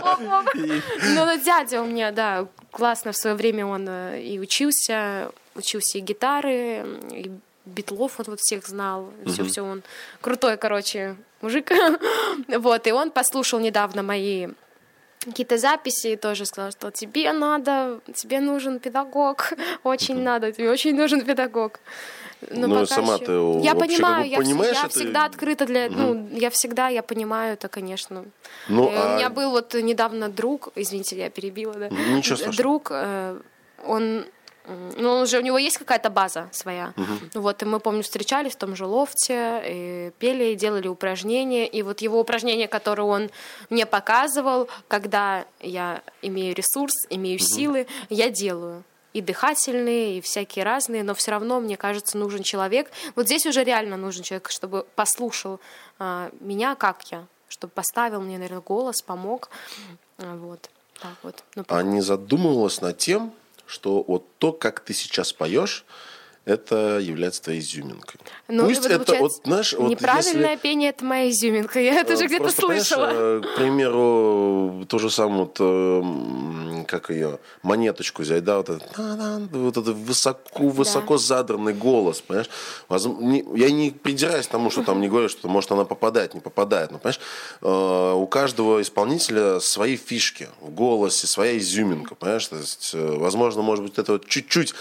[0.01, 0.55] Оп, оп.
[0.55, 5.99] Ну, ну, дядя у меня, да, классно в свое время он э, и учился, учился
[5.99, 7.31] и гитары, и
[7.67, 9.83] битлов он вот всех знал, все, все он
[10.23, 11.71] крутой, короче, мужик.
[12.49, 14.49] Вот, и он послушал недавно мои
[15.25, 19.53] какие-то записи тоже сказал, что тебе надо, тебе нужен педагог,
[19.85, 21.81] очень надо, тебе очень нужен педагог.
[22.51, 23.33] Но Ну, пока сама ещё- ты
[23.67, 24.89] Я вообще понимаю, как бы я, понимаешь я это?
[24.99, 28.25] всегда открыта для, ну, я всегда, я понимаю это, конечно.
[28.69, 31.89] Ну, Э, а- У меня был вот недавно друг, извините, я перебила, да.
[31.91, 32.57] Ничего страшного.
[32.57, 33.37] Друг, э,
[33.87, 34.25] он,
[34.97, 36.93] ну, он уже у него есть какая-то база своя.
[37.35, 42.01] Вот, и мы, помню, встречались в том же лофте, и пели, делали упражнения, и вот
[42.01, 43.31] его упражнения, которые он
[43.71, 51.03] мне показывал, когда я имею ресурс, имею силы, я делаю и дыхательные, и всякие разные,
[51.03, 52.91] но все равно, мне кажется, нужен человек.
[53.17, 55.59] Вот здесь уже реально нужен человек, чтобы послушал
[55.99, 59.51] а, меня, как я, чтобы поставил мне, наверное, голос, помог.
[60.19, 60.71] А, Вот.
[61.01, 61.43] Так вот.
[61.57, 63.33] Ну, А не задумывалась над тем,
[63.71, 65.85] что вот то, как ты сейчас поешь,
[66.47, 68.21] это является твоей изюминкой.
[68.49, 70.63] ну, Пусть это, вот, знаешь, вот неправильное если...
[70.63, 71.79] пение это моя изюминка.
[71.81, 73.11] Я это уже Э, где-то слышала.
[73.13, 78.85] э, К примеру, то же самое, вот, э, как ее, монеточку взять, да, вот, это,
[78.95, 82.49] та-дан, вот это высоко, высоко задранный голос, понимаешь?
[82.89, 86.91] Я не придираюсь к тому, что там не говорю, что может она попадает, не попадает,
[86.91, 87.21] но, понимаешь,
[88.17, 92.47] у каждого исполнителя свои фишки в голосе, своя изюминка, понимаешь?
[92.49, 94.75] То есть, возможно, может быть, это вот чуть-чуть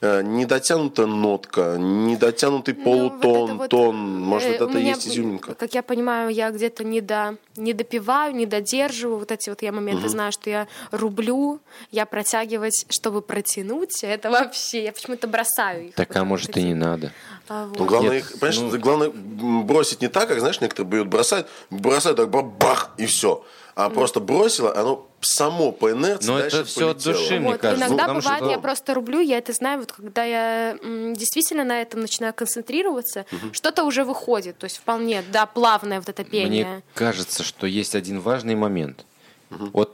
[0.00, 4.78] э, недотянутая нотка, недотянутый Ну, полутон, вот это вот, тон, может, э, вот у это
[4.78, 5.54] меня, есть изюминка.
[5.54, 9.18] Как я понимаю, я где-то не, до, не допиваю, не додерживаю.
[9.18, 11.60] Вот эти вот я моменты знаю, что я рублю,
[11.90, 14.02] я протягивать, чтобы протянуть.
[14.02, 15.94] Это вообще, я почему-то бросаю их.
[15.94, 16.60] Так, а может эти.
[16.60, 17.12] и не надо.
[17.48, 17.78] А, вот.
[17.78, 21.48] Ну, главное, Нет, их, понимаешь, ну- главное бросить не так, как, знаешь, некоторые бьют, бросают,
[21.70, 23.44] бросают так бах, и все.
[23.86, 27.14] А просто бросило, оно само по инерции Но дальше это от полетело.
[27.14, 27.86] души, мне Вот, кажется.
[27.86, 31.64] иногда Ну, бывает, что- я просто рублю, я это знаю, вот когда я м, действительно
[31.64, 36.64] на этом начинаю концентрироваться, что-то уже выходит, то есть вполне, да, плавное вот это пение.
[36.66, 39.04] Мне кажется, что есть один важный момент.
[39.50, 39.92] Вот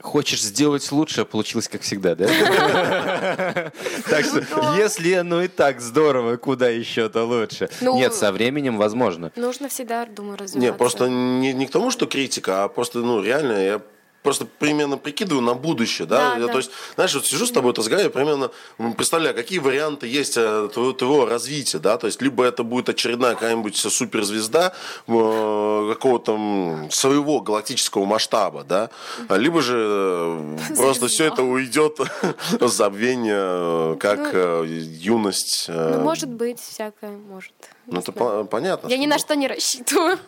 [0.00, 2.26] хочешь сделать лучше, а получилось как всегда, да?
[4.08, 4.40] Так что,
[4.76, 7.68] если оно и так здорово, куда еще-то лучше?
[7.80, 9.32] Ну, Нет, со временем возможно.
[9.36, 10.58] Нужно всегда, думаю, развиваться.
[10.58, 13.80] Не, просто не, не к тому, что критика, а просто, ну, реально, я
[14.22, 16.34] просто примерно прикидываю на будущее, да?
[16.34, 16.52] Да, Я, да.
[16.52, 18.50] То есть, знаешь, вот сижу с тобой, разговариваю, примерно
[18.96, 21.96] представляю, какие варианты есть э, твоего, твоего развития, да?
[21.96, 24.74] То есть, либо это будет очередная какая-нибудь суперзвезда
[25.06, 28.90] э, какого-то своего галактического масштаба, да?
[29.28, 31.98] А Либо же э, просто все это уйдет
[32.60, 35.66] в забвение, э, как э, юность.
[35.68, 37.52] э, Ну, может быть, всякое, может.
[37.86, 38.88] ну, это по- понятно.
[38.88, 40.18] Я ни на что не рассчитываю.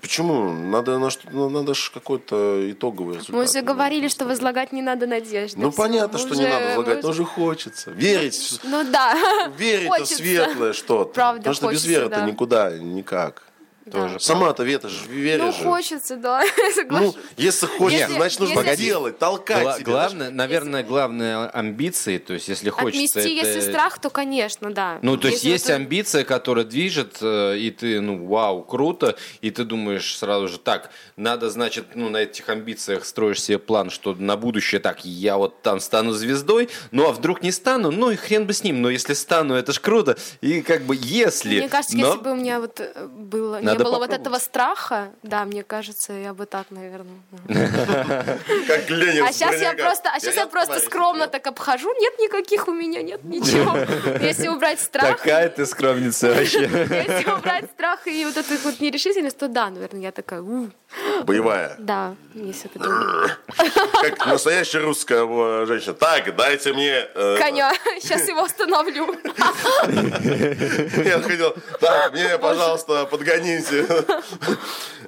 [0.00, 0.52] Почему?
[0.52, 3.34] Надо на что, ну, надо же какой-то итоговый результат.
[3.36, 5.60] Мы уже говорили, что возлагать не надо надежды.
[5.60, 7.90] Ну понятно, мы что не уже- надо мы возлагать, но уже- уже хочется.
[7.90, 9.14] Верить, в- Ну да.
[9.58, 11.12] верить в светлое что-то.
[11.12, 12.26] Правда, Потому что без хочется, веры-то да.
[12.26, 13.42] никуда, никак.
[13.86, 14.18] Да.
[14.18, 15.58] Сама-то Вета же веришь Ну, же.
[15.64, 16.42] хочется, да,
[16.88, 19.84] Ну, если хочется, Если- значит нужно если- делать, толкать Гла- себя.
[19.84, 23.18] главное, наверное, главное амбиции, то есть если хочется...
[23.20, 24.98] Отмести, это- если страх, то, конечно, да.
[25.02, 29.16] Ну, то есть Если есть это- амбиция, которая движет, э, и ты, ну, вау, круто,
[29.42, 33.90] и ты думаешь сразу же, так, надо, значит, ну, на этих амбициях строишь себе план,
[33.90, 38.10] что на будущее, так, я вот там стану звездой, ну, а вдруг не стану, ну,
[38.10, 41.58] и хрен бы с ним, но если стану, это ж круто, и как бы если...
[41.58, 44.20] Мне кажется, но- если бы у меня вот э, было, не Надо было вот попробовать.
[44.20, 47.18] этого страха, да, мне кажется, я бы так, наверное.
[48.66, 51.92] Как Ленин А сейчас я просто, а сейчас я просто скромно так обхожу.
[52.00, 53.76] Нет никаких у меня, нет ничего.
[54.24, 56.60] Если убрать страх, Такая ты скромница вообще.
[56.68, 60.42] если убрать страх и вот эту вот нерешительность, то да, наверное, я такая.
[61.24, 61.74] Боевая.
[61.78, 63.38] да, есть это.
[64.00, 65.94] Как настоящая русская женщина.
[65.94, 67.06] Так, дайте мне...
[67.14, 69.14] э, Коня, сейчас его остановлю.
[71.04, 73.06] Я хотел, так, мне, пожалуйста,
[73.64, 74.04] подгоните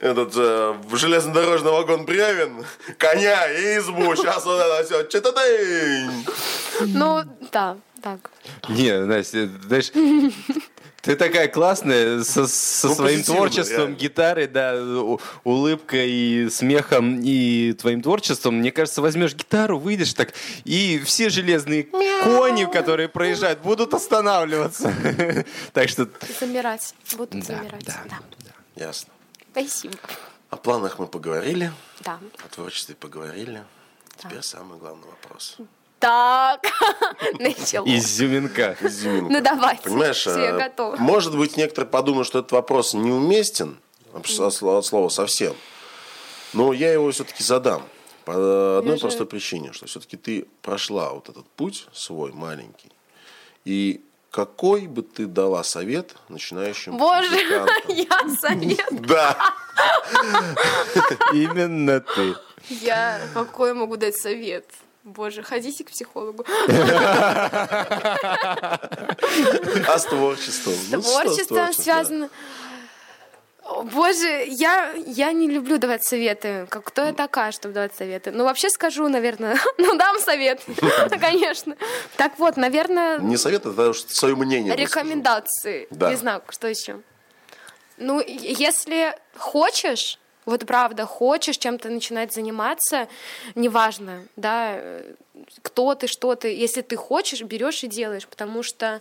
[0.00, 2.64] этот э, железнодорожный вагон Бревен,
[2.98, 4.14] коня и избу.
[4.16, 5.02] Сейчас вот это все.
[5.04, 6.26] Читатынь.
[6.86, 7.22] Ну,
[7.52, 8.30] да, так.
[8.68, 9.90] Не, Настя, знаешь,
[11.00, 13.94] ты такая классная со, со Ну, своим творчеством, реально.
[13.94, 14.76] гитарой, да,
[15.44, 18.56] улыбкой и смехом и твоим творчеством.
[18.56, 20.34] Мне кажется, возьмешь гитару, выйдешь так,
[20.64, 24.92] и все железные кони, которые проезжают, будут останавливаться.
[25.72, 26.08] Так что
[26.40, 26.94] Замирать.
[27.16, 27.84] Буду Да, замирать.
[27.84, 28.18] да, Да.
[28.76, 29.12] Ясно.
[29.52, 29.96] Спасибо.
[30.50, 32.20] О планах мы поговорили, Да.
[32.44, 33.64] о творчестве поговорили.
[34.16, 35.56] Теперь самый главный вопрос.
[35.98, 36.60] Так.
[37.40, 37.86] Начало.
[37.86, 38.76] изюминка.
[38.80, 39.32] Изюминка.
[39.32, 39.82] Ну давайте.
[39.84, 40.96] Понимаешь, Все, э, готова.
[40.96, 43.78] может быть, некоторые подумают, что этот вопрос неуместен
[44.12, 45.54] от слова- совсем.
[46.52, 47.82] Но я его все-таки задам.
[48.24, 52.90] По одной Я же- простой причине, что все-таки ты прошла вот этот путь свой маленький.
[53.64, 54.04] И
[54.36, 57.74] какой бы ты дала совет начинающим Боже, музыкантам?
[57.88, 59.08] я совет.
[59.08, 59.34] Да.
[61.32, 62.34] Именно ты.
[62.68, 64.66] Я какой могу дать совет?
[65.04, 66.44] Боже, ходите к психологу.
[66.68, 66.68] А
[69.98, 70.74] с творчеством?
[70.90, 71.72] Ну, с творчеством?
[71.72, 72.28] связано.
[73.68, 76.66] О, Боже, я, я не люблю давать советы.
[76.70, 78.30] Как, кто я такая, чтобы давать советы?
[78.30, 79.58] Ну, вообще скажу, наверное.
[79.78, 80.60] Ну, дам совет,
[81.20, 81.76] конечно.
[82.16, 84.74] Так вот, наверное, Не совет, это свое мнение.
[84.76, 85.86] рекомендации.
[85.90, 86.10] Да.
[86.10, 87.00] Не знаю, что еще.
[87.98, 93.08] Ну, если хочешь, вот правда, хочешь чем-то начинать заниматься,
[93.54, 95.14] неважно, да, э,
[95.62, 99.00] кто ты, что ты, если ты хочешь, берешь и делаешь, потому что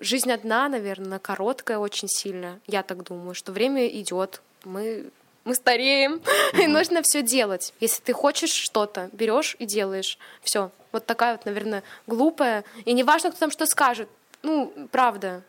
[0.00, 2.60] жизнь одна, наверное, она короткая очень сильно.
[2.66, 5.10] Я так думаю, что время идет, мы
[5.46, 6.20] мы стареем,
[6.60, 7.72] и нужно все делать.
[7.80, 10.18] Если ты хочешь что-то, берешь и делаешь.
[10.42, 10.70] Все.
[10.92, 12.64] Вот такая вот, наверное, глупая.
[12.84, 14.08] И не важно, кто там что скажет.
[14.42, 15.42] Ну, правда.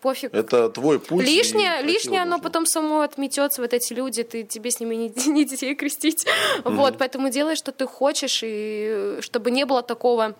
[0.00, 0.34] Пофиг.
[0.34, 1.24] Это твой путь.
[1.24, 2.44] Лишнее, лишнее, оно нужно.
[2.44, 6.26] потом само отметется, вот эти люди, ты тебе с ними не, не детей крестить.
[6.64, 10.34] Вот, поэтому делай, что ты хочешь, и э, чтобы не было такого,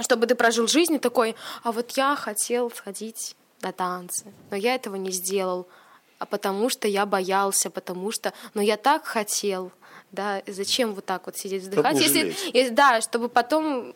[0.00, 4.74] чтобы ты прожил жизнь и такой, а вот я хотел сходить на танцы, но я
[4.74, 5.66] этого не сделал,
[6.18, 9.72] а потому что я боялся, потому что, но я так хотел,
[10.10, 13.94] да, зачем вот так вот сидеть вздыхать, если, если- да, чтобы потом,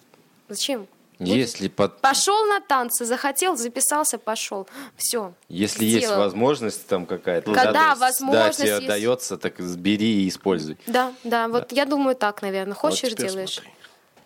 [0.48, 0.86] зачем?
[1.18, 4.68] Если под Пошел на танцы, захотел, записался, пошел,
[4.98, 5.32] все.
[5.48, 8.86] Если есть возможность там какая-то, Когда да, возможность да, тебе есть.
[8.86, 10.77] дается, так бери и используй.
[10.86, 12.74] Да, да, вот я думаю так, наверное.
[12.74, 13.55] Вот Хочешь, теперь делаешь.
[13.55, 13.73] смотри.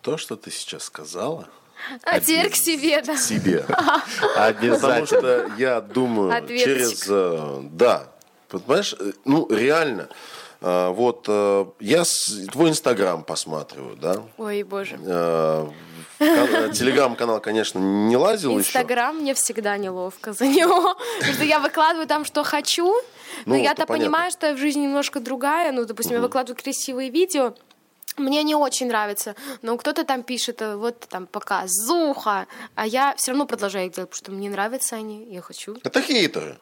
[0.01, 1.47] То, что ты сейчас сказала,
[2.03, 3.17] А теперь к себе, да.
[3.17, 3.65] себе.
[3.67, 5.05] Потому Обязательно.
[5.07, 6.65] что я думаю, Ответочек.
[6.65, 7.05] через...
[7.09, 8.07] э, Да.
[8.49, 10.09] Понимаешь, э, ну, реально.
[10.61, 11.27] э, Вот
[11.79, 12.03] я
[12.51, 14.21] твой инстаграм посматриваю, да?
[14.37, 14.97] Ой, боже.
[16.19, 18.67] Кан- Телеграм-канал, конечно, не лазил еще.
[18.69, 20.95] Инстаграм мне всегда неловко за него.
[21.17, 22.93] Потому что я выкладываю там, что хочу,
[23.45, 25.71] но Ну, я-то понимаю, что я в жизни немножко другая.
[25.71, 27.55] Ну, допустим, я выкладываю красивые видео,
[28.17, 33.31] мне не очень нравится, но кто-то там пишет, э, вот там показуха, а я все
[33.31, 35.77] равно продолжаю их делать, потому что мне нравятся они, я хочу.
[35.83, 36.57] Это хейтеры.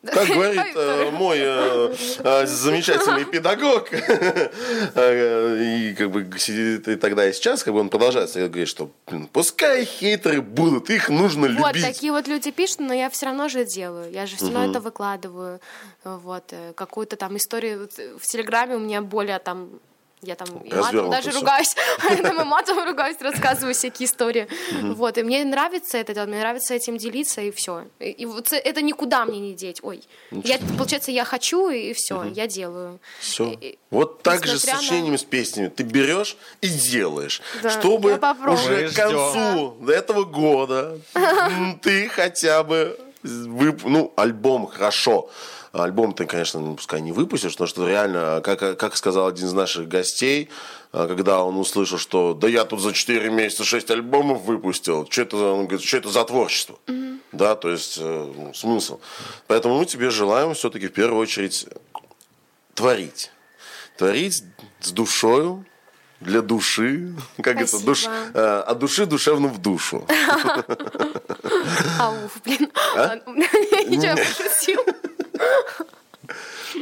[0.12, 7.28] Как говорит э, мой э, э, замечательный педагог, э, и как бы сидит и тогда
[7.28, 11.74] и сейчас, как бы он продолжает говорит, что блин, пускай хейтеры будут, их нужно Вот,
[11.74, 11.84] любить.
[11.84, 14.10] такие вот люди пишут, но я все равно же делаю.
[14.10, 15.60] Я же все равно это выкладываю.
[16.04, 17.80] Вот, э, какую-то там историю.
[17.80, 19.80] Вот, В Телеграме у меня более там
[20.22, 21.74] я там и матом даже ругаюсь,
[22.10, 24.48] я там и матом ругаюсь, рассказываю всякие истории.
[24.82, 27.84] Вот, и мне нравится это делать, мне нравится этим делиться, и все.
[27.98, 29.80] И, вот это никуда мне не деть.
[29.82, 33.00] Ой, я, получается, я хочу, и все, я делаю.
[33.18, 33.58] Все.
[33.90, 35.68] Вот так же с сочинениями, с песнями.
[35.68, 37.40] Ты берешь и делаешь.
[37.68, 40.98] Чтобы уже к концу этого года
[41.82, 45.30] ты хотя бы ну, альбом хорошо.
[45.72, 49.52] Альбом ты, конечно, ну, пускай не выпустишь, потому что реально, как, как сказал один из
[49.52, 50.50] наших гостей,
[50.92, 55.22] а, когда он услышал, что да я тут за 4 месяца 6 альбомов выпустил, что
[55.22, 56.76] это, он говорит, что это за творчество?
[57.30, 58.98] Да, то есть э, ну, смысл.
[59.46, 61.68] Поэтому мы тебе желаем все-таки в первую очередь
[62.74, 63.30] творить.
[63.96, 64.42] Творить
[64.80, 65.64] с душою,
[66.20, 67.86] для души, как это, Спасибо.
[67.86, 70.06] душ, э, от души душевно в душу.
[71.98, 72.70] Ауф, блин.
[72.94, 73.16] А?
[73.86, 74.80] Ничего, я пошутил.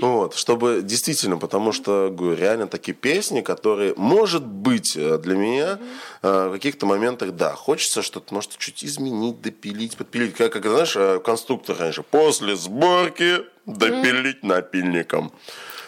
[0.00, 5.78] Вот, чтобы действительно, потому что, говорю, реально такие песни, которые, может быть, э, для меня
[6.22, 10.34] э, в каких-то моментах, да, хочется что-то, может, чуть изменить, допилить, подпилить.
[10.34, 15.32] Как, как знаешь, э, конструктор раньше, после сборки допилить напильником.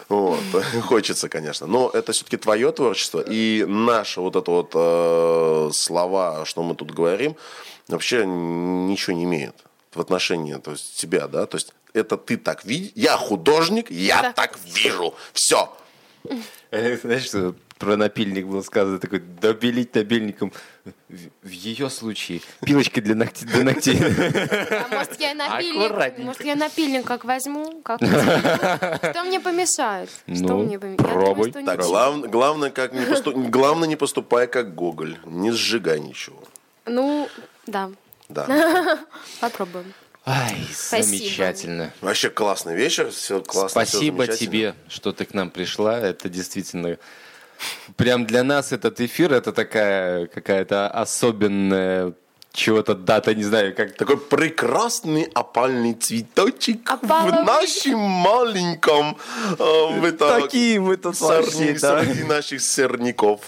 [0.09, 0.41] Вот.
[0.83, 1.67] Хочется, конечно.
[1.67, 3.23] Но это все-таки твое творчество.
[3.25, 7.35] И наши вот это вот э, слова, что мы тут говорим,
[7.87, 9.55] вообще ничего не имеют
[9.93, 11.45] в отношении то есть, тебя, да?
[11.45, 12.91] То есть это ты так видишь.
[12.95, 14.31] Я художник, я Да.
[14.33, 15.13] так вижу.
[15.33, 15.75] Все.
[16.71, 20.53] Э, Знаешь, что про напильник было сказано, такой, добелить напильником.
[21.09, 23.97] В, в ее случае пилочкой для, ногтей, для ногтей.
[23.99, 27.81] А может, я напильник, может, я напильник как возьму?
[27.83, 30.09] Как что мне помешает?
[30.27, 31.01] Что Ну, мне помешает?
[31.01, 31.49] Думаю, пробуй.
[31.49, 35.17] что Так, глав- главное, как не посту- главное, не поступай как Гоголь.
[35.25, 36.43] Не сжигай ничего.
[36.85, 37.27] Ну,
[37.65, 37.89] да,
[38.29, 38.99] Да.
[39.39, 39.91] попробуем.
[40.25, 41.17] Ай, Спасибо.
[41.17, 41.93] замечательно.
[42.01, 43.09] Вообще классный вечер.
[43.11, 43.69] Все классно.
[43.69, 44.37] Спасибо замечательно.
[44.51, 45.99] тебе, что ты к нам пришла.
[45.99, 46.97] Это действительно...
[47.95, 52.13] Прям для нас этот эфир, это такая какая-то особенная
[52.53, 57.43] чего-то дата, не знаю, как Такой прекрасный опальный цветочек Опаловый.
[57.43, 59.17] в нашем маленьком
[59.57, 62.03] э, в это, Такие мы тут сорни- вообще, да.
[62.03, 63.41] среди наших сорняков.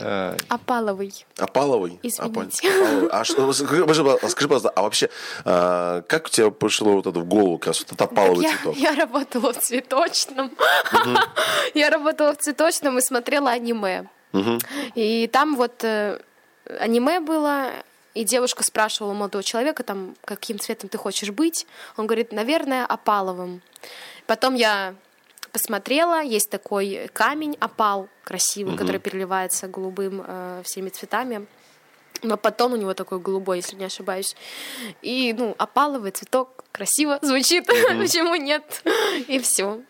[0.00, 1.26] А, Опаловый.
[1.38, 1.98] Опаловый?
[2.02, 2.68] Извините.
[2.68, 3.08] Опаль- Опаловый.
[3.10, 5.10] А что, скажи, пожалуйста, скажи, пожалуйста, а вообще,
[5.44, 8.50] а, как у тебя пришло вот это в голову, как раз вот этот опаловый я,
[8.56, 8.76] цветок?
[8.76, 10.50] я работала в цветочном.
[11.74, 14.06] Я работала в цветочном и смотрела аниме.
[14.94, 16.20] И там вот э,
[16.78, 17.70] аниме было,
[18.14, 21.66] и девушка спрашивала молодого человека, там, каким цветом ты хочешь быть.
[21.96, 23.62] Он говорит, наверное, опаловым.
[24.26, 24.94] Потом я
[25.52, 31.46] посмотрела, есть такой камень, опал красивый, который переливается голубым э, всеми цветами.
[32.22, 34.36] Но потом у него такой голубой, если не ошибаюсь.
[35.00, 37.66] И, ну, опаловый цветок красиво звучит.
[37.98, 38.82] Почему нет?
[39.28, 39.80] И все.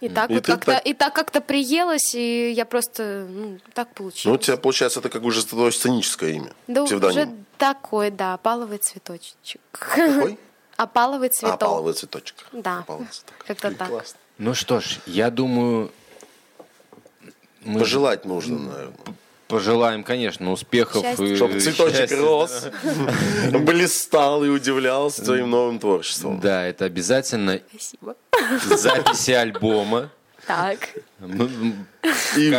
[0.00, 3.88] И так И вот как-то, так- и так как-то приелось, и я просто, ну, так
[3.88, 4.44] Ну, у получилось.
[4.46, 7.44] тебя, получается, это как уже твое сценическое имя, да, уже псевдоним.
[7.56, 9.60] такой, да, опаловый цветочек.
[9.72, 10.38] Какой?
[10.76, 11.54] Опаловый А, цветок.
[11.62, 12.36] опаловый цветочек.
[12.52, 12.78] Да.
[12.80, 13.34] Опаловый цветок.
[13.44, 13.88] Как-то так.
[13.88, 14.18] Классно.
[14.38, 15.90] Ну что ж, я думаю,
[17.62, 18.94] мы Пожелать нужно, наверное.
[19.48, 21.02] пожелаем, конечно, успехов.
[21.02, 21.24] Счастья.
[21.24, 22.16] и Чтобы цветочек счастья.
[22.18, 22.66] рос,
[23.52, 26.40] блистал и удивлялся твоим новым творчеством.
[26.40, 28.14] Да, это обязательно Спасибо.
[28.64, 30.10] записи альбома,
[30.46, 30.78] Так.
[32.36, 32.50] И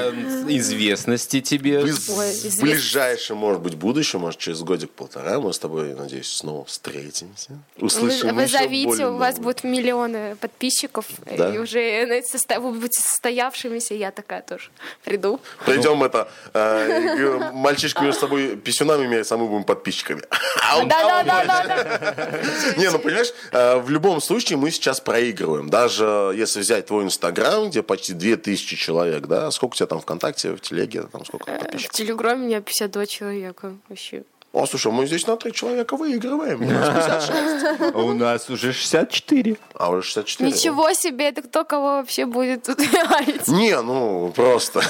[0.57, 1.79] известности тебе.
[1.79, 2.63] в Ой, в известно.
[2.63, 7.51] ближайшем, может быть, будущем, может, через годик-полтора мы с тобой, надеюсь, снова встретимся.
[7.77, 11.05] Услышим вы зовите, у вас будут миллионы подписчиков,
[11.37, 11.53] Да.
[11.53, 14.69] и уже э, вы будете состоявшимися, я такая тоже
[15.05, 15.39] приду.
[15.65, 20.21] Придем это, э, мальчишки между собой писюнами мерятся, а мы будем подписчиками.
[20.69, 22.41] А Да-да-да-да.
[22.77, 25.69] Не, ну понимаешь, э, в любом случае мы сейчас проигрываем.
[25.69, 30.55] Даже если взять твой Инстаграм, где почти 2000 человек, да, сколько у тебя там ВКонтакте,
[30.55, 31.95] в Телеге, там сколько В подписчиков?
[31.95, 34.23] Телеграме у меня 52 человека вообще.
[34.51, 36.63] О, слушай, мы здесь на три человека выигрываем.
[36.63, 36.87] У нас
[37.19, 37.95] 56.
[37.95, 39.57] У нас уже 64.
[39.75, 40.49] А уже 64.
[40.49, 43.47] Ничего себе, это кто кого вообще будет тут говорить?
[43.47, 44.81] Не, ну, просто.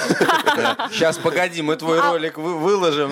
[0.92, 3.12] Сейчас, погоди, мы твой ролик вы- выложим.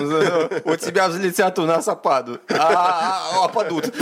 [0.64, 2.40] У тебя взлетят, у нас опадут.
[2.50, 3.92] А, а, Опадут.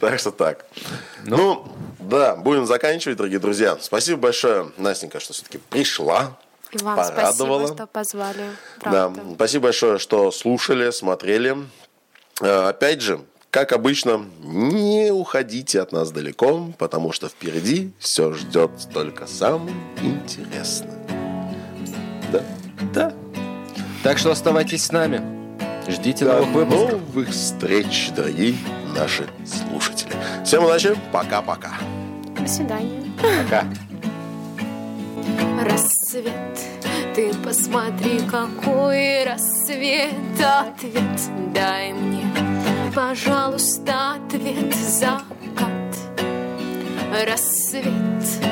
[0.00, 0.66] Так что так.
[1.24, 1.68] Ну,
[2.00, 3.76] да, будем заканчивать, дорогие друзья.
[3.80, 6.36] Спасибо большое, Настенька, что все-таки пришла.
[6.74, 7.58] И вам Порадовала.
[7.60, 8.44] спасибо, что позвали.
[8.84, 11.56] Да, спасибо большое, что слушали, смотрели.
[12.40, 13.20] Э, Опять же,
[13.50, 20.98] как обычно, не уходите от нас далеко, потому что впереди все ждет только самое интересное.
[22.32, 22.42] Да,
[22.92, 23.12] да.
[24.02, 25.22] Так что оставайтесь с нами.
[25.88, 26.92] Ждите До новых выпусков.
[27.14, 28.56] новых встреч, дорогие
[28.96, 30.12] наши слушатели.
[30.44, 31.74] Всем удачи, пока-пока.
[32.40, 33.02] До свидания.
[33.44, 33.64] Пока.
[35.62, 36.58] Рассвет,
[37.14, 40.12] ты посмотри, какой рассвет.
[40.40, 41.20] Ответ
[41.54, 42.24] дай мне,
[42.94, 45.96] пожалуйста, ответ Закат,
[47.26, 48.43] рассвет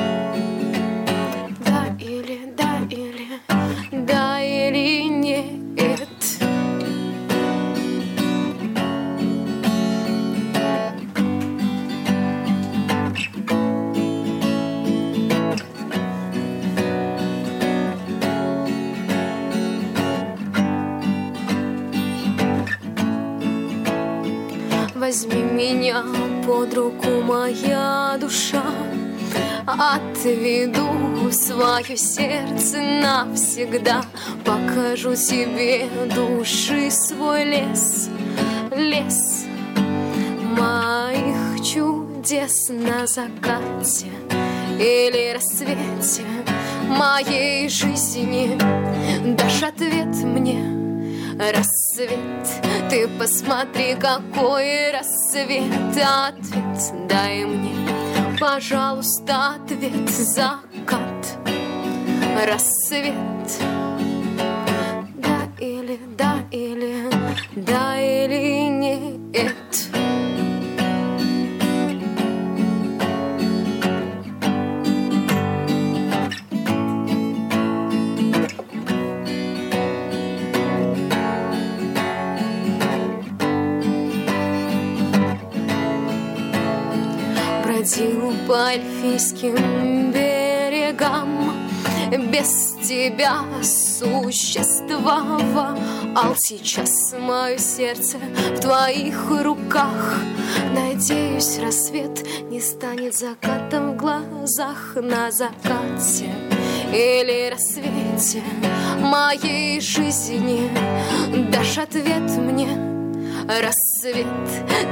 [30.23, 34.05] Отведу свое сердце навсегда.
[34.45, 38.07] Покажу тебе души свой лес
[38.73, 39.43] Лес
[40.57, 44.07] моих чудес на закате
[44.79, 46.23] Или рассвете
[46.87, 48.57] моей жизни.
[49.35, 50.63] Дашь ответ мне
[51.37, 52.47] Рассвет,
[52.89, 55.97] ты посмотри, какой рассвет.
[55.97, 57.72] Ответ дай мне,
[58.43, 61.37] пожалуйста, ответ Закат,
[62.45, 63.13] рассвет
[88.47, 91.53] по эльфийским берегам.
[92.31, 95.39] Без тебя существовал
[96.45, 98.17] Сейчас мое сердце
[98.55, 100.19] в твоих руках.
[100.73, 106.29] Надеюсь, рассвет не станет закатом в глазах На закате.
[106.91, 108.43] Или рассвете
[108.99, 110.69] моей жизни
[111.51, 112.92] Дашь ответ мне
[113.47, 114.25] Рассвет,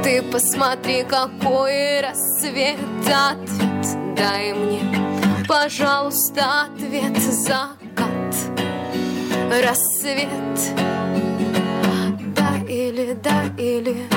[0.03, 2.78] ты посмотри, какой рассвет.
[3.07, 4.82] Ответ дай мне
[5.48, 8.36] Пожалуйста, ответ закат
[9.64, 10.76] Рассвет.
[12.36, 14.07] Да или да или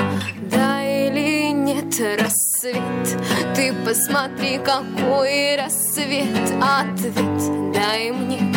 [0.51, 1.93] да или нет.
[2.19, 3.21] Рассвет.
[3.55, 6.51] Ты посмотри, какой рассвет.
[6.61, 8.53] Ответ дай мне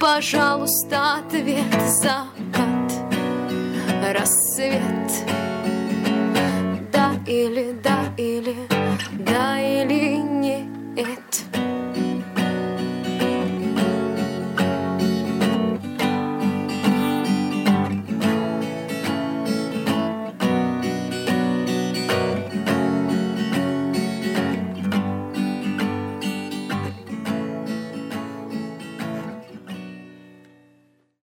[0.00, 2.77] Пожалуйста, ответ закат
[4.12, 4.82] рассвет.
[6.92, 8.56] Да или да или
[9.12, 11.47] да или нет.